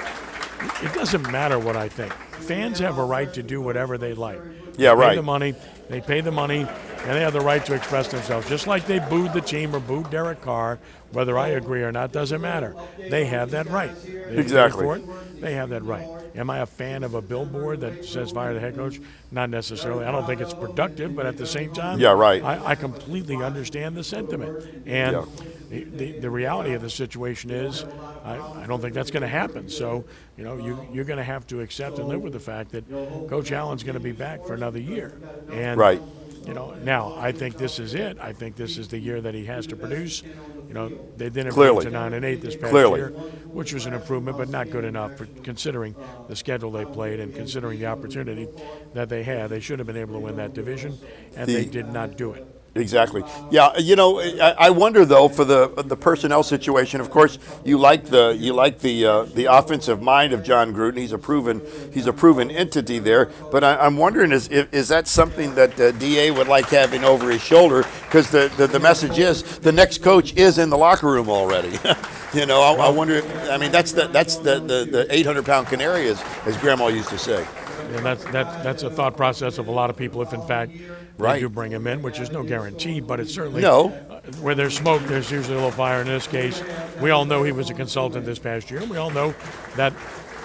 it 0.83 0.93
doesn't 0.95 1.31
matter 1.31 1.59
what 1.59 1.77
I 1.77 1.89
think. 1.89 2.13
Fans 2.13 2.79
have 2.79 2.99
a 2.99 3.05
right 3.05 3.33
to 3.35 3.43
do 3.43 3.61
whatever 3.61 3.99
they 3.99 4.15
like. 4.15 4.41
Yeah, 4.77 4.91
They 4.95 5.01
pay 5.01 5.07
right. 5.09 5.15
the 5.17 5.23
money. 5.23 5.55
They 5.89 6.01
pay 6.01 6.21
the 6.23 6.31
money, 6.33 6.61
and 6.61 7.11
they 7.17 7.21
have 7.21 7.33
the 7.35 7.41
right 7.41 7.65
to 7.67 7.75
express 7.75 8.09
themselves. 8.09 8.49
Just 8.49 8.67
like 8.67 8.87
they 8.87 8.99
booed 8.99 9.33
the 9.35 9.41
team 9.41 9.75
or 9.77 9.81
booed 9.81 10.11
Derek 10.11 10.41
Carr, 10.41 10.79
whether 11.13 11.39
I 11.39 11.49
agree 11.49 11.83
or 11.83 11.93
not 11.93 12.11
doesn't 12.13 12.41
matter. 12.41 12.75
They 12.99 13.27
have 13.27 13.51
that 13.53 13.69
right. 13.69 13.95
They 14.05 14.39
Exactly. 14.39 14.89
It, 14.89 15.41
they 15.41 15.55
have 15.55 15.69
that 15.71 15.83
right. 15.83 16.07
Am 16.35 16.51
I 16.51 16.59
a 16.59 16.67
fan 16.67 17.05
of 17.05 17.15
a 17.15 17.23
billboard 17.23 17.81
that 17.81 18.05
says 18.05 18.33
fire 18.33 18.53
the 18.55 18.61
head 18.61 18.75
coach? 18.75 19.01
Not 19.31 19.51
necessarily. 19.51 20.05
I 20.05 20.11
don't 20.11 20.27
think 20.27 20.41
it's 20.41 20.53
productive, 20.53 21.15
but 21.15 21.27
at 21.27 21.37
the 21.37 21.47
same 21.47 21.71
time, 21.71 22.01
Yeah, 22.01 22.11
right. 22.13 22.43
I, 22.43 22.73
I 22.73 22.75
completely 22.75 23.43
understand 23.43 23.97
the 23.97 24.03
sentiment. 24.05 24.53
And 24.85 25.13
Yeah. 25.17 25.25
the, 25.71 25.87
the, 25.95 26.13
the 26.13 26.31
reality 26.31 26.73
of 26.75 26.83
the 26.83 26.91
situation 26.91 27.51
is, 27.51 27.85
I, 28.25 28.41
I 28.57 28.67
don't 28.67 28.81
think 28.81 28.95
that's 28.95 29.11
going 29.11 29.23
to 29.23 29.29
happen. 29.29 29.69
So, 29.69 30.05
you 30.37 30.45
know, 30.45 30.57
you, 30.57 30.77
you're 30.91 31.05
going 31.05 31.19
to 31.19 31.25
have 31.25 31.47
to 31.49 31.61
accept 31.61 31.99
and 31.99 32.09
live 32.09 32.23
with 32.23 32.33
the 32.33 32.41
fact 32.41 32.73
that 32.73 32.85
Coach 33.29 33.53
Allen's 33.53 33.83
going 33.83 33.95
to 33.95 34.01
be 34.01 34.13
back 34.13 34.45
for 34.45 34.55
another 34.55 34.81
year. 34.81 35.13
And 35.53 35.79
Right. 35.79 36.03
You 36.47 36.55
know, 36.55 36.75
now 36.83 37.15
I 37.19 37.33
think 37.33 37.57
this 37.57 37.79
is 37.79 37.95
it. 37.95 38.19
I 38.21 38.33
think 38.33 38.57
this 38.57 38.79
is 38.79 38.89
the 38.89 38.99
year 38.99 39.21
that 39.21 39.35
he 39.35 39.45
has 39.47 39.67
to 39.69 39.77
produce. 39.77 40.23
You 40.69 40.75
know, 40.75 40.89
they 41.17 41.29
didn't 41.31 41.53
Clearly. 41.53 41.85
to 41.85 41.91
nine 41.91 42.15
and 42.15 42.25
eight 42.25 42.41
this 42.41 42.57
past 42.57 42.71
Clearly. 42.71 43.01
year, 43.01 43.09
which 43.11 43.73
was 43.73 43.87
an 43.87 43.95
improvement, 43.95 44.37
but 44.39 44.49
not 44.49 44.71
good 44.71 44.85
enough 44.85 45.17
for 45.17 45.27
considering 45.43 45.95
the 46.29 46.37
schedule 46.37 46.71
they 46.71 46.85
played 46.85 47.21
and 47.21 47.35
considering 47.35 47.79
the 47.79 47.87
opportunity 47.87 48.49
that 48.95 49.09
they 49.09 49.23
had. 49.23 49.51
They 49.51 49.61
should 49.61 49.79
have 49.79 49.87
been 49.87 49.97
able 49.97 50.15
to 50.15 50.21
win 50.21 50.37
that 50.37 50.55
division, 50.55 50.99
and 51.37 51.49
they 51.49 51.65
did 51.65 51.89
not 51.93 52.17
do 52.17 52.33
it. 52.33 52.47
Exactly. 52.77 53.23
Yeah. 53.51 53.77
You 53.79 53.95
know, 53.95 54.21
I, 54.21 54.55
I 54.59 54.71
wonder 54.71 55.05
though 55.05 55.29
for 55.29 55.45
the 55.45 55.69
the 55.85 55.97
personnel 55.97 56.43
situation. 56.43 57.01
Of 57.01 57.11
course, 57.11 57.39
you 57.65 57.79
like 57.79 58.07
the 58.07 58.37
you 58.39 58.53
like 58.53 58.81
the 58.81 59.07
uh, 59.07 59.23
the 59.25 59.45
offensive 59.45 60.03
mind 60.03 60.33
of 60.33 60.43
Jon 60.43 60.75
Gruden. 60.75 60.99
He's 60.99 61.13
a 61.13 61.19
proven 61.19 61.63
he's 61.93 62.07
a 62.07 62.13
proven 62.13 62.51
entity 62.51 62.99
there. 62.99 63.31
But 63.53 63.63
I, 63.63 63.77
I'm 63.77 63.97
wondering 63.97 64.33
is 64.33 64.49
is, 64.49 64.67
is 64.73 64.89
that 64.89 65.07
something 65.07 65.55
that 65.55 65.77
the 65.77 65.93
Da 65.93 66.33
would 66.33 66.49
like 66.49 66.67
having 66.67 67.05
over 67.05 67.31
his 67.31 67.43
shoulder? 67.43 67.85
Because 68.07 68.31
the, 68.31 68.53
the 68.57 68.67
the 68.67 68.81
message 68.81 69.19
is 69.19 69.43
the 69.61 69.73
next 69.73 70.03
coach 70.03 70.35
is 70.35 70.59
in 70.59 70.69
the 70.71 70.79
locker 70.79 71.07
room 71.07 71.29
already. 71.31 71.79
you 72.35 72.47
know, 72.47 72.61
I, 72.61 72.87
I 72.87 72.89
wonder. 72.89 73.23
I 73.51 73.57
mean, 73.57 73.71
that's 73.71 73.93
the 73.93 74.09
that's 74.09 74.37
the 74.37 74.59
the, 74.59 74.85
the 74.91 75.07
800 75.11 75.45
pound 75.45 75.69
canary, 75.69 76.09
as 76.09 76.21
as 76.45 76.57
Grandma 76.57 76.89
used 76.89 77.11
to 77.11 77.19
say. 77.19 77.47
And 77.95 78.05
that's 78.05 78.25
that, 78.25 78.65
that's 78.65 78.83
a 78.83 78.91
thought 78.91 79.17
process 79.17 79.59
of 79.59 79.69
a 79.69 79.71
lot 79.71 79.91
of 79.91 79.97
people. 79.97 80.23
If 80.23 80.33
in 80.33 80.43
fact 80.43 80.73
Right. 81.17 81.35
they 81.35 81.41
do 81.41 81.49
bring 81.49 81.71
him 81.73 81.87
in, 81.87 82.03
which 82.03 82.19
is 82.21 82.31
no 82.31 82.43
guarantee, 82.43 83.01
but 83.01 83.21
it's 83.21 83.33
certainly 83.33 83.63
No. 83.63 83.91
uh, 84.11 84.21
where 84.41 84.55
there's 84.55 84.77
smoke, 84.77 85.03
there's 85.05 85.31
usually 85.31 85.55
a 85.55 85.59
little 85.59 85.71
fire. 85.71 86.01
In 86.01 86.09
this 86.09 86.27
case, 86.27 86.63
we 87.01 87.11
all 87.11 87.25
know 87.25 87.43
he 87.45 87.53
was 87.53 87.71
a 87.71 87.75
consultant 87.75 88.25
this 88.27 88.39
past 88.39 88.71
year, 88.71 88.81
and 88.81 88.91
we 88.91 88.97
all 88.97 89.11
know 89.11 89.35
that 89.77 89.93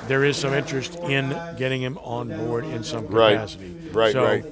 there 0.07 0.23
is 0.23 0.37
some 0.37 0.53
interest 0.53 0.95
in 0.99 1.29
getting 1.57 1.81
him 1.81 1.97
on 1.99 2.27
board 2.29 2.65
in 2.65 2.83
some 2.83 3.07
Right. 3.07 3.33
capacity. 3.33 3.75
Right, 3.91 4.13
So, 4.13 4.23
right. 4.23 4.45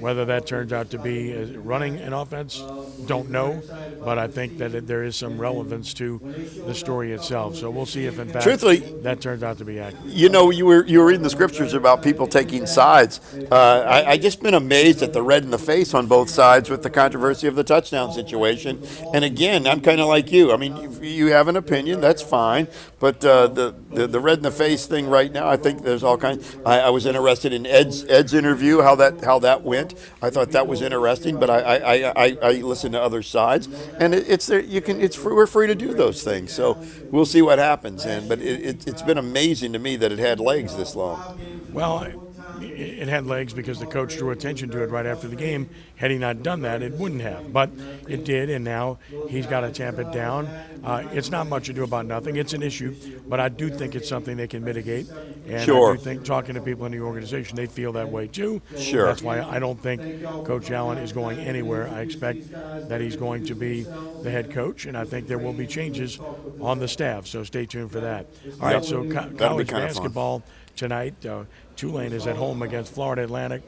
Whether 0.00 0.24
that 0.26 0.46
turns 0.46 0.72
out 0.72 0.90
to 0.90 0.98
be 0.98 1.34
uh, 1.36 1.58
running 1.60 1.96
an 1.98 2.12
offense, 2.12 2.62
don't 3.06 3.30
know. 3.30 3.62
But 4.04 4.18
I 4.18 4.26
think 4.28 4.58
that 4.58 4.74
it, 4.74 4.86
there 4.86 5.02
is 5.04 5.16
some 5.16 5.38
relevance 5.38 5.94
to 5.94 6.18
the 6.66 6.74
story 6.74 7.12
itself. 7.12 7.56
So 7.56 7.70
we'll 7.70 7.86
see 7.86 8.06
if, 8.06 8.18
in 8.18 8.28
fact, 8.28 8.44
Truthfully- 8.44 8.78
that 9.02 9.20
turns 9.20 9.42
out 9.42 9.58
to 9.58 9.64
be 9.64 9.78
accurate. 9.78 10.04
You 10.06 10.28
know, 10.28 10.50
you 10.50 10.66
were 10.66 10.84
you 10.86 10.98
were 11.00 11.06
reading 11.06 11.22
the 11.22 11.30
scriptures 11.30 11.74
about 11.74 12.02
people 12.02 12.26
taking 12.26 12.66
sides. 12.66 13.20
Uh, 13.50 13.54
I, 13.86 14.10
I 14.12 14.16
just 14.18 14.42
been 14.42 14.54
amazed 14.54 15.02
at 15.02 15.12
the 15.12 15.22
red 15.22 15.42
in 15.44 15.50
the 15.50 15.58
face 15.58 15.94
on 15.94 16.06
both 16.06 16.28
sides 16.30 16.68
with 16.70 16.82
the 16.82 16.90
controversy 16.90 17.46
of 17.46 17.54
the 17.54 17.64
touchdown 17.64 18.12
situation. 18.12 18.82
And 19.12 19.24
again, 19.24 19.66
I'm 19.66 19.80
kind 19.80 20.00
of 20.00 20.08
like 20.08 20.30
you. 20.32 20.52
I 20.52 20.56
mean, 20.56 20.76
you, 20.76 21.02
you 21.02 21.26
have 21.32 21.48
an 21.48 21.56
opinion, 21.56 22.00
that's 22.00 22.22
fine. 22.22 22.68
But 22.98 23.22
uh, 23.24 23.48
the, 23.48 23.74
the 23.90 24.06
the 24.06 24.20
red 24.20 24.38
in 24.38 24.42
the 24.44 24.50
face 24.50 24.86
thing 24.86 25.06
right 25.08 25.30
now, 25.30 25.46
I 25.48 25.56
think 25.58 25.82
there's 25.82 26.02
all 26.02 26.16
kinds. 26.16 26.56
I, 26.64 26.80
I 26.80 26.90
was 26.90 27.04
interested 27.04 27.52
in 27.52 27.66
Ed's 27.66 28.04
Ed's 28.04 28.32
interview, 28.32 28.80
how 28.80 28.94
that 28.96 29.22
how 29.22 29.38
that 29.40 29.62
went. 29.62 29.83
I 30.22 30.30
thought 30.30 30.52
that 30.52 30.66
was 30.66 30.80
interesting. 30.80 31.38
But 31.38 31.50
I 31.50 31.60
I, 31.60 32.26
I, 32.26 32.38
I, 32.42 32.52
listened 32.60 32.94
to 32.94 33.02
other 33.02 33.22
sides, 33.22 33.68
and 33.98 34.14
it, 34.14 34.28
it's 34.28 34.46
there. 34.46 34.60
You 34.60 34.80
can 34.80 35.00
it's 35.00 35.16
free, 35.16 35.34
we're 35.34 35.46
free 35.46 35.66
to 35.66 35.74
do 35.74 35.94
those 35.94 36.22
things. 36.22 36.52
So 36.52 36.82
we'll 37.10 37.26
see 37.26 37.42
what 37.42 37.58
happens. 37.58 38.04
And 38.04 38.28
but 38.28 38.40
it, 38.40 38.60
it, 38.64 38.86
it's 38.86 39.02
been 39.02 39.18
amazing 39.18 39.72
to 39.72 39.78
me 39.78 39.96
that 39.96 40.12
it 40.12 40.18
had 40.18 40.40
legs 40.40 40.76
this 40.76 40.94
long. 40.94 41.38
Well, 41.72 42.23
it 42.60 43.08
had 43.08 43.26
legs 43.26 43.52
because 43.54 43.78
the 43.78 43.86
coach 43.86 44.16
drew 44.16 44.30
attention 44.30 44.70
to 44.70 44.82
it 44.82 44.90
right 44.90 45.06
after 45.06 45.28
the 45.28 45.36
game. 45.36 45.68
Had 45.96 46.10
he 46.10 46.18
not 46.18 46.42
done 46.42 46.62
that, 46.62 46.82
it 46.82 46.94
wouldn't 46.94 47.22
have. 47.22 47.52
But 47.52 47.70
it 48.06 48.24
did, 48.24 48.50
and 48.50 48.64
now 48.64 48.98
he's 49.26 49.46
got 49.46 49.60
to 49.60 49.70
tamp 49.70 49.98
it 49.98 50.10
down. 50.10 50.50
Uh, 50.82 51.04
it's 51.10 51.30
not 51.30 51.46
much 51.46 51.68
ado 51.68 51.82
about 51.82 52.06
nothing. 52.06 52.36
It's 52.36 52.52
an 52.52 52.62
issue, 52.62 52.94
but 53.28 53.40
I 53.40 53.48
do 53.48 53.70
think 53.70 53.94
it's 53.94 54.08
something 54.08 54.36
they 54.36 54.48
can 54.48 54.64
mitigate. 54.64 55.08
And 55.46 55.62
Sure. 55.62 55.92
I 55.92 55.96
do 55.96 56.02
think 56.02 56.24
talking 56.24 56.54
to 56.54 56.60
people 56.60 56.86
in 56.86 56.92
the 56.92 57.00
organization, 57.00 57.56
they 57.56 57.66
feel 57.66 57.92
that 57.92 58.08
way 58.10 58.26
too. 58.28 58.62
Sure. 58.74 59.06
That's 59.06 59.22
why 59.22 59.40
I 59.42 59.58
don't 59.58 59.80
think 59.80 60.02
Coach 60.42 60.70
Allen 60.70 60.98
is 60.98 61.12
going 61.12 61.40
anywhere. 61.40 61.88
I 61.88 62.00
expect 62.00 62.46
that 62.88 63.00
he's 63.00 63.16
going 63.16 63.42
to 63.44 63.54
be 63.54 63.88
the 64.22 64.30
head 64.30 64.50
coach, 64.50 64.86
and 64.86 64.96
I 64.96 65.04
think 65.04 65.26
there 65.26 65.38
will 65.38 65.52
be 65.52 65.66
changes 65.66 66.20
on 66.60 66.78
the 66.78 66.88
staff. 66.88 67.26
So 67.26 67.44
stay 67.44 67.66
tuned 67.66 67.90
for 67.92 68.00
that. 68.00 68.26
All 68.60 68.68
right, 68.68 68.84
so 68.84 69.04
co- 69.04 69.30
college 69.36 69.68
kinda 69.68 69.80
fun. 69.80 69.80
basketball 69.88 70.42
tonight. 70.76 71.24
Uh, 71.24 71.44
Tulane 71.76 72.12
is 72.12 72.26
at 72.26 72.36
home 72.36 72.62
against 72.62 72.92
Florida 72.92 73.24
Atlantic. 73.24 73.62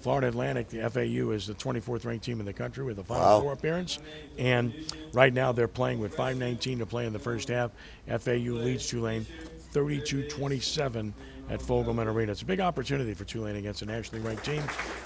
Florida 0.00 0.28
Atlantic, 0.28 0.68
the 0.68 0.88
FAU, 0.88 1.30
is 1.30 1.46
the 1.46 1.54
24th 1.54 2.04
ranked 2.04 2.24
team 2.24 2.38
in 2.38 2.46
the 2.46 2.52
country 2.52 2.84
with 2.84 2.98
a 2.98 3.04
Final 3.04 3.24
Wow. 3.24 3.40
Four 3.40 3.52
appearance. 3.54 3.98
And 4.38 4.72
right 5.12 5.32
now 5.32 5.52
they're 5.52 5.68
playing 5.68 5.98
with 5.98 6.14
5.19 6.14 6.78
to 6.78 6.86
play 6.86 7.06
in 7.06 7.12
the 7.12 7.18
first 7.18 7.48
half. 7.48 7.72
FAU 8.06 8.52
leads 8.52 8.86
Tulane 8.86 9.26
32 9.72 10.28
27 10.28 11.12
at 11.48 11.60
Fogelman 11.60 12.06
Arena. 12.06 12.32
It's 12.32 12.42
a 12.42 12.46
big 12.46 12.60
opportunity 12.60 13.14
for 13.14 13.24
Tulane 13.24 13.56
against 13.56 13.82
a 13.82 13.86
nationally 13.86 14.24
ranked 14.24 14.44
team. 14.44 14.62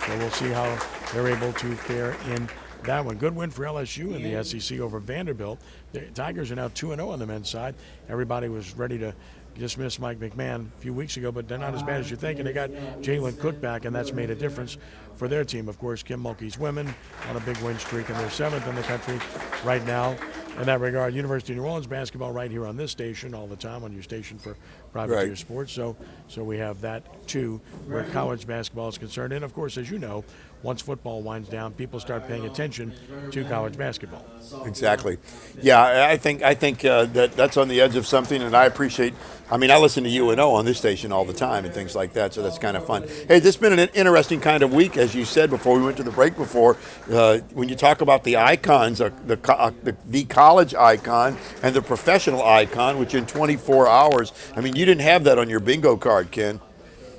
So 0.07 0.18
we'll 0.18 0.30
see 0.30 0.48
how 0.48 0.78
they're 1.12 1.28
able 1.28 1.53
to 1.53 1.74
fare 1.76 2.16
in 2.34 2.48
that 2.84 3.05
one. 3.05 3.16
Good 3.16 3.34
win 3.34 3.51
for 3.51 3.64
LSU 3.64 4.14
in 4.14 4.22
the 4.22 4.42
SEC 4.42 4.80
over 4.80 4.98
Vanderbilt. 4.98 5.61
The 5.92 6.01
Tigers 6.14 6.51
are 6.51 6.57
now 6.57 6.68
2 6.68 6.94
0 6.94 7.11
on 7.11 7.18
the 7.18 7.26
men's 7.26 7.51
side. 7.51 7.74
Everybody 8.09 8.48
was 8.48 8.74
ready 8.74 8.98
to 8.98 9.14
dismiss 9.59 9.98
Mike 9.98 10.18
McMahon 10.18 10.66
a 10.76 10.80
few 10.80 10.92
weeks 10.94 11.16
ago, 11.16 11.30
but 11.32 11.48
they're 11.48 11.59
not 11.59 11.74
as 11.74 11.82
bad 11.82 12.01
as 12.01 12.11
you 12.11 12.16
think. 12.16 12.38
And 12.38 12.48
they 12.48 12.53
got 12.53 12.70
Jalen 13.01 13.38
Cook 13.38 13.61
back, 13.61 13.84
and 13.84 13.94
that's 13.94 14.12
made 14.12 14.30
a 14.30 14.34
difference 14.34 14.78
for 15.16 15.28
their 15.28 15.44
team. 15.44 15.68
Of 15.68 15.78
course, 15.78 16.03
Kim 16.03 16.22
Mulkey's 16.22 16.59
women 16.59 16.92
on 17.28 17.36
a 17.36 17.40
big 17.40 17.57
win 17.59 17.78
streak, 17.78 18.09
and 18.09 18.18
they're 18.18 18.30
seventh 18.30 18.66
in 18.66 18.74
the 18.74 18.82
country 18.82 19.18
right 19.64 19.84
now. 19.86 20.16
In 20.59 20.66
that 20.66 20.80
regard, 20.80 21.14
University 21.14 21.53
of 21.53 21.59
New 21.59 21.64
Orleans 21.64 21.86
basketball 21.86 22.32
right 22.32 22.51
here 22.51 22.66
on 22.66 22.76
this 22.76 22.90
station 22.90 23.34
all 23.34 23.46
the 23.46 23.57
time 23.57 23.84
on 23.84 23.92
your 23.92 24.03
station 24.03 24.36
for 24.38 24.57
privateer 24.92 25.28
Right. 25.28 25.38
sports. 25.38 25.72
So, 25.72 25.96
so 26.28 26.42
we 26.42 26.59
have 26.59 26.80
that 26.80 27.26
too, 27.28 27.61
where 27.86 28.05
college 28.05 28.46
basketball 28.46 28.88
is 28.88 28.98
concerned. 28.98 29.32
And 29.32 29.44
of 29.44 29.55
course, 29.55 29.78
as 29.78 29.90
you 29.90 29.98
know, 29.98 30.24
once 30.63 30.83
football 30.83 31.23
winds 31.23 31.49
down, 31.49 31.73
people 31.73 31.99
start 32.01 32.27
paying 32.29 32.45
attention 32.45 32.93
to 33.31 33.45
college 33.45 33.77
basketball. 33.77 34.25
Exactly. 34.67 35.19
Yeah, 35.63 36.09
I 36.11 36.17
think 36.17 36.43
I 36.43 36.55
think 36.55 36.85
uh, 36.85 37.07
that 37.07 37.33
that's 37.33 37.57
on 37.57 37.69
the 37.69 37.81
edge 37.81 37.97
of 37.97 38.07
something, 38.07 38.43
and 38.43 38.55
I 38.55 38.67
appreciate. 38.67 39.15
I 39.51 39.57
mean, 39.57 39.71
I 39.71 39.79
listen 39.79 40.05
to 40.05 40.11
UNO 40.11 40.51
on 40.51 40.65
this 40.65 40.79
station 40.79 41.11
all 41.11 41.25
the 41.25 41.33
time 41.33 41.65
and 41.65 41.75
things 41.75 41.97
like 41.97 42.13
that, 42.13 42.33
so 42.33 42.43
that's 42.43 42.59
kind 42.59 42.77
of 42.77 42.87
fun. 42.87 43.03
Hey, 43.03 43.41
this 43.41 43.45
has 43.45 43.57
been 43.57 43.77
an 43.77 43.89
interesting 43.95 44.41
kind 44.41 44.63
of 44.63 44.73
week, 44.73 44.97
as 44.97 45.15
you 45.15 45.25
said 45.25 45.51
before 45.51 45.77
we 45.77 45.85
went 45.85 45.97
to 45.97 46.05
the 46.05 46.13
break. 46.13 46.37
Before, 46.37 46.77
uh, 47.11 47.39
when 47.53 47.69
you 47.69 47.75
talk 47.75 48.01
about 48.01 48.25
the 48.25 48.37
icons, 48.37 49.01
uh, 49.01 49.11
the, 49.27 49.37
the 49.83 49.97
the 50.07 50.25
college 50.25 50.75
icon 50.75 51.37
and 51.63 51.75
the 51.75 51.83
professional 51.83 52.45
icon, 52.45 52.99
which 52.99 53.15
in 53.15 53.27
24 53.27 53.89
hours. 53.89 54.33
I 54.57 54.61
mean, 54.61 54.77
you 54.77 54.85
didn't 54.85 55.03
have 55.03 55.25
that 55.25 55.39
on 55.39 55.49
your 55.49 55.61
bingo 55.61 55.97
card, 55.97 56.31
Ken. 56.31 56.61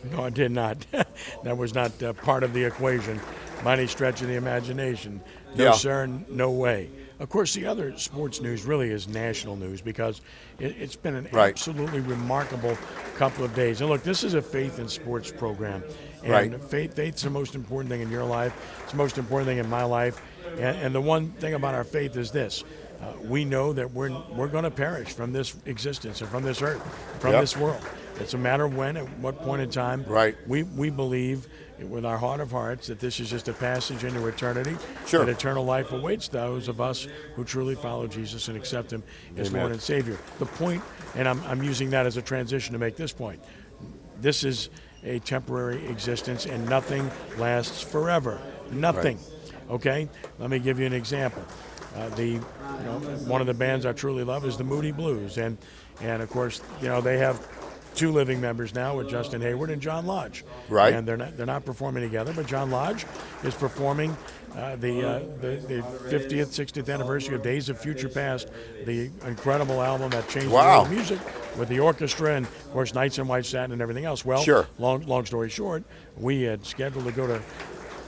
No, 0.04 0.24
I 0.24 0.30
did 0.30 0.52
not. 0.52 0.86
that 1.44 1.58
was 1.58 1.74
not 1.76 2.02
uh, 2.02 2.14
part 2.14 2.44
of 2.44 2.54
the 2.54 2.64
equation 2.64 3.20
by 3.64 3.74
any 3.74 3.88
stretch 3.88 4.22
of 4.22 4.28
the 4.28 4.36
imagination. 4.36 5.22
No, 5.56 5.66
Yeah. 5.66 5.72
sir, 5.74 6.08
no 6.30 6.52
way. 6.52 6.90
Of 7.20 7.30
course, 7.30 7.54
the 7.54 7.68
other 7.68 7.96
sports 7.98 8.42
news 8.42 8.64
really 8.66 8.90
is 8.90 9.08
national 9.08 9.56
news 9.56 9.80
because 9.80 10.22
it, 10.58 10.76
it's 10.80 10.96
been 10.96 11.14
an 11.14 11.28
Right. 11.32 11.52
absolutely 11.52 12.00
remarkable 12.00 12.76
couple 13.16 13.46
of 13.46 13.54
days. 13.54 13.82
And 13.82 13.90
look, 13.92 14.02
this 14.02 14.24
is 14.24 14.34
a 14.34 14.42
faith 14.42 14.80
in 14.80 14.88
sports 14.88 15.32
program. 15.32 15.84
And 16.24 16.32
Right. 16.32 16.64
faith, 16.64 16.96
faith's 16.96 17.22
the 17.22 17.30
most 17.30 17.54
important 17.54 17.92
thing 17.92 18.02
in 18.02 18.10
your 18.10 18.24
life. 18.24 18.54
It's 18.82 18.92
the 18.94 18.98
most 18.98 19.20
important 19.20 19.48
thing 19.50 19.60
in 19.60 19.70
my 19.70 19.84
life. 19.84 20.20
And, 20.58 20.78
and 20.78 20.96
the 20.96 21.02
one 21.02 21.30
thing 21.34 21.54
about 21.54 21.76
our 21.76 21.84
faith 21.84 22.18
is 22.18 22.32
this. 22.32 22.64
Uh, 23.00 23.06
we 23.24 23.46
know 23.46 23.74
that 23.74 23.92
we're, 23.92 24.12
we're 24.36 24.48
going 24.48 24.64
to 24.64 24.72
perish 24.72 25.10
from 25.10 25.32
this 25.34 25.56
existence 25.66 26.22
and 26.22 26.30
from 26.30 26.42
this 26.44 26.62
earth, 26.64 26.82
from 27.20 27.34
Yep. 27.34 27.42
this 27.42 27.56
world. 27.58 27.82
It's 28.22 28.34
a 28.34 28.38
matter 28.38 28.66
of 28.66 28.76
when, 28.76 28.98
at 28.98 29.06
what 29.20 29.42
point 29.42 29.62
in 29.62 29.70
time. 29.70 30.06
Right. 30.08 30.36
We, 30.48 30.64
we 30.64 30.90
believe 30.90 31.48
with 31.90 32.06
our 32.06 32.18
heart 32.18 32.40
of 32.40 32.52
hearts 32.52 32.88
that 32.88 33.00
this 33.00 33.20
is 33.20 33.30
just 33.30 33.48
a 33.48 33.54
passage 33.54 34.04
into 34.04 34.26
eternity. 34.28 34.78
Sure. 35.08 35.26
That 35.26 35.32
eternal 35.32 35.66
life 35.66 35.92
awaits 35.92 36.28
those 36.28 36.68
of 36.68 36.80
us 36.80 37.08
who 37.36 37.44
truly 37.44 37.76
follow 37.76 38.08
Jesus 38.08 38.48
and 38.48 38.58
accept 38.58 38.92
Him 38.94 39.04
as 39.38 39.50
Amen. 39.50 39.62
Lord 39.62 39.72
and 39.74 39.82
Savior. 39.82 40.18
The 40.40 40.46
point, 40.46 40.84
and 41.16 41.28
I'm, 41.28 41.42
I'm 41.46 41.64
using 41.64 41.90
that 41.92 42.06
as 42.06 42.18
a 42.18 42.22
transition 42.22 42.74
to 42.74 42.80
make 42.80 42.96
this 42.96 43.12
point. 43.12 43.42
This 44.20 44.44
is 44.44 44.70
a 45.04 45.20
temporary 45.20 45.86
existence, 45.88 46.46
and 46.46 46.68
nothing 46.70 47.10
lasts 47.38 47.82
forever. 47.82 48.40
Nothing. 48.72 49.18
Okay. 49.70 50.08
Let 50.38 50.50
me 50.50 50.60
give 50.60 50.80
you 50.80 50.86
an 50.86 50.94
example. 50.94 51.44
Uh, 51.96 52.10
the 52.10 52.26
you 52.26 52.40
know 52.86 53.00
one 53.26 53.42
of 53.42 53.48
the 53.48 53.54
bands 53.54 53.86
I 53.86 53.92
truly 53.92 54.24
love 54.24 54.46
is 54.46 54.58
the 54.58 54.64
Moody 54.64 54.92
Blues, 54.92 55.38
and 55.38 55.58
and 56.02 56.22
of 56.22 56.30
course 56.30 56.62
you 56.82 56.88
know 56.88 57.02
they 57.02 57.18
have 57.18 57.46
two 57.96 58.12
living 58.12 58.40
members 58.40 58.74
now 58.74 58.96
with 58.98 59.10
Justin 59.10 59.42
Hayward 59.42 59.70
and 59.70 59.82
John 59.82 60.06
Lodge. 60.06 60.46
Right. 60.70 60.94
And 60.94 61.08
they're 61.08 61.18
not 61.18 61.36
they're 61.38 61.46
not 61.46 61.66
performing 61.66 62.04
together, 62.04 62.34
but 62.34 62.46
John 62.48 62.72
Lodge 62.72 63.06
is 63.44 63.54
performing 63.54 64.16
uh, 64.56 64.76
the, 64.78 65.08
uh, 65.08 65.20
the 65.42 65.56
the 65.68 65.82
50th, 66.10 66.48
60th 66.48 66.94
anniversary 66.94 67.36
of 67.36 67.42
Days 67.44 67.70
of 67.70 67.80
Future 67.80 68.10
Past, 68.10 68.50
the 68.86 69.10
incredible 69.26 69.82
album 69.82 70.10
that 70.12 70.28
changed 70.30 70.50
Wow. 70.50 70.84
the 70.84 70.90
world 70.90 70.90
music 70.92 71.20
with 71.58 71.70
the 71.70 71.80
orchestra 71.80 72.36
and 72.36 72.46
of 72.46 72.72
course 72.74 72.94
Nights 72.94 73.18
in 73.18 73.28
White 73.28 73.46
Satin 73.46 73.72
and 73.72 73.82
everything 73.82 74.06
else. 74.06 74.24
Well, 74.26 74.42
Sure. 74.42 74.68
long 74.78 75.06
long 75.06 75.26
story 75.26 75.50
short, 75.50 75.84
we 76.18 76.44
had 76.44 76.66
scheduled 76.66 77.06
to 77.06 77.12
go 77.12 77.28
to 77.28 77.42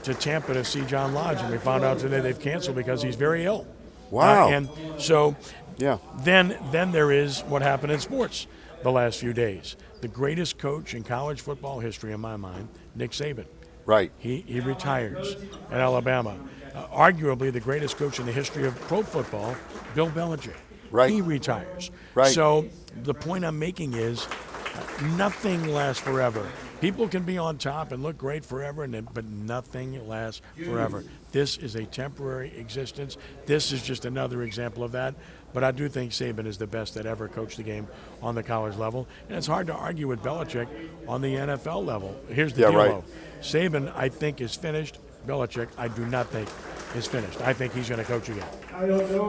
to 0.04 0.12
Tampa 0.14 0.52
to 0.52 0.64
see 0.64 0.84
John 0.84 1.14
Lodge, 1.14 1.38
and 1.40 1.50
we 1.50 1.56
found 1.58 1.82
out 1.82 1.98
today 1.98 2.20
they've 2.20 2.38
canceled 2.38 2.76
because 2.76 3.02
he's 3.02 3.16
very 3.16 3.44
ill. 3.46 3.66
Wow. 4.10 4.48
Uh, 4.48 4.50
and 4.50 4.68
so, 4.98 5.34
Yeah. 5.78 5.96
then 6.20 6.58
then 6.72 6.92
there 6.92 7.10
is 7.10 7.40
what 7.48 7.62
happened 7.62 7.90
in 7.92 8.00
sports 8.00 8.46
the 8.84 8.92
last 8.92 9.18
few 9.18 9.32
days. 9.32 9.76
The 10.02 10.08
greatest 10.08 10.58
coach 10.58 10.94
in 10.94 11.02
college 11.02 11.40
football 11.40 11.80
history, 11.80 12.12
in 12.12 12.20
my 12.20 12.36
mind, 12.36 12.68
Nick 12.94 13.12
Saban. 13.12 13.46
Right. 13.86 14.12
He, 14.18 14.44
he 14.46 14.60
retires 14.60 15.36
at 15.70 15.80
Alabama. 15.80 16.36
Uh, 16.74 16.86
arguably 16.88 17.50
the 17.50 17.60
greatest 17.60 17.96
coach 17.96 18.18
in 18.18 18.26
the 18.26 18.32
history 18.32 18.66
of 18.66 18.78
pro 18.82 19.02
football, 19.02 19.56
Bill 19.94 20.10
Belichick. 20.10 20.54
Right. 20.90 21.10
He 21.10 21.22
retires. 21.22 21.90
Right. 22.14 22.32
So 22.32 22.68
the 23.02 23.14
point 23.14 23.44
I'm 23.46 23.58
making 23.58 23.94
is 23.94 24.26
uh, 24.26 25.06
nothing 25.16 25.66
lasts 25.72 26.02
forever. 26.02 26.46
People 26.82 27.08
can 27.08 27.22
be 27.22 27.38
on 27.38 27.56
top 27.56 27.92
and 27.92 28.02
look 28.02 28.18
great 28.18 28.44
forever, 28.44 28.84
and 28.84 28.92
then, 28.92 29.08
but 29.14 29.24
nothing 29.24 30.06
lasts 30.06 30.42
forever. 30.62 31.04
This 31.32 31.56
is 31.56 31.74
a 31.76 31.86
temporary 31.86 32.54
existence. 32.58 33.16
This 33.46 33.72
is 33.72 33.82
just 33.82 34.04
another 34.04 34.42
example 34.42 34.84
of 34.84 34.92
that. 34.92 35.14
But 35.54 35.64
I 35.64 35.70
do 35.70 35.88
think 35.88 36.10
Saban 36.10 36.46
is 36.46 36.58
the 36.58 36.66
best 36.66 36.94
that 36.94 37.06
ever 37.06 37.28
coached 37.28 37.56
the 37.56 37.62
game 37.62 37.86
on 38.20 38.34
the 38.34 38.42
college 38.42 38.76
level, 38.76 39.06
and 39.28 39.38
it's 39.38 39.46
hard 39.46 39.68
to 39.68 39.72
argue 39.72 40.08
with 40.08 40.20
Belichick 40.22 40.66
on 41.08 41.22
the 41.22 41.34
NFL 41.36 41.86
level. 41.86 42.14
Here's 42.28 42.52
the 42.52 42.62
Yeah, 42.62 42.70
deal, 42.70 42.78
right. 42.78 43.04
Saban, 43.40 43.90
I 43.96 44.08
think, 44.08 44.40
is 44.40 44.54
finished. 44.54 44.98
Belichick, 45.26 45.68
I 45.76 45.88
do 45.88 46.04
not 46.06 46.28
think 46.28 46.48
is 46.94 47.06
finished. 47.06 47.40
I 47.40 47.52
think 47.52 47.74
he's 47.74 47.88
going 47.88 47.98
to 47.98 48.04
coach 48.04 48.28
again. 48.28 48.46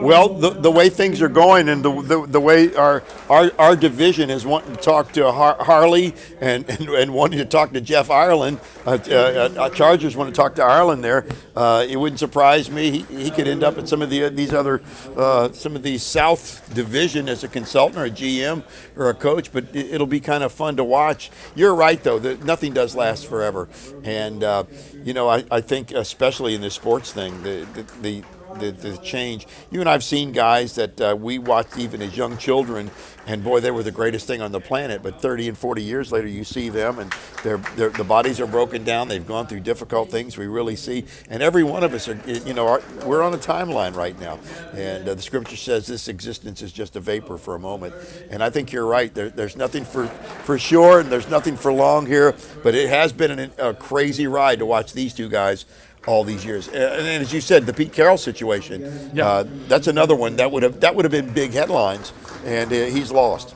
Well, 0.02 0.30
the, 0.30 0.52
the 0.52 0.72
way 0.72 0.90
things 0.90 1.22
are 1.22 1.30
going 1.30 1.70
and 1.70 1.84
the, 1.84 2.02
the, 2.02 2.26
the 2.26 2.40
way 2.40 2.76
our, 2.76 3.04
our 3.30 3.52
our 3.60 3.76
division 3.76 4.30
is 4.30 4.46
wanting 4.46 4.76
to 4.76 4.82
talk 4.82 5.12
to 5.14 5.32
Har- 5.32 5.58
Harley 5.60 6.16
and, 6.40 6.68
and, 6.70 6.90
and 6.90 7.14
wanting 7.14 7.40
to 7.40 7.46
talk 7.46 7.72
to 7.74 7.82
Jeff 7.82 8.10
Ireland, 8.10 8.60
uh, 8.86 8.98
uh, 9.08 9.14
uh, 9.58 9.70
Chargers 9.70 10.16
want 10.16 10.34
to 10.34 10.36
talk 10.36 10.56
to 10.56 10.64
Ireland 10.64 11.04
there. 11.04 11.28
Uh, 11.56 11.86
it 11.88 11.98
wouldn't 11.98 12.20
surprise 12.20 12.72
me. 12.72 13.04
He, 13.04 13.24
he 13.24 13.32
could 13.32 13.48
end 13.48 13.64
up 13.64 13.78
at 13.78 13.88
some 13.88 14.02
of 14.02 14.10
the 14.10 14.30
these 14.30 14.54
other 14.54 14.82
uh, 15.16 15.52
some 15.52 15.76
of 15.76 15.84
these 15.84 16.02
South 16.04 16.74
Division 16.74 17.30
as 17.30 17.44
a 17.44 17.48
consultant 17.48 18.00
or 18.00 18.06
a 18.06 18.12
GM 18.12 18.64
or 18.96 19.10
a 19.10 19.14
coach. 19.14 19.52
But 19.52 19.76
it, 19.76 19.94
it'll 19.94 20.08
be 20.08 20.20
kind 20.20 20.44
of 20.44 20.52
fun 20.52 20.76
to 20.78 20.84
watch. 20.84 21.30
You're 21.56 21.76
right 21.76 22.02
though. 22.02 22.20
That 22.20 22.44
nothing 22.44 22.74
does 22.74 22.96
last 22.96 23.28
forever, 23.28 23.70
and 24.04 24.44
uh, 24.44 24.64
you 25.06 25.14
know 25.14 25.30
I, 25.30 25.46
I 25.50 25.62
think 25.62 25.92
especially 25.92 26.56
in 26.56 26.62
the 26.62 26.70
sports 26.72 27.14
thing 27.14 27.44
the 27.44 27.66
the, 27.74 27.84
the 28.02 28.24
the, 28.60 28.72
the 28.72 28.98
change. 28.98 29.48
You 29.72 29.80
and 29.80 29.90
I've 29.90 30.04
seen 30.04 30.32
guys 30.32 30.76
that 30.76 31.02
uh, 31.02 31.16
we 31.20 31.40
watched 31.40 31.78
even 31.78 32.02
as 32.02 32.16
young 32.16 32.38
children, 32.38 32.92
and 33.28 33.44
boy, 33.44 33.60
they 33.60 33.72
were 33.72 33.84
the 33.84 33.92
greatest 33.92 34.28
thing 34.28 34.42
on 34.42 34.52
the 34.52 34.60
planet. 34.60 35.02
But 35.02 35.22
30 35.22 35.50
and 35.50 35.58
40 35.58 35.82
years 35.82 36.12
later, 36.12 36.28
you 36.28 36.44
see 36.44 36.70
them, 36.70 37.00
and 37.00 37.14
their 37.44 37.58
the 37.90 38.04
bodies 38.04 38.40
are 38.40 38.48
broken 38.48 38.84
down. 38.84 39.08
They've 39.08 39.26
gone 39.26 39.48
through 39.48 39.62
difficult 39.62 40.10
things. 40.12 40.38
We 40.38 40.48
really 40.48 40.76
see, 40.76 41.06
and 41.30 41.42
every 41.42 41.64
one 41.64 41.84
of 41.84 41.94
us 41.94 42.08
are, 42.08 42.20
you 42.26 42.54
know, 42.54 42.68
are, 42.68 42.82
we're 43.06 43.22
on 43.22 43.34
a 43.34 43.38
timeline 43.38 43.96
right 43.96 44.20
now. 44.20 44.40
And 44.74 45.08
uh, 45.08 45.16
the 45.16 45.22
scripture 45.22 45.56
says 45.56 45.88
this 45.88 46.08
existence 46.08 46.62
is 46.62 46.72
just 46.72 46.96
a 46.96 47.00
vapor 47.00 47.38
for 47.38 47.56
a 47.56 47.60
moment. 47.60 47.96
And 48.30 48.44
I 48.44 48.50
think 48.50 48.72
you're 48.72 48.86
right. 48.86 49.14
There, 49.14 49.30
there's 49.30 49.56
nothing 49.56 49.86
for 49.86 50.08
for 50.08 50.58
sure, 50.60 51.00
and 51.00 51.10
there's 51.10 51.30
nothing 51.30 51.58
for 51.58 51.74
long 51.74 52.06
here. 52.06 52.36
But 52.64 52.76
it 52.76 52.90
has 52.90 53.14
been 53.14 53.40
an, 53.40 53.52
a 53.58 53.74
crazy 53.74 54.28
ride 54.28 54.60
to 54.60 54.66
watch 54.66 54.94
these 54.94 55.14
two 55.14 55.30
guys 55.30 55.66
all 56.08 56.24
these 56.24 56.46
years. 56.46 56.68
And, 56.68 56.78
and 56.78 57.22
as 57.24 57.34
you 57.34 57.42
said, 57.42 57.66
the 57.66 57.74
Pete 57.74 57.94
Carroll 57.94 58.18
situation, 58.18 59.12
Yeah. 59.14 59.28
uh, 59.28 59.44
that's 59.68 59.88
another 59.88 60.16
one 60.16 60.36
that 60.38 60.52
would 60.52 60.64
have 60.64 60.80
that 60.82 60.96
would 60.96 61.06
have 61.06 61.12
been 61.12 61.32
big 61.34 61.52
headlines, 61.52 62.14
and 62.46 62.72
uh, 62.72 62.76
he's 62.86 63.12
lost. 63.12 63.56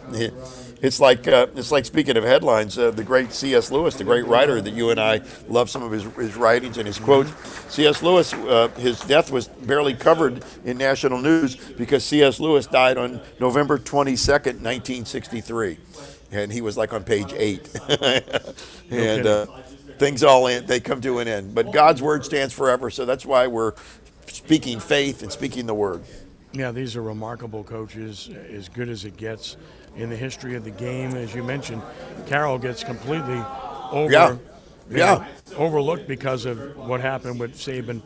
It's 0.81 1.01
like 1.01 1.27
uh, 1.27 1.47
it's 1.57 1.71
like 1.73 1.83
speaking 1.83 2.15
of 2.15 2.23
headlines. 2.23 2.77
Uh, 2.79 2.91
the 2.91 3.03
great 3.03 3.33
C.S. 3.33 3.69
Lewis, 3.69 3.95
the 3.95 4.05
great 4.05 4.25
writer 4.25 4.61
that 4.61 4.71
you 4.71 4.91
and 4.91 4.99
I 4.99 5.19
love 5.49 5.69
some 5.69 5.83
of 5.83 5.91
his, 5.91 6.03
his 6.15 6.37
writings 6.37 6.77
and 6.77 6.87
his 6.87 6.97
quotes. 6.97 7.31
C.S. 7.67 8.01
Lewis, 8.01 8.33
uh, 8.33 8.69
his 8.77 9.01
death 9.01 9.29
was 9.29 9.49
barely 9.49 9.93
covered 9.93 10.41
in 10.63 10.77
national 10.77 11.19
news 11.19 11.55
because 11.57 12.05
C.S. 12.05 12.39
Lewis 12.39 12.65
died 12.65 12.97
on 12.97 13.19
November 13.41 13.77
twenty 13.77 14.15
second, 14.15 14.61
nineteen 14.63 15.03
sixty 15.03 15.41
three, 15.41 15.77
and 16.31 16.49
he 16.49 16.61
was 16.61 16.77
like 16.77 16.93
on 16.93 17.03
page 17.03 17.33
eight. 17.33 17.69
and 18.89 19.27
uh, 19.27 19.45
things 19.99 20.23
all 20.23 20.47
in, 20.47 20.65
they 20.65 20.79
come 20.79 21.01
to 21.01 21.19
an 21.19 21.27
end. 21.27 21.53
But 21.53 21.71
God's 21.71 22.01
word 22.01 22.25
stands 22.25 22.53
forever, 22.53 22.89
so 22.89 23.05
that's 23.05 23.25
why 23.25 23.47
we're 23.47 23.73
speaking 24.27 24.79
faith 24.79 25.21
and 25.21 25.31
speaking 25.31 25.65
the 25.67 25.73
word. 25.75 26.03
Yeah, 26.51 26.71
these 26.71 26.95
are 26.95 27.01
remarkable 27.03 27.63
coaches, 27.63 28.29
as 28.51 28.69
good 28.69 28.89
as 28.89 29.05
it 29.05 29.17
gets 29.17 29.57
in 29.95 30.09
the 30.09 30.15
history 30.15 30.55
of 30.55 30.63
the 30.63 30.71
game. 30.71 31.11
As 31.15 31.35
you 31.35 31.43
mentioned, 31.43 31.81
Carroll 32.25 32.57
gets 32.57 32.83
completely 32.83 33.39
over, 33.91 34.11
Yeah. 34.11 34.25
Uh, 34.25 34.37
yeah. 34.89 35.05
know, 35.51 35.57
overlooked 35.57 36.07
because 36.07 36.45
of 36.45 36.75
what 36.77 37.01
happened 37.01 37.39
with 37.39 37.53
Saban 37.55 38.01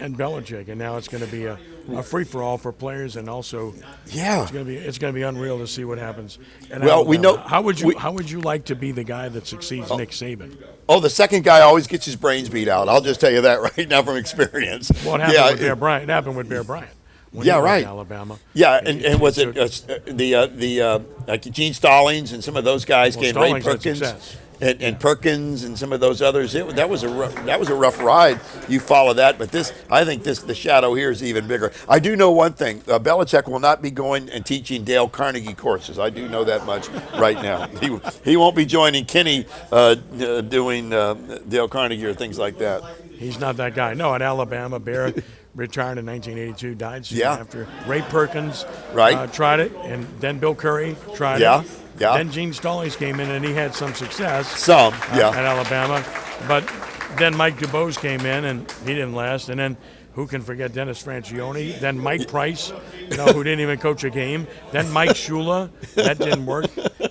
and 0.00 0.18
Belichick, 0.18 0.68
and 0.68 0.76
now 0.78 0.96
it's 0.96 1.06
going 1.06 1.24
to 1.24 1.30
be 1.30 1.44
a, 1.44 1.56
a 1.92 2.02
free 2.02 2.24
for 2.24 2.42
all 2.42 2.58
for 2.58 2.72
players, 2.72 3.14
and 3.14 3.28
also 3.30 3.72
Yeah. 4.06 4.42
it's 4.42 4.50
going 4.50 4.64
to 4.64 4.68
be 4.68 4.76
it's 4.76 4.98
going 4.98 5.12
to 5.14 5.16
be 5.16 5.22
unreal 5.22 5.58
to 5.58 5.66
see 5.68 5.84
what 5.84 5.98
happens. 5.98 6.40
at 6.72 6.80
Well, 6.80 7.04
we 7.04 7.18
know- 7.18 7.36
how 7.36 7.62
would 7.62 7.78
you 7.78 7.88
we- 7.88 7.94
how 7.94 8.10
would 8.10 8.28
you 8.28 8.40
like 8.40 8.64
to 8.64 8.74
be 8.74 8.90
the 8.90 9.04
guy 9.04 9.28
that 9.28 9.46
succeeds 9.46 9.88
oh. 9.92 9.96
Nick 9.96 10.10
Saban? 10.10 10.56
Oh, 10.88 11.00
the 11.00 11.10
second 11.10 11.44
guy 11.44 11.60
always 11.60 11.86
gets 11.86 12.04
his 12.04 12.16
brains 12.16 12.48
beat 12.48 12.68
out. 12.68 12.88
I'll 12.88 13.00
just 13.00 13.20
tell 13.20 13.30
you 13.30 13.42
that 13.42 13.60
right 13.76 13.88
now 13.88 14.02
from 14.02 14.16
experience. 14.16 14.88
What 15.04 15.20
happened 15.20 15.38
yeah, 15.38 15.50
with 15.50 15.60
Bear 15.60 15.76
Bryant? 15.76 16.10
It 16.10 16.12
happened 16.12 16.36
with 16.36 16.48
Bear 16.48 16.64
Bryant. 16.64 16.90
when 17.30 17.46
Yeah, 17.46 17.54
he 17.54 17.62
went 17.62 17.64
to 17.66 17.72
right. 17.72 17.84
Alabama. 17.86 18.38
Yeah, 18.52 18.80
and, 18.84 19.02
and 19.02 19.20
was 19.20 19.38
it 19.38 19.56
it 19.56 19.84
uh, 19.88 19.98
the 20.12 20.34
uh, 20.34 20.46
the 20.46 20.80
uh, 20.82 20.98
like 21.26 21.42
Gene 21.42 21.72
Stallings 21.74 22.32
and 22.32 22.42
some 22.42 22.56
of 22.56 22.64
those 22.64 22.84
guys 22.84 23.16
Well, 23.16 23.24
came 23.24 23.36
Ray 23.36 23.48
Stallings 23.60 23.64
had 23.64 23.76
Perkins 23.76 23.98
success. 23.98 24.36
And, 24.62 24.80
and 24.80 24.98
Perkins 25.00 25.64
and 25.64 25.76
some 25.78 25.92
of 25.92 26.00
those 26.00 26.22
others. 26.22 26.54
It, 26.54 26.76
that 26.76 26.88
was 26.88 27.02
a 27.02 27.08
rough, 27.08 27.34
that 27.44 27.58
was 27.60 27.68
a 27.68 27.74
rough 27.74 28.00
ride. 28.00 28.40
You 28.68 28.80
follow 28.80 29.12
that, 29.14 29.36
but 29.38 29.50
this 29.50 29.72
I 29.90 30.04
think 30.04 30.22
this 30.22 30.38
the 30.38 30.54
shadow 30.54 30.94
here 30.94 31.10
is 31.10 31.22
even 31.22 31.46
bigger. 31.46 31.72
I 31.88 31.98
do 31.98 32.16
know 32.16 32.30
one 32.30 32.52
thing: 32.54 32.82
uh, 32.88 32.98
Belichick 32.98 33.48
will 33.48 33.60
not 33.60 33.82
be 33.82 33.90
going 33.90 34.30
and 34.30 34.46
teaching 34.46 34.84
Dale 34.84 35.08
Carnegie 35.08 35.54
courses. 35.54 35.98
I 35.98 36.08
do 36.10 36.28
know 36.28 36.44
that 36.44 36.64
much 36.64 36.88
right 37.18 37.36
now. 37.42 37.66
He 37.82 37.98
he 38.24 38.36
won't 38.36 38.54
be 38.54 38.64
joining 38.64 39.04
Kenny 39.06 39.44
uh, 39.72 39.96
uh, 40.20 40.40
doing 40.42 40.92
uh, 40.92 41.14
Dale 41.48 41.66
Carnegie 41.68 42.06
or 42.06 42.14
things 42.14 42.38
like 42.38 42.58
that. 42.58 42.80
He's 43.18 43.40
not 43.40 43.56
that 43.56 43.74
guy. 43.74 43.94
No, 43.94 44.14
at 44.14 44.22
Alabama, 44.22 44.78
Bear 44.78 45.12
retired 45.56 45.98
in 45.98 46.06
1982, 46.06 46.76
died 46.76 47.04
soon 47.06 47.18
Yeah. 47.18 47.32
after. 47.32 47.66
Ray 47.86 48.02
Perkins 48.02 48.64
Right. 48.92 49.16
uh, 49.16 49.26
tried 49.26 49.58
it, 49.60 49.72
and 49.84 50.06
then 50.20 50.38
Bill 50.38 50.54
Curry 50.54 50.94
tried 51.16 51.40
Yeah, 51.40 51.62
it. 51.62 51.66
Yeah. 52.02 52.16
Then 52.16 52.32
Gene 52.32 52.52
Stallings 52.52 52.96
came 52.96 53.20
in, 53.20 53.30
and 53.30 53.44
he 53.44 53.52
had 53.52 53.76
some 53.76 53.94
success. 53.94 54.48
Some, 54.58 54.92
uh, 54.92 55.16
yeah. 55.16 55.28
At 55.28 55.44
Alabama, 55.44 56.04
but 56.48 56.68
then 57.16 57.36
Mike 57.36 57.56
DuBose 57.58 57.96
came 57.96 58.26
in, 58.26 58.46
and 58.46 58.68
he 58.84 58.92
didn't 58.92 59.14
last. 59.14 59.50
And 59.50 59.60
then 59.60 59.76
who 60.14 60.26
can 60.26 60.42
forget 60.42 60.72
Dennis 60.72 61.00
Franchione? 61.00 61.78
Then 61.78 61.96
Mike 61.96 62.26
Price, 62.26 62.72
you 63.08 63.16
know, 63.16 63.26
who 63.26 63.44
didn't 63.44 63.60
even 63.60 63.78
coach 63.78 64.02
a 64.02 64.10
game. 64.10 64.48
Then 64.72 64.90
Mike 64.90 65.10
Shula, 65.10 65.70
that 65.94 66.18
didn't 66.18 66.44
work. 66.44 66.66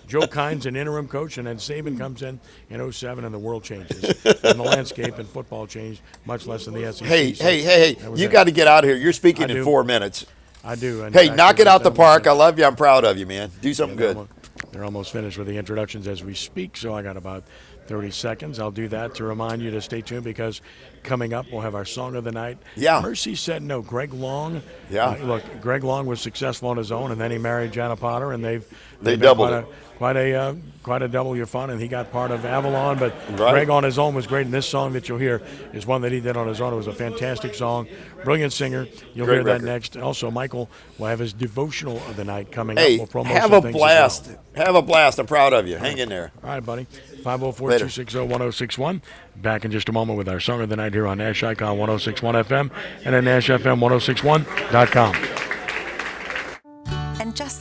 Joe 0.08 0.28
Kines 0.28 0.66
an 0.66 0.76
interim 0.76 1.08
coach, 1.08 1.38
and 1.38 1.48
then 1.48 1.56
Saban 1.56 1.98
comes 1.98 2.22
in 2.22 2.38
in 2.70 2.92
07, 2.92 3.24
and 3.24 3.34
the 3.34 3.40
world 3.40 3.64
changes, 3.64 4.04
and 4.26 4.60
the 4.60 4.64
landscape 4.64 5.18
in 5.20 5.26
football 5.26 5.68
changed, 5.68 6.02
much 6.26 6.48
less 6.48 6.68
in 6.68 6.74
the 6.74 6.92
SEC. 6.92 7.08
Hey, 7.08 7.34
So 7.34 7.46
hey, 7.46 7.62
hey, 7.62 7.94
hey! 7.94 8.14
You 8.14 8.28
got 8.28 8.44
to 8.44 8.52
get 8.52 8.68
out 8.68 8.84
of 8.84 8.90
here. 8.90 8.98
You're 8.98 9.14
speaking 9.14 9.46
I 9.46 9.52
in 9.52 9.56
do. 9.56 9.64
four 9.64 9.86
minutes. 9.86 10.26
I 10.66 10.76
do. 10.76 11.04
Hey, 11.04 11.28
fact, 11.28 11.38
knock 11.38 11.60
it 11.60 11.68
out 11.68 11.82
the 11.82 11.92
park. 11.92 12.28
I 12.28 12.34
love 12.34 12.60
you. 12.60 12.66
I'm 12.66 12.76
proud 12.76 13.06
of 13.06 13.18
you, 13.18 13.26
man. 13.26 13.52
Do 13.62 13.74
something 13.74 13.98
they're 13.98 14.16
good. 14.16 14.28
They're 14.72 14.86
almost 14.86 15.12
finished 15.12 15.38
with 15.38 15.48
the 15.48 15.58
introductions 15.58 16.08
as 16.08 16.24
we 16.24 16.34
speak, 16.34 16.78
so 16.78 16.96
I 16.96 17.02
got 17.02 17.18
about 17.18 17.44
30 17.88 18.12
seconds. 18.12 18.60
I'll 18.60 18.72
do 18.72 18.88
that 18.88 19.16
to 19.16 19.24
remind 19.24 19.62
you 19.62 19.72
to 19.72 19.82
stay 19.82 20.02
tuned 20.02 20.24
because 20.24 20.62
coming 21.04 21.34
up 21.34 21.46
we'll 21.52 21.62
have 21.62 21.76
our 21.76 21.86
song 21.86 22.16
of 22.16 22.24
the 22.24 22.32
night. 22.32 22.58
Yeah. 22.76 23.02
Mercy 23.02 23.36
said 23.36 23.62
no. 23.64 23.82
Greg 23.82 24.14
Long. 24.14 24.62
Yeah. 24.90 25.06
uh, 25.10 25.18
look, 25.26 25.44
Greg 25.62 25.84
Long 25.84 26.06
was 26.06 26.22
successful 26.22 26.70
on 26.70 26.78
his 26.78 26.92
own, 26.92 27.12
and 27.12 27.20
then 27.20 27.32
he 27.32 27.38
married 27.38 27.72
Janna 27.72 28.00
Potter, 28.00 28.32
and 28.32 28.44
they've 28.44 28.66
They 29.02 29.12
they've 29.12 29.22
doubled 29.22 29.50
quite 29.50 29.58
it. 29.60 29.66
A, 29.66 29.98
quite 29.98 30.16
a 30.18 30.34
uh, 30.36 30.56
quite 30.84 31.02
a 31.04 31.08
double 31.08 31.36
your 31.38 31.46
fun, 31.46 31.70
and 31.70 31.80
he 31.82 31.88
got 31.88 32.12
part 32.12 32.32
of 32.32 32.46
Avalon. 32.46 32.98
But 32.98 33.14
Right. 33.40 33.52
Greg 33.52 33.70
on 33.70 33.84
his 33.84 34.00
own 34.00 34.16
was 34.16 34.26
great, 34.28 34.46
and 34.46 34.54
this 34.54 34.68
song 34.68 34.94
that 34.94 35.08
you'll 35.10 35.18
hear 35.20 35.42
is 35.74 35.86
one 35.86 36.02
that 36.02 36.12
he 36.12 36.20
did 36.20 36.36
on 36.38 36.48
his 36.48 36.60
own. 36.62 36.74
It 36.74 36.78
was 36.78 36.88
a 36.88 36.94
fantastic 36.94 37.54
song, 37.56 37.88
brilliant 38.24 38.52
singer. 38.54 38.88
You'll 39.14 39.26
Great 39.28 39.36
hear 39.38 39.44
that 39.46 39.62
next. 39.62 39.96
Also, 39.98 40.30
Michael 40.32 40.70
will 40.98 41.08
have 41.08 41.20
his 41.20 41.34
devotional 41.34 41.98
of 42.08 42.16
the 42.16 42.24
night 42.26 42.52
coming 42.52 42.78
up. 42.78 42.84
Hey, 42.84 42.98
We'll 42.98 43.08
promote 43.08 43.32
have 43.34 43.54
a 43.54 43.62
blast. 43.62 44.28
well. 44.28 44.66
Have 44.66 44.76
a 44.76 44.82
blast. 44.82 45.18
I'm 45.20 45.28
proud 45.28 45.54
of 45.54 45.68
you. 45.68 45.78
Hang 45.78 45.98
in 45.98 46.10
there. 46.10 46.32
All 46.44 46.50
right, 46.50 46.66
buddy. 46.66 46.86
504 47.24 47.70
Later. 47.70 47.80
260 47.88 48.20
1061. 48.20 49.02
Back 49.36 49.66
in 49.66 49.72
just 49.72 49.90
a 49.90 49.92
moment 49.92 50.18
with 50.18 50.30
our 50.30 50.40
song 50.40 50.62
of 50.62 50.70
the 50.70 50.76
night 50.76 50.94
here 50.94 51.08
on 51.08 51.18
Nash 51.18 51.44
Icon 51.44 51.78
1061 51.78 52.36
FM 52.36 52.72
and 53.06 53.16
at 53.16 53.24
NashFM1061.com. 53.24 55.61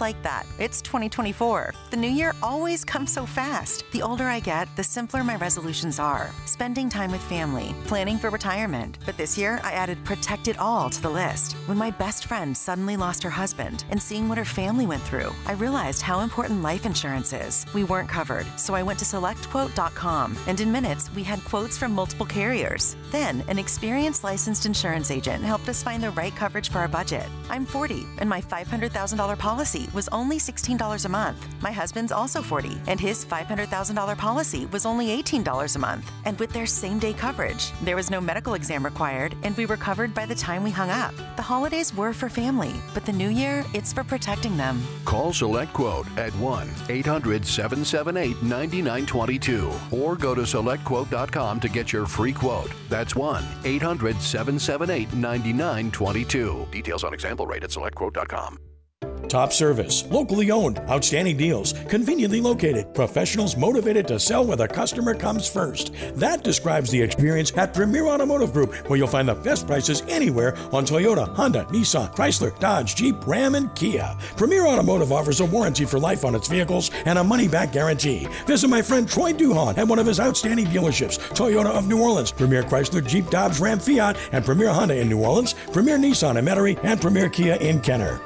Like 0.01 0.23
that, 0.23 0.47
it's 0.59 0.81
2024. 0.81 1.75
The 1.91 1.97
new 1.97 2.09
year 2.09 2.35
always 2.43 2.85
comes 2.85 3.13
so 3.13 3.27
fast. 3.27 3.85
The 3.93 4.01
older 4.01 4.25
I 4.25 4.41
get, 4.41 4.75
the 4.75 4.83
simpler 4.83 5.23
my 5.23 5.37
resolutions 5.37 5.99
are. 5.99 6.31
Spending 6.47 6.89
time 6.89 7.13
with 7.13 7.21
family, 7.21 7.75
planning 7.85 8.17
for 8.17 8.31
retirement. 8.31 8.97
But 9.05 9.19
this 9.19 9.37
year, 9.37 9.61
I 9.63 9.73
added 9.73 10.03
Protect 10.07 10.49
It 10.49 10.59
All 10.59 10.89
to 10.89 11.03
the 11.03 11.11
list. 11.11 11.53
When 11.67 11.77
my 11.77 11.91
best 11.91 12.25
friend 12.25 12.57
suddenly 12.57 12.97
lost 12.97 13.23
her 13.23 13.31
husband 13.31 13.85
and 13.91 14.01
seeing 14.01 14.27
what 14.27 14.39
her 14.39 14.45
family 14.45 14.87
went 14.87 15.03
through, 15.03 15.35
I 15.47 15.53
realized 15.53 16.01
how 16.01 16.21
important 16.21 16.63
life 16.63 16.87
insurance 16.87 17.35
is. 17.35 17.67
We 17.75 17.85
weren't 17.85 18.09
covered, 18.09 18.47
so 18.59 18.75
I 18.75 18.83
went 18.83 18.99
to 19.01 19.05
selectquote.com, 19.05 20.37
and 20.47 20.61
in 20.61 20.73
minutes, 20.73 21.13
we 21.15 21.23
had 21.23 21.45
quotes 21.45 21.77
from 21.77 21.93
multiple 21.93 22.27
carriers. 22.27 22.97
Then, 23.11 23.45
an 23.49 23.59
experienced 23.59 24.25
licensed 24.25 24.65
insurance 24.65 25.11
agent 25.11 25.45
helped 25.45 25.69
us 25.69 25.83
find 25.83 26.03
the 26.03 26.11
right 26.13 26.35
coverage 26.35 26.71
for 26.71 26.79
our 26.79 26.89
budget. 26.89 27.29
I'm 27.51 27.67
40, 27.67 28.07
and 28.19 28.29
my 28.29 28.41
$500,000 28.41 29.39
policy 29.39 29.89
was 29.93 30.09
only 30.13 30.39
$16 30.39 31.05
a 31.05 31.09
month. 31.09 31.47
My 31.61 31.73
husband's 31.73 32.13
also 32.13 32.43
40, 32.43 32.81
and 32.87 33.01
his 33.01 33.25
$500,000 33.25 34.17
policy 34.17 34.67
was 34.67 34.87
only 34.87 35.09
$18 35.23 35.77
a 35.77 35.79
month. 35.79 36.11
And 36.25 36.39
with 36.39 36.51
their 36.51 36.67
same 36.67 36.99
day 36.99 37.13
coverage, 37.13 37.73
there 37.83 37.97
was 37.97 38.11
no 38.11 38.21
medical 38.21 38.55
exam 38.55 38.85
required, 38.85 39.35
and 39.43 39.57
we 39.57 39.67
were 39.67 39.77
covered 39.77 40.15
by 40.15 40.27
the 40.27 40.35
time 40.35 40.63
we 40.63 40.71
hung 40.71 40.91
up. 40.91 41.15
The 41.37 41.43
holidays 41.43 41.95
were 41.95 42.13
for 42.13 42.29
family, 42.29 42.75
but 42.95 43.05
the 43.05 43.13
new 43.13 43.29
year, 43.29 43.65
it's 43.75 43.93
for 43.93 44.05
protecting 44.05 44.57
them. 44.57 44.83
Call 45.05 45.33
Select 45.33 45.73
Quote 45.73 46.07
at 46.19 46.33
1 46.35 46.69
800 46.89 47.47
778 47.47 48.43
9922 48.43 49.73
or 49.91 50.17
go 50.17 50.35
to 50.35 50.43
selectquote.com 50.43 51.61
to 51.61 51.69
get 51.69 51.93
your 51.93 52.07
free 52.07 52.33
quote. 52.33 52.71
That's 52.89 53.17
1 53.17 53.45
800 53.65 54.21
778 54.21 55.13
9922. 55.15 56.69
Details 56.71 57.05
on 57.05 57.15
example 57.15 57.47
rate 57.47 57.65
at 57.65 57.71
selectquote.com. 57.71 58.70
Top 59.31 59.53
service, 59.53 60.05
locally 60.11 60.51
owned, 60.51 60.81
outstanding 60.91 61.37
deals, 61.37 61.73
conveniently 61.89 62.41
located, 62.41 62.93
professionals 62.93 63.57
motivated 63.57 64.09
to 64.09 64.19
sell 64.19 64.45
where 64.45 64.57
the 64.57 64.67
customer 64.67 65.15
comes 65.15 65.49
first. 65.49 65.93
That 66.17 66.43
describes 66.43 66.91
the 66.91 67.01
experience 67.01 67.57
at 67.57 67.73
Premier 67.73 68.09
Automotive 68.09 68.53
Group, 68.53 68.75
where 68.89 68.99
you'll 68.99 69.07
find 69.07 69.29
the 69.29 69.37
best 69.37 69.69
prices 69.69 70.03
anywhere 70.09 70.57
on 70.73 70.85
Toyota, 70.85 71.33
Honda, 71.37 71.65
Nissan, 71.67 72.13
Chrysler, 72.13 72.59
Dodge, 72.59 72.97
Jeep, 72.97 73.25
Ram, 73.25 73.55
and 73.55 73.73
Kia. 73.77 74.17
Premier 74.37 74.67
Automotive 74.67 75.13
offers 75.13 75.39
a 75.39 75.45
warranty 75.45 75.85
for 75.85 76.01
life 76.01 76.25
on 76.25 76.35
its 76.35 76.49
vehicles 76.49 76.91
and 77.07 77.17
a 77.17 77.23
money 77.23 77.47
back 77.47 77.71
guarantee. 77.71 78.27
Visit 78.49 78.67
my 78.67 78.83
friend 78.83 79.09
Troy 79.09 79.33
Duhon 79.33 79.79
at 79.79 79.87
one 79.87 80.01
of 80.01 80.07
his 80.07 80.19
outstanding 80.19 80.67
dealerships 80.67 81.21
Toyota 81.37 81.71
of 81.71 81.87
New 81.87 82.03
Orleans, 82.03 82.33
Premier 82.33 82.65
Chrysler, 82.65 83.07
Jeep, 83.07 83.31
Dodge, 83.31 83.61
Ram, 83.61 83.79
Fiat, 83.79 84.17
and 84.33 84.45
Premier 84.45 84.71
Honda 84.71 84.99
in 84.99 85.09
New 85.09 85.23
Orleans, 85.23 85.55
Premier 85.73 85.99
Nissan 85.99 86.37
in 86.37 86.45
Metairie, 86.45 86.83
and 86.83 87.01
Premier 87.01 87.29
Kia 87.29 87.55
in 87.55 87.79
Kenner. 87.79 88.21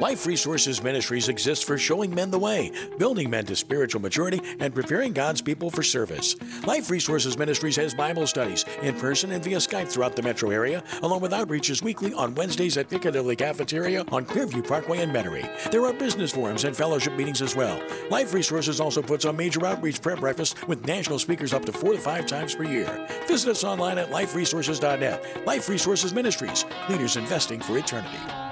Life 0.00 0.24
Resources 0.24 0.82
Ministries 0.82 1.28
exists 1.28 1.62
for 1.62 1.76
showing 1.76 2.14
men 2.14 2.30
the 2.30 2.38
way, 2.38 2.72
building 2.96 3.28
men 3.28 3.44
to 3.44 3.54
spiritual 3.54 4.00
maturity, 4.00 4.40
and 4.58 4.74
preparing 4.74 5.12
God's 5.12 5.42
people 5.42 5.70
for 5.70 5.82
service. 5.82 6.36
Life 6.66 6.88
Resources 6.88 7.36
Ministries 7.36 7.76
has 7.76 7.92
Bible 7.92 8.26
studies 8.26 8.64
in 8.80 8.94
person 8.94 9.30
and 9.32 9.44
via 9.44 9.58
Skype 9.58 9.88
throughout 9.88 10.16
the 10.16 10.22
metro 10.22 10.48
area, 10.48 10.82
along 11.02 11.20
with 11.20 11.32
outreaches 11.32 11.82
weekly 11.82 12.14
on 12.14 12.34
Wednesdays 12.34 12.78
at 12.78 12.88
Piccadilly 12.88 13.36
Cafeteria 13.36 14.06
on 14.10 14.24
Clearview 14.24 14.66
Parkway 14.66 15.00
in 15.00 15.10
Metairie. 15.10 15.70
There 15.70 15.84
are 15.84 15.92
business 15.92 16.32
forums 16.32 16.64
and 16.64 16.74
fellowship 16.74 17.14
meetings 17.14 17.42
as 17.42 17.54
well. 17.54 17.78
Life 18.08 18.32
Resources 18.32 18.80
also 18.80 19.02
puts 19.02 19.26
on 19.26 19.36
major 19.36 19.66
outreach 19.66 20.00
prayer 20.00 20.16
breakfasts 20.16 20.66
with 20.66 20.86
national 20.86 21.18
speakers 21.18 21.52
up 21.52 21.66
to 21.66 21.72
four 21.72 21.92
to 21.92 21.98
five 21.98 22.24
times 22.24 22.54
per 22.54 22.64
year. 22.64 23.06
Visit 23.28 23.50
us 23.50 23.64
online 23.64 23.98
at 23.98 24.10
liferesources.net. 24.10 25.44
Life 25.44 25.68
Resources 25.68 26.14
Ministries, 26.14 26.64
leaders 26.88 27.16
investing 27.18 27.60
for 27.60 27.76
eternity. 27.76 28.49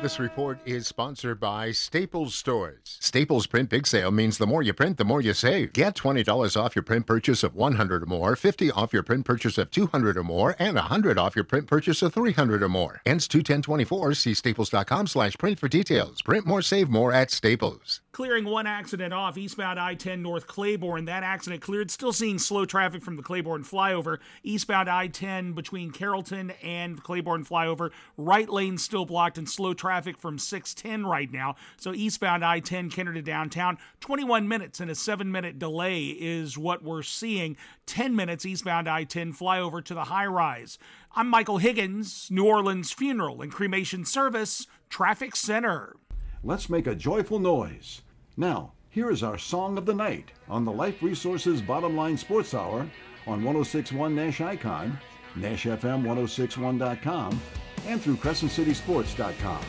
This 0.00 0.20
report 0.20 0.60
is 0.64 0.86
sponsored 0.86 1.40
by 1.40 1.72
Staples 1.72 2.32
Stores. 2.32 2.98
Staples 3.00 3.48
Print 3.48 3.68
Big 3.68 3.84
Sale 3.84 4.12
means 4.12 4.38
the 4.38 4.46
more 4.46 4.62
you 4.62 4.72
print, 4.72 4.96
the 4.96 5.04
more 5.04 5.20
you 5.20 5.34
save. 5.34 5.72
Get 5.72 5.96
$20 5.96 6.56
off 6.56 6.76
your 6.76 6.84
print 6.84 7.04
purchase 7.04 7.42
of 7.42 7.56
100 7.56 8.04
or 8.04 8.06
more, 8.06 8.36
50 8.36 8.70
off 8.70 8.92
your 8.92 9.02
print 9.02 9.24
purchase 9.24 9.58
of 9.58 9.72
200 9.72 10.16
or 10.16 10.22
more, 10.22 10.54
and 10.60 10.76
100 10.76 11.18
off 11.18 11.34
your 11.34 11.44
print 11.44 11.66
purchase 11.66 12.00
of 12.00 12.14
300 12.14 12.62
or 12.62 12.68
more. 12.68 13.00
Ends 13.04 13.26
21024. 13.26 14.14
See 14.14 14.34
staples.com 14.34 15.08
slash 15.08 15.36
print 15.36 15.58
for 15.58 15.66
details. 15.66 16.22
Print 16.22 16.46
more, 16.46 16.62
save 16.62 16.88
more 16.88 17.12
at 17.12 17.32
Staples. 17.32 18.00
Clearing 18.12 18.44
one 18.44 18.68
accident 18.68 19.12
off 19.12 19.36
eastbound 19.36 19.80
I 19.80 19.94
10 19.94 20.22
North 20.22 20.46
Claiborne. 20.46 21.06
That 21.06 21.24
accident 21.24 21.60
cleared. 21.60 21.90
Still 21.90 22.12
seeing 22.12 22.38
slow 22.38 22.64
traffic 22.64 23.02
from 23.02 23.16
the 23.16 23.22
Claiborne 23.22 23.64
flyover. 23.64 24.18
Eastbound 24.44 24.88
I 24.88 25.08
10 25.08 25.54
between 25.54 25.90
Carrollton 25.90 26.52
and 26.62 27.02
Claiborne 27.02 27.44
flyover. 27.44 27.90
Right 28.16 28.48
lane 28.48 28.78
still 28.78 29.04
blocked 29.04 29.38
and 29.38 29.48
slow 29.48 29.74
traffic 29.74 29.87
from 30.18 30.38
610 30.38 31.06
right 31.06 31.30
now. 31.30 31.56
So 31.76 31.94
eastbound 31.94 32.44
I 32.44 32.60
10 32.60 32.90
Kenner 32.90 33.14
to 33.14 33.22
downtown. 33.22 33.78
21 34.00 34.48
minutes 34.48 34.80
and 34.80 34.90
a 34.90 34.94
seven 34.94 35.32
minute 35.32 35.58
delay 35.58 36.06
is 36.06 36.58
what 36.58 36.82
we're 36.82 37.02
seeing. 37.02 37.56
10 37.86 38.14
minutes 38.14 38.46
eastbound 38.46 38.88
I 38.88 39.04
10 39.04 39.32
flyover 39.32 39.82
to 39.84 39.94
the 39.94 40.04
high 40.04 40.26
rise. 40.26 40.78
I'm 41.14 41.28
Michael 41.28 41.58
Higgins, 41.58 42.28
New 42.30 42.44
Orleans 42.44 42.92
Funeral 42.92 43.42
and 43.42 43.50
Cremation 43.50 44.04
Service, 44.04 44.66
Traffic 44.88 45.34
Center. 45.34 45.96
Let's 46.44 46.70
make 46.70 46.86
a 46.86 46.94
joyful 46.94 47.38
noise. 47.38 48.02
Now, 48.36 48.72
here 48.90 49.10
is 49.10 49.22
our 49.22 49.38
song 49.38 49.78
of 49.78 49.86
the 49.86 49.94
night 49.94 50.32
on 50.48 50.64
the 50.64 50.72
Life 50.72 51.02
Resources 51.02 51.60
Bottom 51.60 51.96
Line 51.96 52.16
Sports 52.16 52.54
Hour 52.54 52.88
on 53.26 53.44
1061 53.44 54.14
Nash 54.14 54.40
Icon, 54.40 54.98
NashFM1061.com, 55.34 57.40
and 57.88 58.00
through 58.02 58.16
CrescentCitySports.com. 58.16 59.64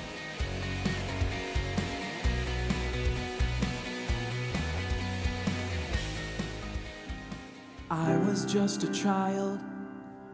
I 7.89 8.17
was 8.17 8.45
just 8.45 8.83
a 8.83 8.91
child 8.91 9.59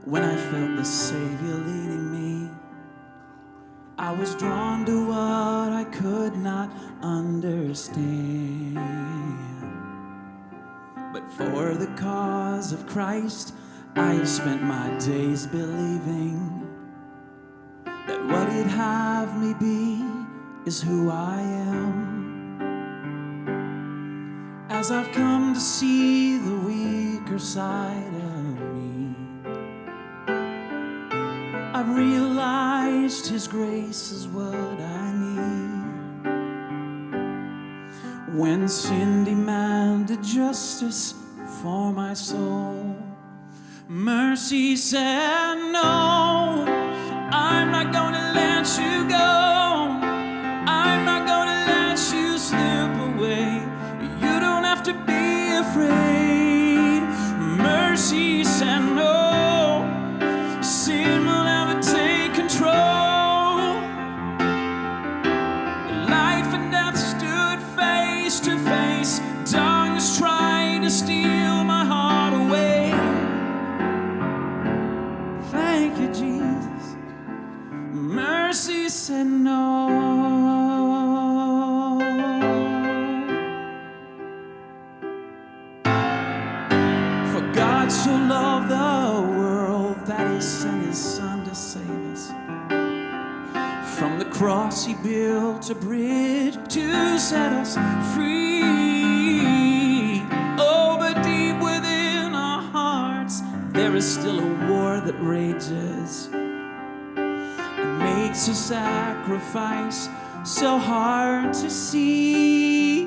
when 0.04 0.24
I 0.24 0.36
felt 0.36 0.76
the 0.76 0.84
Savior 0.84 1.54
leading 1.54 2.12
me. 2.12 2.50
I 4.00 4.12
was 4.12 4.36
drawn 4.36 4.84
to 4.88 5.08
what 5.08 5.72
I 5.72 5.86
could 5.92 6.36
not 6.36 6.70
understand. 7.02 8.76
But 11.14 11.32
for 11.34 11.76
the 11.76 11.88
cause 11.96 12.74
of 12.74 12.86
Christ, 12.88 13.54
I 13.96 14.14
have 14.14 14.28
spent 14.28 14.64
my 14.64 14.90
days 14.98 15.48
believing 15.48 16.65
that 18.08 18.24
what 18.26 18.52
He'd 18.52 18.68
have 18.68 19.40
me 19.42 19.54
be 19.54 20.04
is 20.66 20.82
who 20.82 21.10
I 21.10 21.42
am. 21.42 22.16
As 24.70 24.92
I've 24.92 25.12
come 25.12 25.54
to 25.54 25.60
see 25.60 26.38
the 26.38 26.56
weaker 26.58 27.40
side 27.40 28.14
of 28.14 28.60
me, 28.76 29.16
I've 31.74 31.96
realized 31.96 33.28
His 33.28 33.48
grace 33.48 34.12
is 34.12 34.28
what 34.28 34.80
I 34.80 35.12
need. 35.14 35.46
When 38.38 38.68
sin 38.68 39.24
demanded 39.24 40.22
justice 40.24 41.14
for 41.62 41.94
my 41.94 42.14
soul, 42.14 42.98
mercy 43.88 44.76
said, 44.76 45.56
No, 45.72 46.75
I'm 47.32 47.72
not 47.72 47.92
gonna 47.92 48.32
let 48.36 48.68
you 48.78 49.10
go. 49.10 49.65
Sent 90.46 90.86
his 90.86 90.98
son 90.98 91.44
to 91.44 91.56
save 91.56 92.14
us. 92.14 92.28
From 93.98 94.20
the 94.20 94.26
cross, 94.26 94.86
he 94.86 94.94
built 94.94 95.70
a 95.72 95.76
bridge 95.76 96.56
to 96.70 97.18
set 97.18 97.52
us 97.54 97.76
free. 98.14 99.42
Oh, 100.60 100.98
but 101.00 101.16
deep 101.24 101.58
within 101.60 102.36
our 102.36 102.62
hearts, 102.62 103.42
there 103.70 103.96
is 103.96 104.06
still 104.06 104.40
a 104.40 104.70
war 104.70 105.00
that 105.00 105.16
rages 105.20 106.30
and 106.32 108.00
makes 108.00 108.48
a 108.48 108.54
sacrifice 108.54 110.10
so 110.44 110.78
hard 110.78 111.54
to 111.54 111.70
see. 111.70 113.06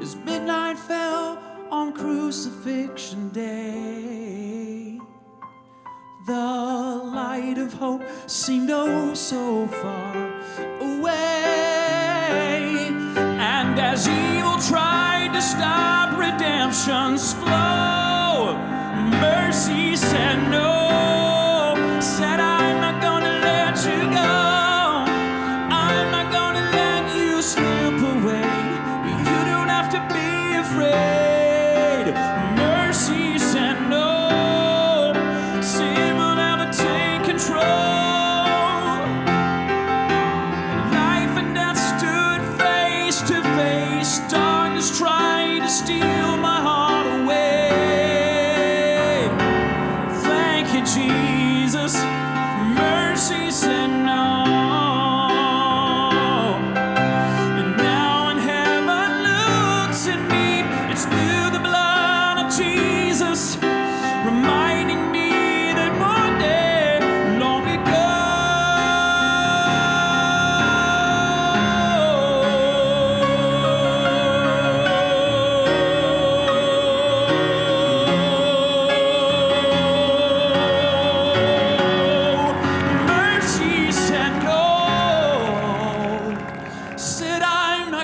As 0.00 0.16
midnight 0.16 0.78
fell 0.78 1.38
on 1.70 1.92
crucifixion 1.92 3.28
day, 3.28 4.89
the 6.26 6.32
light 6.32 7.58
of 7.58 7.72
hope 7.74 8.02
seemed 8.26 8.70
oh 8.70 9.14
so 9.14 9.66
far 9.66 10.16
away. 10.80 11.10
And 13.16 13.78
as 13.78 14.08
evil 14.08 14.58
tried 14.58 15.30
to 15.32 15.42
stop 15.42 16.18
redemption's 16.18 17.32
flow, 17.34 18.56
mercy 19.20 19.96
said 19.96 20.50
no. 20.50 20.79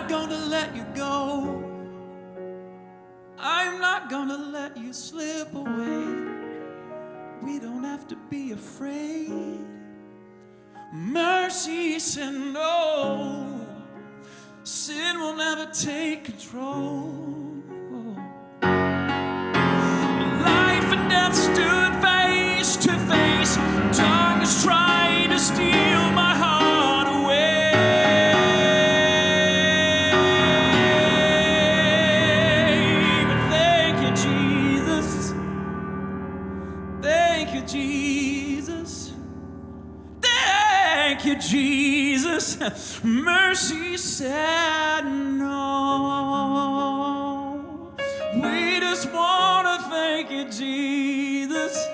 Not 0.00 0.10
gonna 0.10 0.44
let 0.48 0.76
you 0.76 0.84
go. 0.94 1.64
I'm 3.38 3.80
not 3.80 4.10
gonna 4.10 4.36
let 4.36 4.76
you 4.76 4.92
slip 4.92 5.54
away. 5.54 6.04
We 7.42 7.58
don't 7.58 7.82
have 7.82 8.06
to 8.08 8.16
be 8.28 8.52
afraid. 8.52 9.64
Mercy 10.92 11.98
said 11.98 12.34
no. 12.34 13.58
Sin 14.64 15.18
will 15.18 15.36
never 15.36 15.64
take 15.72 16.24
control. 16.24 17.14
Life 20.50 20.88
and 20.96 21.08
death 21.08 21.34
stood 21.34 21.92
face 22.04 22.76
to 22.84 22.92
face. 23.10 23.56
Darkness 23.96 24.62
tried 24.62 24.95
Mercy 43.04 43.96
said 43.96 45.02
no. 45.02 45.52
We 48.34 48.80
just 48.80 49.12
want 49.12 49.66
to 49.66 49.88
thank 49.88 50.30
you, 50.30 50.50
Jesus. 50.50 51.86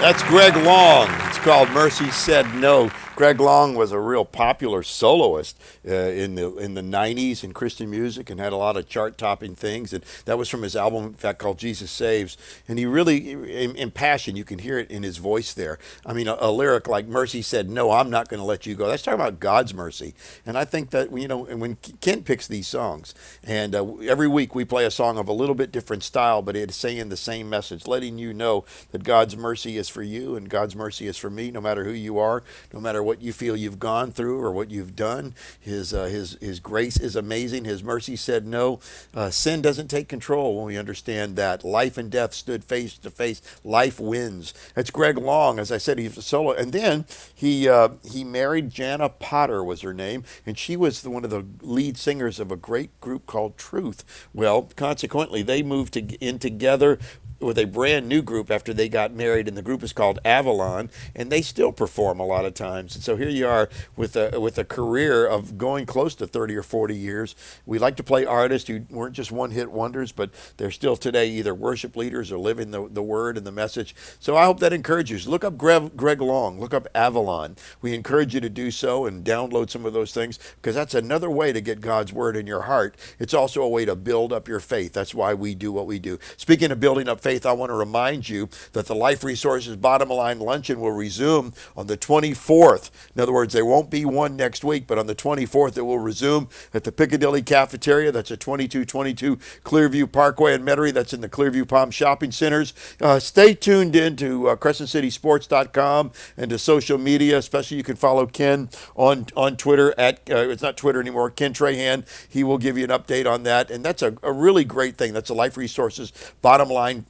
That's 0.00 0.22
Greg 0.24 0.56
Long. 0.64 1.08
It's 1.28 1.38
called 1.38 1.70
Mercy 1.70 2.10
Said 2.10 2.52
No. 2.54 2.90
Greg 3.20 3.38
Long 3.38 3.74
was 3.74 3.92
a 3.92 3.98
real 3.98 4.24
popular 4.24 4.82
soloist 4.82 5.60
uh, 5.86 5.92
in 5.92 6.36
the 6.36 6.56
in 6.56 6.72
the 6.72 6.80
90s 6.80 7.44
in 7.44 7.52
Christian 7.52 7.90
music 7.90 8.30
and 8.30 8.40
had 8.40 8.50
a 8.50 8.56
lot 8.56 8.78
of 8.78 8.88
chart-topping 8.88 9.56
things. 9.56 9.92
And 9.92 10.02
that 10.24 10.38
was 10.38 10.48
from 10.48 10.62
his 10.62 10.74
album, 10.74 11.04
in 11.04 11.12
fact, 11.12 11.38
called 11.38 11.58
Jesus 11.58 11.90
Saves. 11.90 12.38
And 12.66 12.78
he 12.78 12.86
really, 12.86 13.32
in, 13.32 13.76
in 13.76 13.90
passion, 13.90 14.36
you 14.36 14.44
can 14.44 14.60
hear 14.60 14.78
it 14.78 14.90
in 14.90 15.02
his 15.02 15.18
voice 15.18 15.52
there. 15.52 15.78
I 16.06 16.14
mean, 16.14 16.28
a, 16.28 16.38
a 16.40 16.50
lyric 16.50 16.88
like 16.88 17.08
"Mercy 17.08 17.42
said, 17.42 17.68
no, 17.68 17.90
I'm 17.90 18.08
not 18.08 18.30
going 18.30 18.40
to 18.40 18.46
let 18.46 18.64
you 18.64 18.74
go." 18.74 18.88
That's 18.88 19.02
talking 19.02 19.20
about 19.20 19.38
God's 19.38 19.74
mercy. 19.74 20.14
And 20.46 20.56
I 20.56 20.64
think 20.64 20.88
that 20.88 21.12
you 21.12 21.28
know, 21.28 21.44
when 21.44 21.76
Ken 22.00 22.22
picks 22.22 22.46
these 22.46 22.68
songs, 22.68 23.14
and 23.44 23.74
uh, 23.74 23.96
every 23.96 24.28
week 24.28 24.54
we 24.54 24.64
play 24.64 24.86
a 24.86 24.90
song 24.90 25.18
of 25.18 25.28
a 25.28 25.34
little 25.34 25.54
bit 25.54 25.72
different 25.72 26.04
style, 26.04 26.40
but 26.40 26.56
it's 26.56 26.74
saying 26.74 27.10
the 27.10 27.18
same 27.18 27.50
message, 27.50 27.86
letting 27.86 28.16
you 28.16 28.32
know 28.32 28.64
that 28.92 29.04
God's 29.04 29.36
mercy 29.36 29.76
is 29.76 29.90
for 29.90 30.02
you 30.02 30.36
and 30.36 30.48
God's 30.48 30.74
mercy 30.74 31.06
is 31.06 31.18
for 31.18 31.28
me, 31.28 31.50
no 31.50 31.60
matter 31.60 31.84
who 31.84 31.92
you 31.92 32.18
are, 32.18 32.42
no 32.72 32.80
matter 32.80 33.02
what 33.02 33.09
you 33.18 33.32
feel 33.32 33.56
you've 33.56 33.78
gone 33.78 34.12
through 34.12 34.40
or 34.40 34.52
what 34.52 34.70
you've 34.70 34.94
done. 34.94 35.34
His 35.58 35.92
uh, 35.92 36.04
his 36.04 36.36
his 36.40 36.60
grace 36.60 36.98
is 36.98 37.16
amazing. 37.16 37.64
His 37.64 37.82
mercy 37.82 38.16
said 38.16 38.46
no. 38.46 38.80
Uh, 39.14 39.30
sin 39.30 39.62
doesn't 39.62 39.88
take 39.88 40.08
control 40.08 40.56
when 40.56 40.66
we 40.66 40.76
understand 40.76 41.36
that. 41.36 41.64
Life 41.64 41.98
and 41.98 42.10
death 42.10 42.34
stood 42.34 42.64
face 42.64 42.96
to 42.98 43.10
face. 43.10 43.42
Life 43.64 43.98
wins. 43.98 44.54
That's 44.74 44.90
Greg 44.90 45.18
Long. 45.18 45.58
As 45.58 45.72
I 45.72 45.78
said, 45.78 45.98
he's 45.98 46.16
a 46.16 46.22
solo. 46.22 46.52
And 46.52 46.72
then 46.72 47.06
he 47.34 47.68
uh, 47.68 47.90
he 48.04 48.24
married 48.24 48.70
Janna 48.70 49.12
Potter 49.18 49.64
was 49.64 49.80
her 49.80 49.94
name, 49.94 50.24
and 50.46 50.58
she 50.58 50.76
was 50.76 51.02
the, 51.02 51.10
one 51.10 51.24
of 51.24 51.30
the 51.30 51.44
lead 51.62 51.96
singers 51.96 52.38
of 52.38 52.52
a 52.52 52.56
great 52.56 52.98
group 53.00 53.26
called 53.26 53.56
Truth. 53.56 54.28
Well, 54.34 54.68
consequently, 54.76 55.42
they 55.42 55.62
moved 55.62 55.94
to, 55.94 56.02
in 56.16 56.38
together 56.38 56.98
with 57.40 57.58
a 57.58 57.64
brand 57.64 58.08
new 58.08 58.22
group 58.22 58.50
after 58.50 58.72
they 58.72 58.88
got 58.88 59.12
married, 59.12 59.48
and 59.48 59.56
the 59.56 59.62
group 59.62 59.82
is 59.82 59.92
called 59.92 60.18
Avalon, 60.24 60.90
and 61.14 61.30
they 61.30 61.42
still 61.42 61.72
perform 61.72 62.20
a 62.20 62.26
lot 62.26 62.44
of 62.44 62.54
times. 62.54 62.94
And 62.94 63.02
so 63.02 63.16
here 63.16 63.28
you 63.28 63.46
are 63.46 63.68
with 63.96 64.16
a 64.16 64.38
with 64.40 64.58
a 64.58 64.64
career 64.64 65.26
of 65.26 65.58
going 65.58 65.86
close 65.86 66.14
to 66.16 66.26
30 66.26 66.56
or 66.56 66.62
40 66.62 66.94
years. 66.94 67.34
We 67.66 67.78
like 67.78 67.96
to 67.96 68.02
play 68.02 68.24
artists 68.24 68.68
who 68.68 68.84
weren't 68.90 69.14
just 69.14 69.32
one 69.32 69.50
hit 69.50 69.70
wonders, 69.70 70.12
but 70.12 70.30
they're 70.56 70.70
still 70.70 70.96
today 70.96 71.28
either 71.30 71.54
worship 71.54 71.96
leaders 71.96 72.30
or 72.30 72.38
living 72.38 72.70
the, 72.70 72.88
the 72.88 73.02
word 73.02 73.36
and 73.36 73.46
the 73.46 73.52
message. 73.52 73.94
So 74.18 74.36
I 74.36 74.44
hope 74.44 74.60
that 74.60 74.72
encourages. 74.72 75.26
Look 75.26 75.44
up 75.44 75.56
Greg, 75.56 75.96
Greg 75.96 76.20
Long, 76.20 76.60
look 76.60 76.74
up 76.74 76.86
Avalon. 76.94 77.56
We 77.80 77.94
encourage 77.94 78.34
you 78.34 78.40
to 78.40 78.48
do 78.50 78.70
so 78.70 79.06
and 79.06 79.24
download 79.24 79.70
some 79.70 79.86
of 79.86 79.92
those 79.92 80.12
things 80.12 80.38
because 80.56 80.74
that's 80.74 80.94
another 80.94 81.30
way 81.30 81.52
to 81.52 81.60
get 81.60 81.80
God's 81.80 82.12
word 82.12 82.36
in 82.36 82.46
your 82.46 82.62
heart. 82.62 82.96
It's 83.18 83.34
also 83.34 83.62
a 83.62 83.68
way 83.68 83.84
to 83.84 83.96
build 83.96 84.32
up 84.32 84.48
your 84.48 84.60
faith. 84.60 84.92
That's 84.92 85.14
why 85.14 85.34
we 85.34 85.54
do 85.54 85.72
what 85.72 85.86
we 85.86 85.98
do. 85.98 86.18
Speaking 86.36 86.70
of 86.70 86.80
building 86.80 87.08
up 87.08 87.20
faith, 87.20 87.29
faith, 87.30 87.46
I 87.46 87.52
want 87.52 87.70
to 87.70 87.74
remind 87.74 88.28
you 88.28 88.48
that 88.72 88.86
the 88.86 88.94
Life 88.96 89.22
Resources 89.22 89.76
Bottom 89.76 90.08
Line 90.08 90.40
Luncheon 90.40 90.80
will 90.80 90.90
resume 90.90 91.54
on 91.76 91.86
the 91.86 91.96
24th. 91.96 92.90
In 93.14 93.22
other 93.22 93.32
words, 93.32 93.54
there 93.54 93.64
won't 93.64 93.88
be 93.88 94.04
one 94.04 94.34
next 94.34 94.64
week, 94.64 94.88
but 94.88 94.98
on 94.98 95.06
the 95.06 95.14
24th, 95.14 95.78
it 95.78 95.82
will 95.82 96.00
resume 96.00 96.48
at 96.74 96.82
the 96.82 96.90
Piccadilly 96.90 97.40
Cafeteria. 97.42 98.10
That's 98.10 98.32
at 98.32 98.40
2222 98.40 99.36
Clearview 99.62 100.10
Parkway 100.10 100.54
in 100.54 100.64
Metairie. 100.64 100.92
That's 100.92 101.12
in 101.12 101.20
the 101.20 101.28
Clearview 101.28 101.68
Palm 101.68 101.92
Shopping 101.92 102.32
Centers. 102.32 102.74
Uh, 103.00 103.20
stay 103.20 103.54
tuned 103.54 103.94
in 103.94 104.16
to 104.16 104.48
uh, 104.48 104.56
CrescentCitySports.com 104.56 106.10
and 106.36 106.50
to 106.50 106.58
social 106.58 106.98
media, 106.98 107.38
especially 107.38 107.76
you 107.76 107.84
can 107.84 107.94
follow 107.94 108.26
Ken 108.26 108.70
on, 108.96 109.26
on 109.36 109.56
Twitter 109.56 109.94
at, 109.96 110.28
uh, 110.28 110.48
it's 110.48 110.62
not 110.62 110.76
Twitter 110.76 111.00
anymore, 111.00 111.30
Ken 111.30 111.54
Trahan. 111.54 112.04
He 112.28 112.42
will 112.42 112.58
give 112.58 112.76
you 112.76 112.82
an 112.82 112.90
update 112.90 113.30
on 113.30 113.44
that. 113.44 113.70
And 113.70 113.84
that's 113.84 114.02
a, 114.02 114.16
a 114.24 114.32
really 114.32 114.64
great 114.64 114.96
thing. 114.96 115.12
That's 115.12 115.30
a 115.30 115.34
Life 115.34 115.56
Resources 115.56 116.12
Bottom 116.42 116.68
Line 116.68 117.06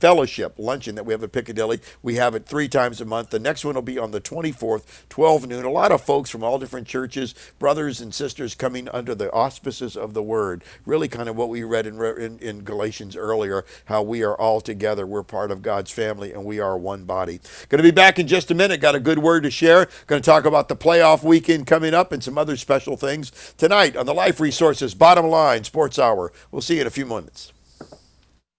fellowship 0.00 0.54
luncheon 0.58 0.94
that 0.96 1.04
we 1.04 1.12
have 1.12 1.22
at 1.22 1.32
Piccadilly. 1.32 1.80
We 2.02 2.16
have 2.16 2.34
it 2.34 2.46
three 2.46 2.68
times 2.68 3.00
a 3.00 3.04
month. 3.04 3.30
The 3.30 3.38
next 3.38 3.64
one 3.64 3.74
will 3.74 3.82
be 3.82 3.98
on 3.98 4.10
the 4.10 4.20
24th, 4.20 4.84
12 5.08 5.46
noon. 5.46 5.64
A 5.64 5.70
lot 5.70 5.92
of 5.92 6.00
folks 6.00 6.30
from 6.30 6.42
all 6.42 6.58
different 6.58 6.88
churches, 6.88 7.34
brothers 7.58 8.00
and 8.00 8.14
sisters 8.14 8.54
coming 8.54 8.88
under 8.88 9.14
the 9.14 9.30
auspices 9.32 9.96
of 9.96 10.14
the 10.14 10.22
word. 10.22 10.64
Really 10.86 11.08
kind 11.08 11.28
of 11.28 11.36
what 11.36 11.50
we 11.50 11.62
read 11.62 11.86
in, 11.86 12.02
in, 12.02 12.38
in 12.38 12.64
Galatians 12.64 13.14
earlier, 13.14 13.64
how 13.84 14.02
we 14.02 14.22
are 14.22 14.34
all 14.34 14.60
together. 14.60 15.06
We're 15.06 15.22
part 15.22 15.50
of 15.50 15.62
God's 15.62 15.90
family 15.90 16.32
and 16.32 16.44
we 16.44 16.58
are 16.58 16.78
one 16.78 17.04
body. 17.04 17.40
Going 17.68 17.78
to 17.78 17.82
be 17.82 17.90
back 17.90 18.18
in 18.18 18.26
just 18.26 18.50
a 18.50 18.54
minute. 18.54 18.80
Got 18.80 18.94
a 18.94 19.00
good 19.00 19.18
word 19.18 19.42
to 19.42 19.50
share. 19.50 19.88
Going 20.06 20.22
to 20.22 20.26
talk 20.26 20.46
about 20.46 20.68
the 20.68 20.76
playoff 20.76 21.22
weekend 21.22 21.66
coming 21.66 21.94
up 21.94 22.12
and 22.12 22.24
some 22.24 22.38
other 22.38 22.56
special 22.56 22.96
things 22.96 23.54
tonight 23.58 23.96
on 23.96 24.06
the 24.06 24.14
Life 24.14 24.40
Resources 24.40 24.94
Bottom 24.94 25.26
Line 25.26 25.64
Sports 25.64 25.98
Hour. 25.98 26.32
We'll 26.50 26.62
see 26.62 26.76
you 26.76 26.82
in 26.82 26.86
a 26.86 26.90
few 26.90 27.06
minutes. 27.06 27.52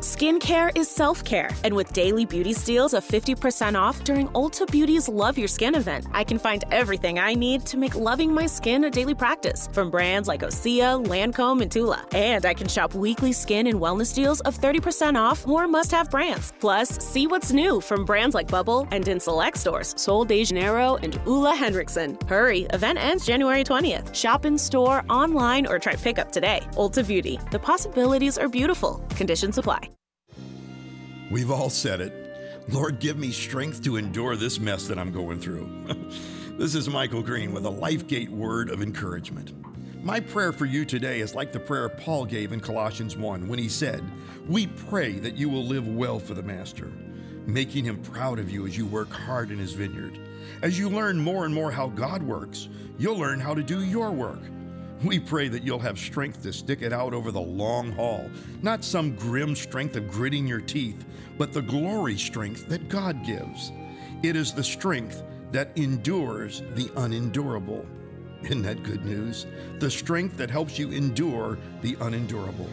Skincare 0.00 0.70
is 0.78 0.88
self 0.88 1.24
care, 1.24 1.50
and 1.64 1.74
with 1.74 1.92
daily 1.92 2.24
beauty 2.24 2.52
steals 2.52 2.94
of 2.94 3.04
50% 3.04 3.74
off 3.74 4.04
during 4.04 4.28
Ulta 4.28 4.64
Beauty's 4.70 5.08
Love 5.08 5.36
Your 5.36 5.48
Skin 5.48 5.74
event, 5.74 6.06
I 6.12 6.22
can 6.22 6.38
find 6.38 6.62
everything 6.70 7.18
I 7.18 7.34
need 7.34 7.66
to 7.66 7.76
make 7.76 7.96
loving 7.96 8.32
my 8.32 8.46
skin 8.46 8.84
a 8.84 8.90
daily 8.90 9.16
practice 9.16 9.68
from 9.72 9.90
brands 9.90 10.28
like 10.28 10.42
Osea, 10.42 11.04
Lancome, 11.04 11.62
and 11.62 11.72
Tula. 11.72 12.06
And 12.12 12.46
I 12.46 12.54
can 12.54 12.68
shop 12.68 12.94
weekly 12.94 13.32
skin 13.32 13.66
and 13.66 13.80
wellness 13.80 14.14
deals 14.14 14.40
of 14.42 14.56
30% 14.56 15.16
off 15.16 15.44
more 15.48 15.66
must 15.66 15.90
have 15.90 16.12
brands. 16.12 16.52
Plus, 16.60 17.04
see 17.04 17.26
what's 17.26 17.50
new 17.50 17.80
from 17.80 18.04
brands 18.04 18.36
like 18.36 18.46
Bubble 18.46 18.86
and 18.92 19.08
in 19.08 19.18
select 19.18 19.56
stores 19.56 19.94
Sol 19.96 20.24
de 20.24 20.44
Janeiro 20.44 20.94
and 21.02 21.20
Ole 21.26 21.56
Henriksen. 21.56 22.16
Hurry, 22.28 22.68
event 22.72 23.00
ends 23.00 23.26
January 23.26 23.64
20th. 23.64 24.14
Shop 24.14 24.46
in 24.46 24.56
store, 24.58 25.04
online, 25.10 25.66
or 25.66 25.80
try 25.80 25.96
pickup 25.96 26.30
today. 26.30 26.60
Ulta 26.74 27.04
Beauty. 27.04 27.40
The 27.50 27.58
possibilities 27.58 28.38
are 28.38 28.48
beautiful. 28.48 29.02
Conditions 29.16 29.58
apply. 29.58 29.87
We've 31.30 31.50
all 31.50 31.68
said 31.68 32.00
it. 32.00 32.64
Lord, 32.68 33.00
give 33.00 33.18
me 33.18 33.32
strength 33.32 33.84
to 33.84 33.96
endure 33.96 34.34
this 34.34 34.58
mess 34.58 34.88
that 34.88 34.98
I'm 34.98 35.12
going 35.12 35.40
through. 35.40 35.68
this 36.58 36.74
is 36.74 36.88
Michael 36.88 37.22
Green 37.22 37.52
with 37.52 37.66
a 37.66 37.70
LifeGate 37.70 38.30
word 38.30 38.70
of 38.70 38.80
encouragement. 38.80 39.52
My 40.02 40.20
prayer 40.20 40.52
for 40.52 40.64
you 40.64 40.86
today 40.86 41.20
is 41.20 41.34
like 41.34 41.52
the 41.52 41.60
prayer 41.60 41.90
Paul 41.90 42.24
gave 42.24 42.52
in 42.52 42.60
Colossians 42.60 43.14
1 43.14 43.46
when 43.46 43.58
he 43.58 43.68
said, 43.68 44.02
We 44.48 44.68
pray 44.68 45.18
that 45.18 45.36
you 45.36 45.50
will 45.50 45.64
live 45.64 45.86
well 45.86 46.18
for 46.18 46.32
the 46.32 46.42
Master, 46.42 46.90
making 47.46 47.84
him 47.84 48.00
proud 48.00 48.38
of 48.38 48.50
you 48.50 48.66
as 48.66 48.78
you 48.78 48.86
work 48.86 49.10
hard 49.10 49.50
in 49.50 49.58
his 49.58 49.74
vineyard. 49.74 50.18
As 50.62 50.78
you 50.78 50.88
learn 50.88 51.20
more 51.20 51.44
and 51.44 51.54
more 51.54 51.70
how 51.70 51.88
God 51.88 52.22
works, 52.22 52.70
you'll 52.98 53.18
learn 53.18 53.38
how 53.38 53.52
to 53.52 53.62
do 53.62 53.84
your 53.84 54.10
work. 54.12 54.40
We 55.04 55.20
pray 55.20 55.46
that 55.48 55.62
you'll 55.62 55.78
have 55.78 55.98
strength 55.98 56.42
to 56.42 56.52
stick 56.52 56.82
it 56.82 56.92
out 56.92 57.14
over 57.14 57.30
the 57.30 57.40
long 57.40 57.92
haul, 57.92 58.28
not 58.62 58.82
some 58.82 59.14
grim 59.14 59.54
strength 59.54 59.94
of 59.94 60.10
gritting 60.10 60.46
your 60.46 60.60
teeth, 60.60 61.04
but 61.36 61.52
the 61.52 61.62
glory 61.62 62.18
strength 62.18 62.66
that 62.68 62.88
God 62.88 63.24
gives. 63.24 63.70
It 64.24 64.34
is 64.34 64.52
the 64.52 64.64
strength 64.64 65.22
that 65.52 65.70
endures 65.76 66.62
the 66.74 66.90
unendurable. 66.96 67.86
Isn't 68.42 68.62
that 68.62 68.82
good 68.82 69.04
news? 69.04 69.46
The 69.78 69.90
strength 69.90 70.36
that 70.36 70.50
helps 70.50 70.78
you 70.78 70.90
endure 70.90 71.58
the 71.80 71.96
unendurable. 72.00 72.68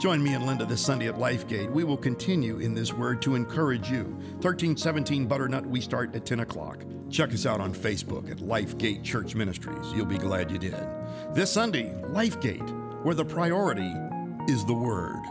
Join 0.00 0.22
me 0.22 0.34
and 0.34 0.46
Linda 0.46 0.66
this 0.66 0.84
Sunday 0.84 1.08
at 1.08 1.16
LifeGate. 1.16 1.70
We 1.70 1.84
will 1.84 1.96
continue 1.96 2.58
in 2.58 2.74
this 2.74 2.92
word 2.92 3.20
to 3.22 3.34
encourage 3.34 3.90
you. 3.90 4.04
1317 4.42 5.26
Butternut, 5.26 5.66
we 5.66 5.80
start 5.80 6.14
at 6.14 6.26
10 6.26 6.40
o'clock. 6.40 6.84
Check 7.10 7.32
us 7.32 7.44
out 7.44 7.60
on 7.60 7.74
Facebook 7.74 8.30
at 8.30 8.38
LifeGate 8.38 9.02
Church 9.02 9.34
Ministries. 9.34 9.92
You'll 9.94 10.06
be 10.06 10.18
glad 10.18 10.50
you 10.50 10.58
did. 10.58 10.99
This 11.32 11.52
Sunday, 11.52 11.94
LifeGate, 12.08 13.04
where 13.04 13.14
the 13.14 13.24
priority 13.24 13.94
is 14.48 14.64
the 14.64 14.74
Word. 14.74 15.22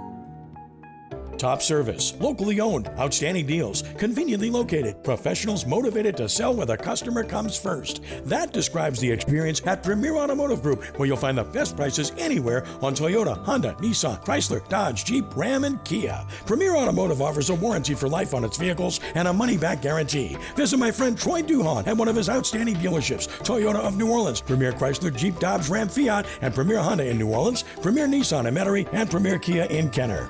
Top 1.39 1.61
service, 1.61 2.15
locally 2.19 2.59
owned, 2.59 2.89
outstanding 2.99 3.45
deals, 3.45 3.83
conveniently 3.97 4.49
located, 4.49 5.01
professionals 5.05 5.65
motivated 5.65 6.17
to 6.17 6.27
sell 6.27 6.53
where 6.53 6.65
the 6.65 6.75
customer 6.75 7.23
comes 7.23 7.57
first. 7.57 8.01
That 8.25 8.51
describes 8.51 8.99
the 8.99 9.09
experience 9.09 9.65
at 9.65 9.81
Premier 9.81 10.17
Automotive 10.17 10.61
Group, 10.61 10.83
where 10.99 11.07
you'll 11.07 11.15
find 11.15 11.37
the 11.37 11.45
best 11.45 11.77
prices 11.77 12.11
anywhere 12.17 12.65
on 12.81 12.93
Toyota, 12.93 13.37
Honda, 13.45 13.73
Nissan, 13.79 14.21
Chrysler, 14.21 14.67
Dodge, 14.67 15.05
Jeep, 15.05 15.33
Ram, 15.33 15.63
and 15.63 15.81
Kia. 15.85 16.25
Premier 16.45 16.75
Automotive 16.75 17.21
offers 17.21 17.49
a 17.49 17.55
warranty 17.55 17.93
for 17.93 18.09
life 18.09 18.33
on 18.33 18.43
its 18.43 18.57
vehicles 18.57 18.99
and 19.15 19.25
a 19.25 19.33
money 19.33 19.55
back 19.55 19.81
guarantee. 19.81 20.35
Visit 20.57 20.75
my 20.75 20.91
friend 20.91 21.17
Troy 21.17 21.41
Duhon 21.41 21.87
at 21.87 21.95
one 21.95 22.09
of 22.09 22.17
his 22.17 22.27
outstanding 22.27 22.75
dealerships 22.75 23.29
Toyota 23.45 23.79
of 23.79 23.95
New 23.95 24.11
Orleans, 24.11 24.41
Premier 24.41 24.73
Chrysler, 24.73 25.15
Jeep, 25.15 25.39
Dodge, 25.39 25.69
Ram, 25.69 25.87
Fiat, 25.87 26.25
and 26.41 26.53
Premier 26.53 26.79
Honda 26.79 27.07
in 27.07 27.17
New 27.17 27.29
Orleans, 27.29 27.63
Premier 27.81 28.07
Nissan 28.07 28.45
in 28.45 28.53
Metairie, 28.53 28.89
and 28.91 29.09
Premier 29.09 29.39
Kia 29.39 29.63
in 29.67 29.89
Kenner. 29.89 30.29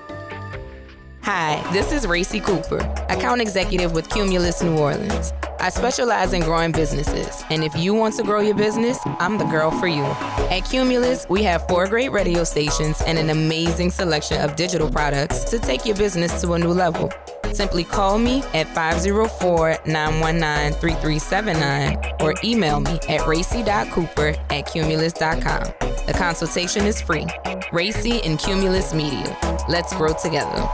Hi, 1.32 1.62
this 1.72 1.92
is 1.92 2.08
Racy 2.08 2.40
Cooper, 2.40 2.80
account 3.08 3.40
executive 3.40 3.92
with 3.92 4.10
Cumulus 4.10 4.64
New 4.64 4.76
Orleans. 4.80 5.32
I 5.60 5.70
specialize 5.70 6.34
in 6.34 6.42
growing 6.42 6.72
businesses, 6.72 7.44
and 7.52 7.64
if 7.64 7.76
you 7.76 7.94
want 7.94 8.16
to 8.16 8.24
grow 8.24 8.40
your 8.40 8.56
business, 8.56 8.98
I'm 9.06 9.38
the 9.38 9.46
girl 9.46 9.70
for 9.70 9.86
you. 9.86 10.02
At 10.50 10.62
Cumulus, 10.62 11.28
we 11.30 11.44
have 11.44 11.68
four 11.68 11.86
great 11.88 12.12
radio 12.12 12.44
stations 12.44 13.00
and 13.06 13.20
an 13.20 13.30
amazing 13.30 13.92
selection 13.92 14.42
of 14.42 14.56
digital 14.56 14.90
products 14.90 15.44
to 15.52 15.60
take 15.60 15.86
your 15.86 15.96
business 15.96 16.42
to 16.42 16.54
a 16.54 16.58
new 16.58 16.74
level. 16.74 17.14
Simply 17.54 17.84
call 17.84 18.18
me 18.18 18.42
at 18.56 18.66
504 18.74 19.78
919 19.86 20.80
3379 20.80 22.16
or 22.22 22.34
email 22.44 22.80
me 22.80 22.98
at 23.08 23.28
racy.cooper 23.28 24.34
at 24.50 24.62
cumulus.com. 24.66 25.64
The 26.08 26.16
consultation 26.18 26.88
is 26.88 27.00
free. 27.00 27.28
Racy 27.72 28.20
and 28.24 28.40
Cumulus 28.40 28.96
Media. 28.96 29.38
Let's 29.68 29.96
grow 29.96 30.14
together. 30.14 30.68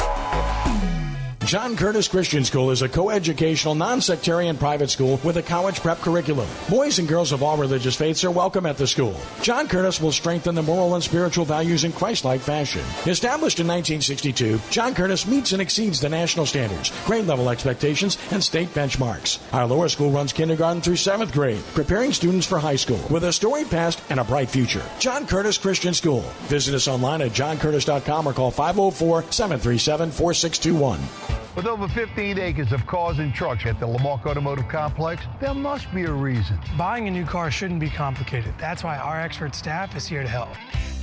John 1.46 1.78
Curtis 1.78 2.08
Christian 2.08 2.44
School 2.44 2.72
is 2.72 2.82
a 2.82 2.90
coeducational, 2.90 3.78
non-sectarian 3.78 4.58
private 4.58 4.90
school 4.90 5.20
with 5.24 5.38
a 5.38 5.44
college 5.44 5.80
prep 5.80 6.00
curriculum. 6.00 6.50
Boys 6.72 6.98
and 6.98 7.08
girls 7.08 7.32
of 7.32 7.44
all 7.44 7.56
religious 7.56 7.96
faiths 7.96 8.24
are 8.24 8.32
welcome 8.32 8.66
at 8.66 8.78
the 8.78 8.88
school. 8.88 9.16
John 9.44 9.68
Curtis 9.68 10.02
will 10.02 10.12
strengthen 10.12 10.56
the 10.56 10.64
moral 10.64 10.96
and 10.96 11.04
spiritual 11.04 11.46
values 11.46 11.84
in 11.84 11.92
Christ-like 11.92 12.42
fashion. 12.42 12.82
Established 13.06 13.60
in 13.60 13.68
1962, 13.68 14.60
John 14.72 14.96
Curtis 14.96 15.28
meets 15.28 15.52
and 15.52 15.62
exceeds 15.62 16.02
the 16.02 16.10
national 16.10 16.48
standards, 16.48 16.92
grade 17.06 17.28
level 17.28 17.52
expectations, 17.52 18.18
and 18.32 18.44
state 18.44 18.70
benchmarks. 18.70 19.38
Our 19.54 19.68
lower 19.68 19.88
school 19.88 20.10
runs 20.10 20.34
kindergarten 20.34 20.82
through 20.82 20.96
seventh 20.96 21.32
grade, 21.32 21.62
preparing 21.76 22.12
students 22.12 22.48
for 22.48 22.58
high 22.58 22.76
school 22.76 23.06
with 23.12 23.24
a 23.24 23.32
storied 23.32 23.70
past 23.70 24.02
and 24.10 24.20
a 24.20 24.24
bright 24.24 24.50
future. 24.50 24.82
John 24.98 25.28
Curtis 25.28 25.60
Christian 25.60 25.94
School. 25.94 26.22
Visit 26.48 26.74
us 26.74 26.88
online 26.88 27.22
at 27.22 27.34
johncurtis.com 27.34 28.28
or 28.28 28.34
call 28.34 28.52
504-737-4621. 28.52 31.35
With 31.56 31.68
over 31.68 31.88
15 31.88 32.38
acres 32.38 32.74
of 32.74 32.86
cars 32.86 33.20
and 33.20 33.34
trucks 33.34 33.66
at 33.66 33.80
the 33.80 33.88
Lamarque 33.88 34.26
Automotive 34.26 34.68
Complex, 34.68 35.24
there 35.40 35.54
must 35.54 35.94
be 35.96 36.04
a 36.04 36.12
reason. 36.12 36.60
Buying 36.78 37.08
a 37.08 37.12
new 37.12 37.24
car 37.24 37.50
shouldn't 37.50 37.80
be 37.80 37.90
complicated. 37.90 38.54
That's 38.60 38.84
why 38.84 38.98
our 38.98 39.22
expert 39.22 39.56
staff 39.56 39.96
is 39.96 40.06
here 40.06 40.22
to 40.22 40.28
help. 40.28 40.50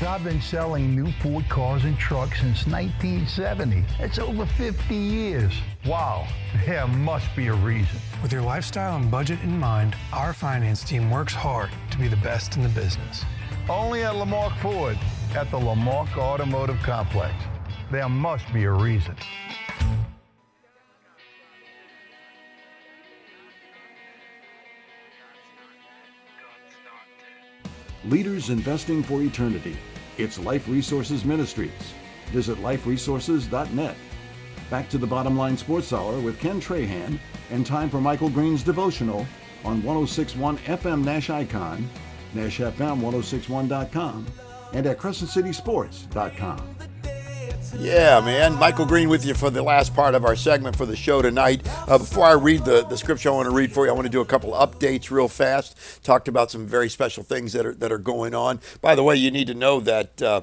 I've 0.07 0.22
been 0.22 0.42
selling 0.42 0.94
new 0.94 1.11
Ford 1.22 1.48
cars 1.48 1.84
and 1.84 1.96
trucks 1.96 2.40
since 2.40 2.66
1970. 2.66 3.82
It's 3.98 4.18
over 4.18 4.44
50 4.44 4.94
years. 4.94 5.55
Wow, 5.86 6.28
there 6.66 6.86
must 6.86 7.34
be 7.34 7.46
a 7.46 7.55
reason. 7.55 7.98
With 8.22 8.32
your 8.32 8.42
lifestyle 8.42 8.96
and 8.96 9.11
budget 9.11 9.40
in 9.42 9.57
mind, 9.59 9.96
our 10.12 10.34
finance 10.34 10.84
team 10.84 11.11
works 11.11 11.32
hard 11.32 11.70
to 11.92 11.98
be 11.98 12.09
the 12.09 12.16
best 12.16 12.57
in 12.57 12.62
the 12.62 12.68
business. 12.68 13.24
Only 13.70 14.03
at 14.03 14.16
Lamarque 14.16 14.59
Ford 14.59 14.98
at 15.34 15.50
the 15.50 15.59
Lamarque 15.59 16.18
Automotive 16.18 16.80
Complex. 16.82 17.32
There 17.90 18.09
must 18.09 18.53
be 18.53 18.64
a 18.64 18.72
reason. 18.72 19.16
Leaders 28.05 28.50
investing 28.50 29.03
for 29.03 29.22
eternity. 29.22 29.76
It's 30.18 30.38
Life 30.38 30.68
Resources 30.68 31.24
Ministries. 31.24 31.94
Visit 32.26 32.59
liferesources.net. 32.59 33.96
Back 34.70 34.88
to 34.88 34.98
the 34.98 35.07
bottom 35.07 35.36
line 35.36 35.57
sports 35.57 35.92
hour 35.92 36.18
with 36.18 36.40
Ken 36.40 36.61
Trahan 36.61 37.18
and 37.50 37.64
time 37.64 37.88
for 37.88 38.00
Michael 38.00 38.28
Green's 38.30 38.64
devotional 38.64 39.26
on 39.64 39.82
1061 39.84 40.59
FM 40.59 41.05
Nash 41.05 41.30
Icon, 41.30 41.88
NashFM1061.com, 42.34 44.26
and 44.72 44.86
at 44.86 44.98
CrescentCitySports.com. 44.98 46.76
Yeah, 47.78 48.20
man. 48.20 48.56
Michael 48.56 48.84
Green 48.84 49.08
with 49.08 49.24
you 49.24 49.32
for 49.32 49.48
the 49.48 49.62
last 49.62 49.94
part 49.94 50.14
of 50.14 50.24
our 50.24 50.36
segment 50.36 50.76
for 50.76 50.84
the 50.84 50.94
show 50.94 51.22
tonight. 51.22 51.66
Uh, 51.88 51.96
before 51.98 52.26
I 52.26 52.32
read 52.32 52.64
the, 52.64 52.84
the 52.84 52.98
scripture 52.98 53.30
I 53.30 53.32
want 53.32 53.48
to 53.48 53.54
read 53.54 53.72
for 53.72 53.86
you, 53.86 53.90
I 53.90 53.94
want 53.94 54.04
to 54.04 54.10
do 54.10 54.20
a 54.20 54.26
couple 54.26 54.52
updates 54.52 55.10
real 55.10 55.28
fast. 55.28 56.04
Talked 56.04 56.28
about 56.28 56.50
some 56.50 56.66
very 56.66 56.90
special 56.90 57.22
things 57.22 57.54
that 57.54 57.64
are 57.64 57.74
that 57.74 57.90
are 57.90 57.98
going 57.98 58.34
on. 58.34 58.60
By 58.82 58.94
the 58.94 59.02
way, 59.02 59.16
you 59.16 59.30
need 59.30 59.46
to 59.46 59.54
know 59.54 59.80
that. 59.80 60.20
Uh, 60.22 60.42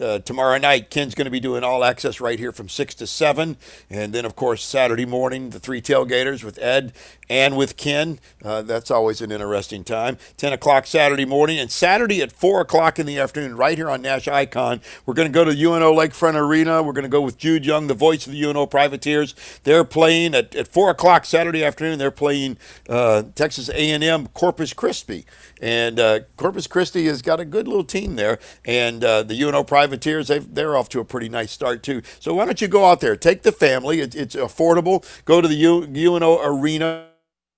uh, 0.00 0.18
tomorrow 0.20 0.58
night, 0.58 0.90
Ken's 0.90 1.14
going 1.14 1.24
to 1.26 1.30
be 1.30 1.40
doing 1.40 1.64
all 1.64 1.84
access 1.84 2.20
right 2.20 2.38
here 2.38 2.52
from 2.52 2.68
6 2.68 2.94
to 2.96 3.06
7. 3.06 3.56
And 3.90 4.12
then, 4.12 4.24
of 4.24 4.36
course, 4.36 4.64
Saturday 4.64 5.06
morning, 5.06 5.50
the 5.50 5.60
three 5.60 5.80
tailgaters 5.80 6.44
with 6.44 6.58
Ed 6.60 6.92
and 7.28 7.56
with 7.56 7.76
Ken. 7.76 8.18
Uh, 8.42 8.62
that's 8.62 8.90
always 8.90 9.20
an 9.20 9.30
interesting 9.30 9.84
time. 9.84 10.18
10 10.36 10.52
o'clock 10.52 10.86
Saturday 10.86 11.24
morning. 11.24 11.58
And 11.58 11.70
Saturday 11.70 12.22
at 12.22 12.32
4 12.32 12.60
o'clock 12.60 12.98
in 12.98 13.06
the 13.06 13.18
afternoon, 13.18 13.56
right 13.56 13.76
here 13.76 13.90
on 13.90 14.02
Nash 14.02 14.28
Icon, 14.28 14.80
we're 15.04 15.14
going 15.14 15.28
to 15.28 15.32
go 15.32 15.44
to 15.44 15.50
UNO 15.50 15.92
Lakefront 15.94 16.34
Arena. 16.34 16.82
We're 16.82 16.92
going 16.92 17.02
to 17.02 17.08
go 17.08 17.20
with 17.20 17.38
Jude 17.38 17.66
Young, 17.66 17.86
the 17.86 17.94
voice 17.94 18.26
of 18.26 18.32
the 18.32 18.42
UNO 18.44 18.66
Privateers. 18.66 19.34
They're 19.64 19.84
playing 19.84 20.34
at, 20.34 20.54
at 20.54 20.68
4 20.68 20.90
o'clock 20.90 21.24
Saturday 21.24 21.64
afternoon. 21.64 21.98
They're 21.98 22.10
playing 22.10 22.58
uh, 22.88 23.24
Texas 23.34 23.68
A&M 23.68 24.28
Corpus 24.28 24.72
Christi. 24.72 25.26
And 25.60 25.98
uh, 25.98 26.20
Corpus 26.36 26.66
Christi 26.66 27.06
has 27.06 27.22
got 27.22 27.40
a 27.40 27.44
good 27.44 27.66
little 27.66 27.84
team 27.84 28.16
there. 28.16 28.38
And 28.64 29.04
uh, 29.04 29.22
the 29.22 29.40
UNO 29.42 29.64
Privateers, 29.64 29.87
they're 29.96 30.76
off 30.76 30.88
to 30.90 31.00
a 31.00 31.04
pretty 31.04 31.28
nice 31.28 31.52
start, 31.52 31.82
too. 31.82 32.02
So 32.20 32.34
why 32.34 32.44
don't 32.44 32.60
you 32.60 32.68
go 32.68 32.84
out 32.86 33.00
there? 33.00 33.16
Take 33.16 33.42
the 33.42 33.52
family. 33.52 34.00
It, 34.00 34.14
it's 34.14 34.36
affordable. 34.36 35.04
Go 35.24 35.40
to 35.40 35.48
the 35.48 35.54
U, 35.54 35.84
UNO 35.84 36.40
Arena. 36.42 37.06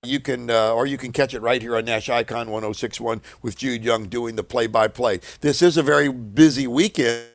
You 0.03 0.19
can, 0.19 0.49
uh, 0.49 0.73
or 0.73 0.87
you 0.87 0.97
can 0.97 1.11
catch 1.11 1.33
it 1.35 1.41
right 1.41 1.61
here 1.61 1.75
on 1.75 1.85
Nash 1.85 2.09
Icon 2.09 2.49
1061 2.49 3.21
with 3.43 3.55
Jude 3.55 3.83
Young 3.83 4.07
doing 4.07 4.35
the 4.35 4.43
play 4.43 4.65
by 4.65 4.87
play. 4.87 5.19
This 5.41 5.61
is 5.61 5.77
a 5.77 5.83
very 5.83 6.11
busy 6.11 6.65
weekend 6.65 7.27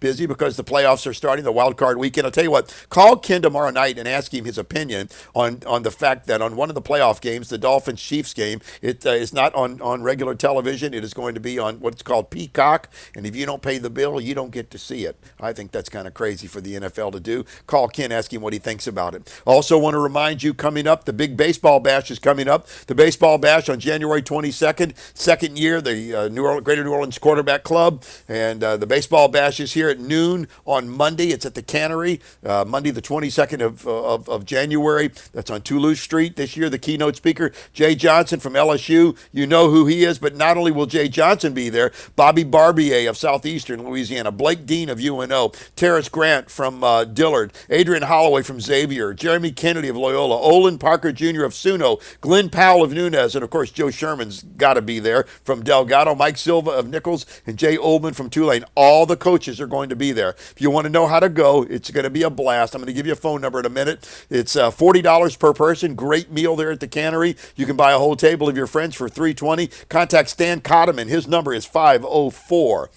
busy 0.00 0.24
because 0.24 0.56
the 0.56 0.64
playoffs 0.64 1.06
are 1.06 1.12
starting, 1.12 1.44
the 1.44 1.52
wild 1.52 1.76
card 1.76 1.98
weekend. 1.98 2.24
I'll 2.24 2.30
tell 2.30 2.44
you 2.44 2.50
what, 2.50 2.86
call 2.88 3.18
Ken 3.18 3.42
tomorrow 3.42 3.68
night 3.68 3.98
and 3.98 4.08
ask 4.08 4.32
him 4.32 4.46
his 4.46 4.56
opinion 4.56 5.10
on, 5.34 5.60
on 5.66 5.82
the 5.82 5.90
fact 5.90 6.26
that 6.28 6.40
on 6.40 6.56
one 6.56 6.70
of 6.70 6.74
the 6.74 6.80
playoff 6.80 7.20
games, 7.20 7.50
the 7.50 7.58
Dolphins 7.58 8.00
Chiefs 8.00 8.32
game, 8.32 8.62
it 8.80 9.04
uh, 9.04 9.10
is 9.10 9.34
not 9.34 9.54
on, 9.54 9.78
on 9.82 10.02
regular 10.02 10.34
television. 10.34 10.94
It 10.94 11.04
is 11.04 11.12
going 11.12 11.34
to 11.34 11.40
be 11.40 11.58
on 11.58 11.78
what's 11.80 12.00
called 12.00 12.30
Peacock. 12.30 12.88
And 13.14 13.26
if 13.26 13.36
you 13.36 13.44
don't 13.44 13.60
pay 13.60 13.76
the 13.76 13.90
bill, 13.90 14.18
you 14.18 14.34
don't 14.34 14.50
get 14.50 14.70
to 14.70 14.78
see 14.78 15.04
it. 15.04 15.18
I 15.38 15.52
think 15.52 15.72
that's 15.72 15.90
kind 15.90 16.08
of 16.08 16.14
crazy 16.14 16.46
for 16.46 16.62
the 16.62 16.76
NFL 16.76 17.12
to 17.12 17.20
do. 17.20 17.44
Call 17.66 17.88
Ken, 17.88 18.12
ask 18.12 18.32
him 18.32 18.40
what 18.40 18.54
he 18.54 18.58
thinks 18.58 18.86
about 18.86 19.14
it. 19.14 19.42
Also, 19.44 19.76
want 19.76 19.92
to 19.92 20.00
remind 20.00 20.42
you 20.42 20.54
coming 20.54 20.86
up, 20.86 21.04
the 21.04 21.12
big 21.12 21.36
baseball 21.36 21.80
bash 21.80 22.10
is 22.10 22.18
coming 22.18 22.48
up. 22.48 22.66
The 22.86 22.94
baseball 22.94 23.36
bash 23.36 23.68
on 23.68 23.78
January 23.78 24.22
22nd, 24.22 24.94
second 25.12 25.58
year, 25.58 25.82
the 25.82 26.14
uh, 26.14 26.28
New 26.28 26.46
Orleans, 26.46 26.64
Greater 26.64 26.82
New 26.82 26.92
Orleans 26.92 27.18
Quarterback 27.18 27.62
Club. 27.62 28.04
And 28.26 28.64
uh, 28.64 28.78
the 28.78 28.86
baseball 28.86 29.28
bash 29.28 29.49
is 29.58 29.72
here 29.72 29.88
at 29.88 29.98
noon 29.98 30.46
on 30.66 30.88
Monday. 30.88 31.28
It's 31.28 31.46
at 31.46 31.54
the 31.54 31.62
Cannery, 31.62 32.20
uh, 32.44 32.64
Monday 32.66 32.90
the 32.90 33.02
22nd 33.02 33.64
of, 33.64 33.86
of, 33.86 34.28
of, 34.28 34.44
January. 34.44 35.10
That's 35.32 35.50
on 35.50 35.62
Toulouse 35.62 36.00
Street 36.00 36.36
this 36.36 36.56
year. 36.56 36.68
The 36.68 36.78
keynote 36.78 37.16
speaker, 37.16 37.52
Jay 37.72 37.94
Johnson 37.94 38.38
from 38.38 38.52
LSU. 38.52 39.16
You 39.32 39.46
know 39.46 39.70
who 39.70 39.86
he 39.86 40.04
is, 40.04 40.18
but 40.18 40.36
not 40.36 40.56
only 40.56 40.70
will 40.70 40.86
Jay 40.86 41.08
Johnson 41.08 41.54
be 41.54 41.68
there, 41.68 41.90
Bobby 42.14 42.44
Barbier 42.44 43.08
of 43.08 43.16
Southeastern 43.16 43.82
Louisiana, 43.82 44.30
Blake 44.30 44.66
Dean 44.66 44.88
of 44.88 45.00
UNO, 45.00 45.52
Terrence 45.74 46.08
Grant 46.08 46.50
from 46.50 46.84
uh, 46.84 47.04
Dillard, 47.04 47.52
Adrian 47.68 48.02
Holloway 48.02 48.42
from 48.42 48.60
Xavier, 48.60 49.14
Jeremy 49.14 49.52
Kennedy 49.52 49.88
of 49.88 49.96
Loyola, 49.96 50.36
Olin 50.36 50.78
Parker 50.78 51.12
Jr. 51.12 51.44
of 51.44 51.52
Suno, 51.52 52.00
Glenn 52.20 52.50
Powell 52.50 52.84
of 52.84 52.92
Nunez, 52.92 53.34
and 53.34 53.42
of 53.42 53.50
course 53.50 53.70
Joe 53.70 53.86
Scheuermann's 53.86 54.42
got 54.42 54.74
to 54.74 54.82
be 54.82 54.98
there 54.98 55.24
from 55.42 55.64
Delgado, 55.64 56.14
Mike 56.14 56.36
Silva 56.36 56.70
of 56.70 56.88
Nicholls, 56.88 57.26
and 57.46 57.56
Jay 57.56 57.76
Uhlman 57.76 58.14
from 58.14 58.28
Tulane. 58.28 58.64
All 58.74 59.06
the 59.06 59.16
coaches 59.16 59.39
are 59.48 59.66
going 59.66 59.88
to 59.88 59.96
be 59.96 60.12
there. 60.12 60.30
If 60.30 60.56
you 60.58 60.70
want 60.70 60.84
to 60.84 60.90
know 60.90 61.06
how 61.06 61.20
to 61.20 61.28
go, 61.28 61.62
it's 61.62 61.90
going 61.90 62.04
to 62.04 62.10
be 62.10 62.22
a 62.22 62.30
blast. 62.30 62.74
I'm 62.74 62.80
going 62.80 62.88
to 62.88 62.92
give 62.92 63.06
you 63.06 63.12
a 63.12 63.16
phone 63.16 63.40
number 63.40 63.60
in 63.60 63.66
a 63.66 63.70
minute. 63.70 64.26
It's 64.28 64.56
uh, 64.56 64.70
$40 64.70 65.38
per 65.38 65.52
person. 65.52 65.94
Great 65.94 66.30
meal 66.30 66.56
there 66.56 66.72
at 66.72 66.80
the 66.80 66.88
cannery. 66.88 67.36
You 67.56 67.66
can 67.66 67.76
buy 67.76 67.92
a 67.92 67.98
whole 67.98 68.16
table 68.16 68.48
of 68.48 68.56
your 68.56 68.66
friends 68.66 68.94
for 68.94 69.08
320. 69.08 69.68
Contact 69.88 70.28
Stan 70.28 70.60
Cotterman. 70.60 71.08
His 71.08 71.26
number 71.26 71.54
is 71.54 71.64
504 71.64 72.90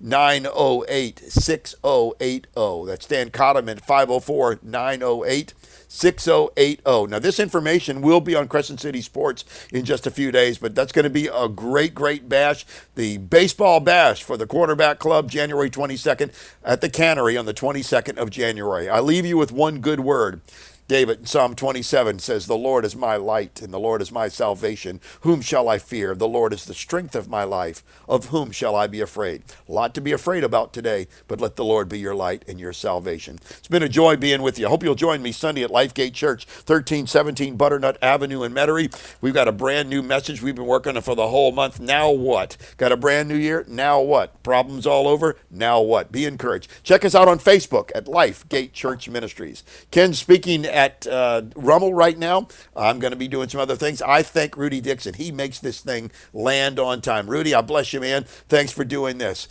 908 0.00 1.18
6080. 1.18 2.86
That's 2.86 3.06
Dan 3.06 3.30
Cotterman, 3.30 3.80
504 3.80 4.60
908 4.62 5.54
6080. 5.88 7.06
Now, 7.10 7.18
this 7.18 7.40
information 7.40 8.02
will 8.02 8.20
be 8.20 8.34
on 8.34 8.46
Crescent 8.46 8.80
City 8.80 9.00
Sports 9.00 9.44
in 9.72 9.84
just 9.84 10.06
a 10.06 10.10
few 10.10 10.30
days, 10.30 10.58
but 10.58 10.74
that's 10.74 10.92
going 10.92 11.04
to 11.04 11.10
be 11.10 11.26
a 11.26 11.48
great, 11.48 11.94
great 11.94 12.28
bash. 12.28 12.64
The 12.94 13.18
baseball 13.18 13.80
bash 13.80 14.22
for 14.22 14.36
the 14.36 14.46
quarterback 14.46 14.98
club, 14.98 15.30
January 15.30 15.70
22nd 15.70 16.32
at 16.62 16.80
the 16.80 16.90
Cannery 16.90 17.36
on 17.36 17.46
the 17.46 17.54
22nd 17.54 18.18
of 18.18 18.30
January. 18.30 18.88
I 18.88 19.00
leave 19.00 19.26
you 19.26 19.36
with 19.36 19.50
one 19.50 19.80
good 19.80 20.00
word. 20.00 20.40
David 20.88 21.20
in 21.20 21.26
Psalm 21.26 21.54
27 21.54 22.18
says, 22.18 22.46
The 22.46 22.56
Lord 22.56 22.82
is 22.82 22.96
my 22.96 23.16
light 23.16 23.60
and 23.60 23.74
the 23.74 23.78
Lord 23.78 24.00
is 24.00 24.10
my 24.10 24.28
salvation. 24.28 25.02
Whom 25.20 25.42
shall 25.42 25.68
I 25.68 25.78
fear? 25.78 26.14
The 26.14 26.26
Lord 26.26 26.54
is 26.54 26.64
the 26.64 26.72
strength 26.72 27.14
of 27.14 27.28
my 27.28 27.44
life. 27.44 27.84
Of 28.08 28.26
whom 28.26 28.52
shall 28.52 28.74
I 28.74 28.86
be 28.86 29.02
afraid? 29.02 29.42
A 29.68 29.72
lot 29.72 29.94
to 29.96 30.00
be 30.00 30.12
afraid 30.12 30.44
about 30.44 30.72
today, 30.72 31.06
but 31.26 31.42
let 31.42 31.56
the 31.56 31.64
Lord 31.64 31.90
be 31.90 31.98
your 31.98 32.14
light 32.14 32.42
and 32.48 32.58
your 32.58 32.72
salvation. 32.72 33.38
It's 33.50 33.68
been 33.68 33.82
a 33.82 33.88
joy 33.90 34.16
being 34.16 34.40
with 34.40 34.58
you. 34.58 34.64
I 34.64 34.70
hope 34.70 34.82
you'll 34.82 34.94
join 34.94 35.20
me 35.20 35.30
Sunday 35.30 35.62
at 35.62 35.68
Lifegate 35.68 36.14
Church, 36.14 36.46
1317 36.46 37.58
Butternut 37.58 37.98
Avenue 38.00 38.42
in 38.42 38.54
Metairie. 38.54 38.90
We've 39.20 39.34
got 39.34 39.46
a 39.46 39.52
brand 39.52 39.90
new 39.90 40.02
message 40.02 40.40
we've 40.40 40.54
been 40.54 40.64
working 40.64 40.96
on 40.96 41.02
for 41.02 41.14
the 41.14 41.28
whole 41.28 41.52
month. 41.52 41.80
Now 41.80 42.10
what? 42.10 42.56
Got 42.78 42.92
a 42.92 42.96
brand 42.96 43.28
new 43.28 43.36
year? 43.36 43.62
Now 43.68 44.00
what? 44.00 44.42
Problems 44.42 44.86
all 44.86 45.06
over? 45.06 45.36
Now 45.50 45.82
what? 45.82 46.10
Be 46.10 46.24
encouraged. 46.24 46.70
Check 46.82 47.04
us 47.04 47.14
out 47.14 47.28
on 47.28 47.38
Facebook 47.38 47.90
at 47.94 48.06
Lifegate 48.06 48.72
Church 48.72 49.06
Ministries. 49.06 49.62
Ken 49.90 50.14
speaking 50.14 50.64
at 50.78 51.06
uh, 51.06 51.42
Rummel 51.56 51.94
right 51.94 52.18
now. 52.18 52.48
I'm 52.76 52.98
going 52.98 53.12
to 53.12 53.16
be 53.18 53.28
doing 53.28 53.48
some 53.48 53.60
other 53.60 53.76
things. 53.76 54.02
I 54.02 54.22
thank 54.22 54.56
Rudy 54.56 54.80
Dixon. 54.80 55.14
He 55.14 55.32
makes 55.32 55.58
this 55.58 55.80
thing 55.80 56.10
land 56.32 56.78
on 56.78 57.00
time. 57.00 57.28
Rudy, 57.28 57.54
I 57.54 57.60
bless 57.62 57.92
you, 57.92 58.00
man. 58.00 58.24
Thanks 58.48 58.72
for 58.72 58.84
doing 58.84 59.18
this. 59.18 59.46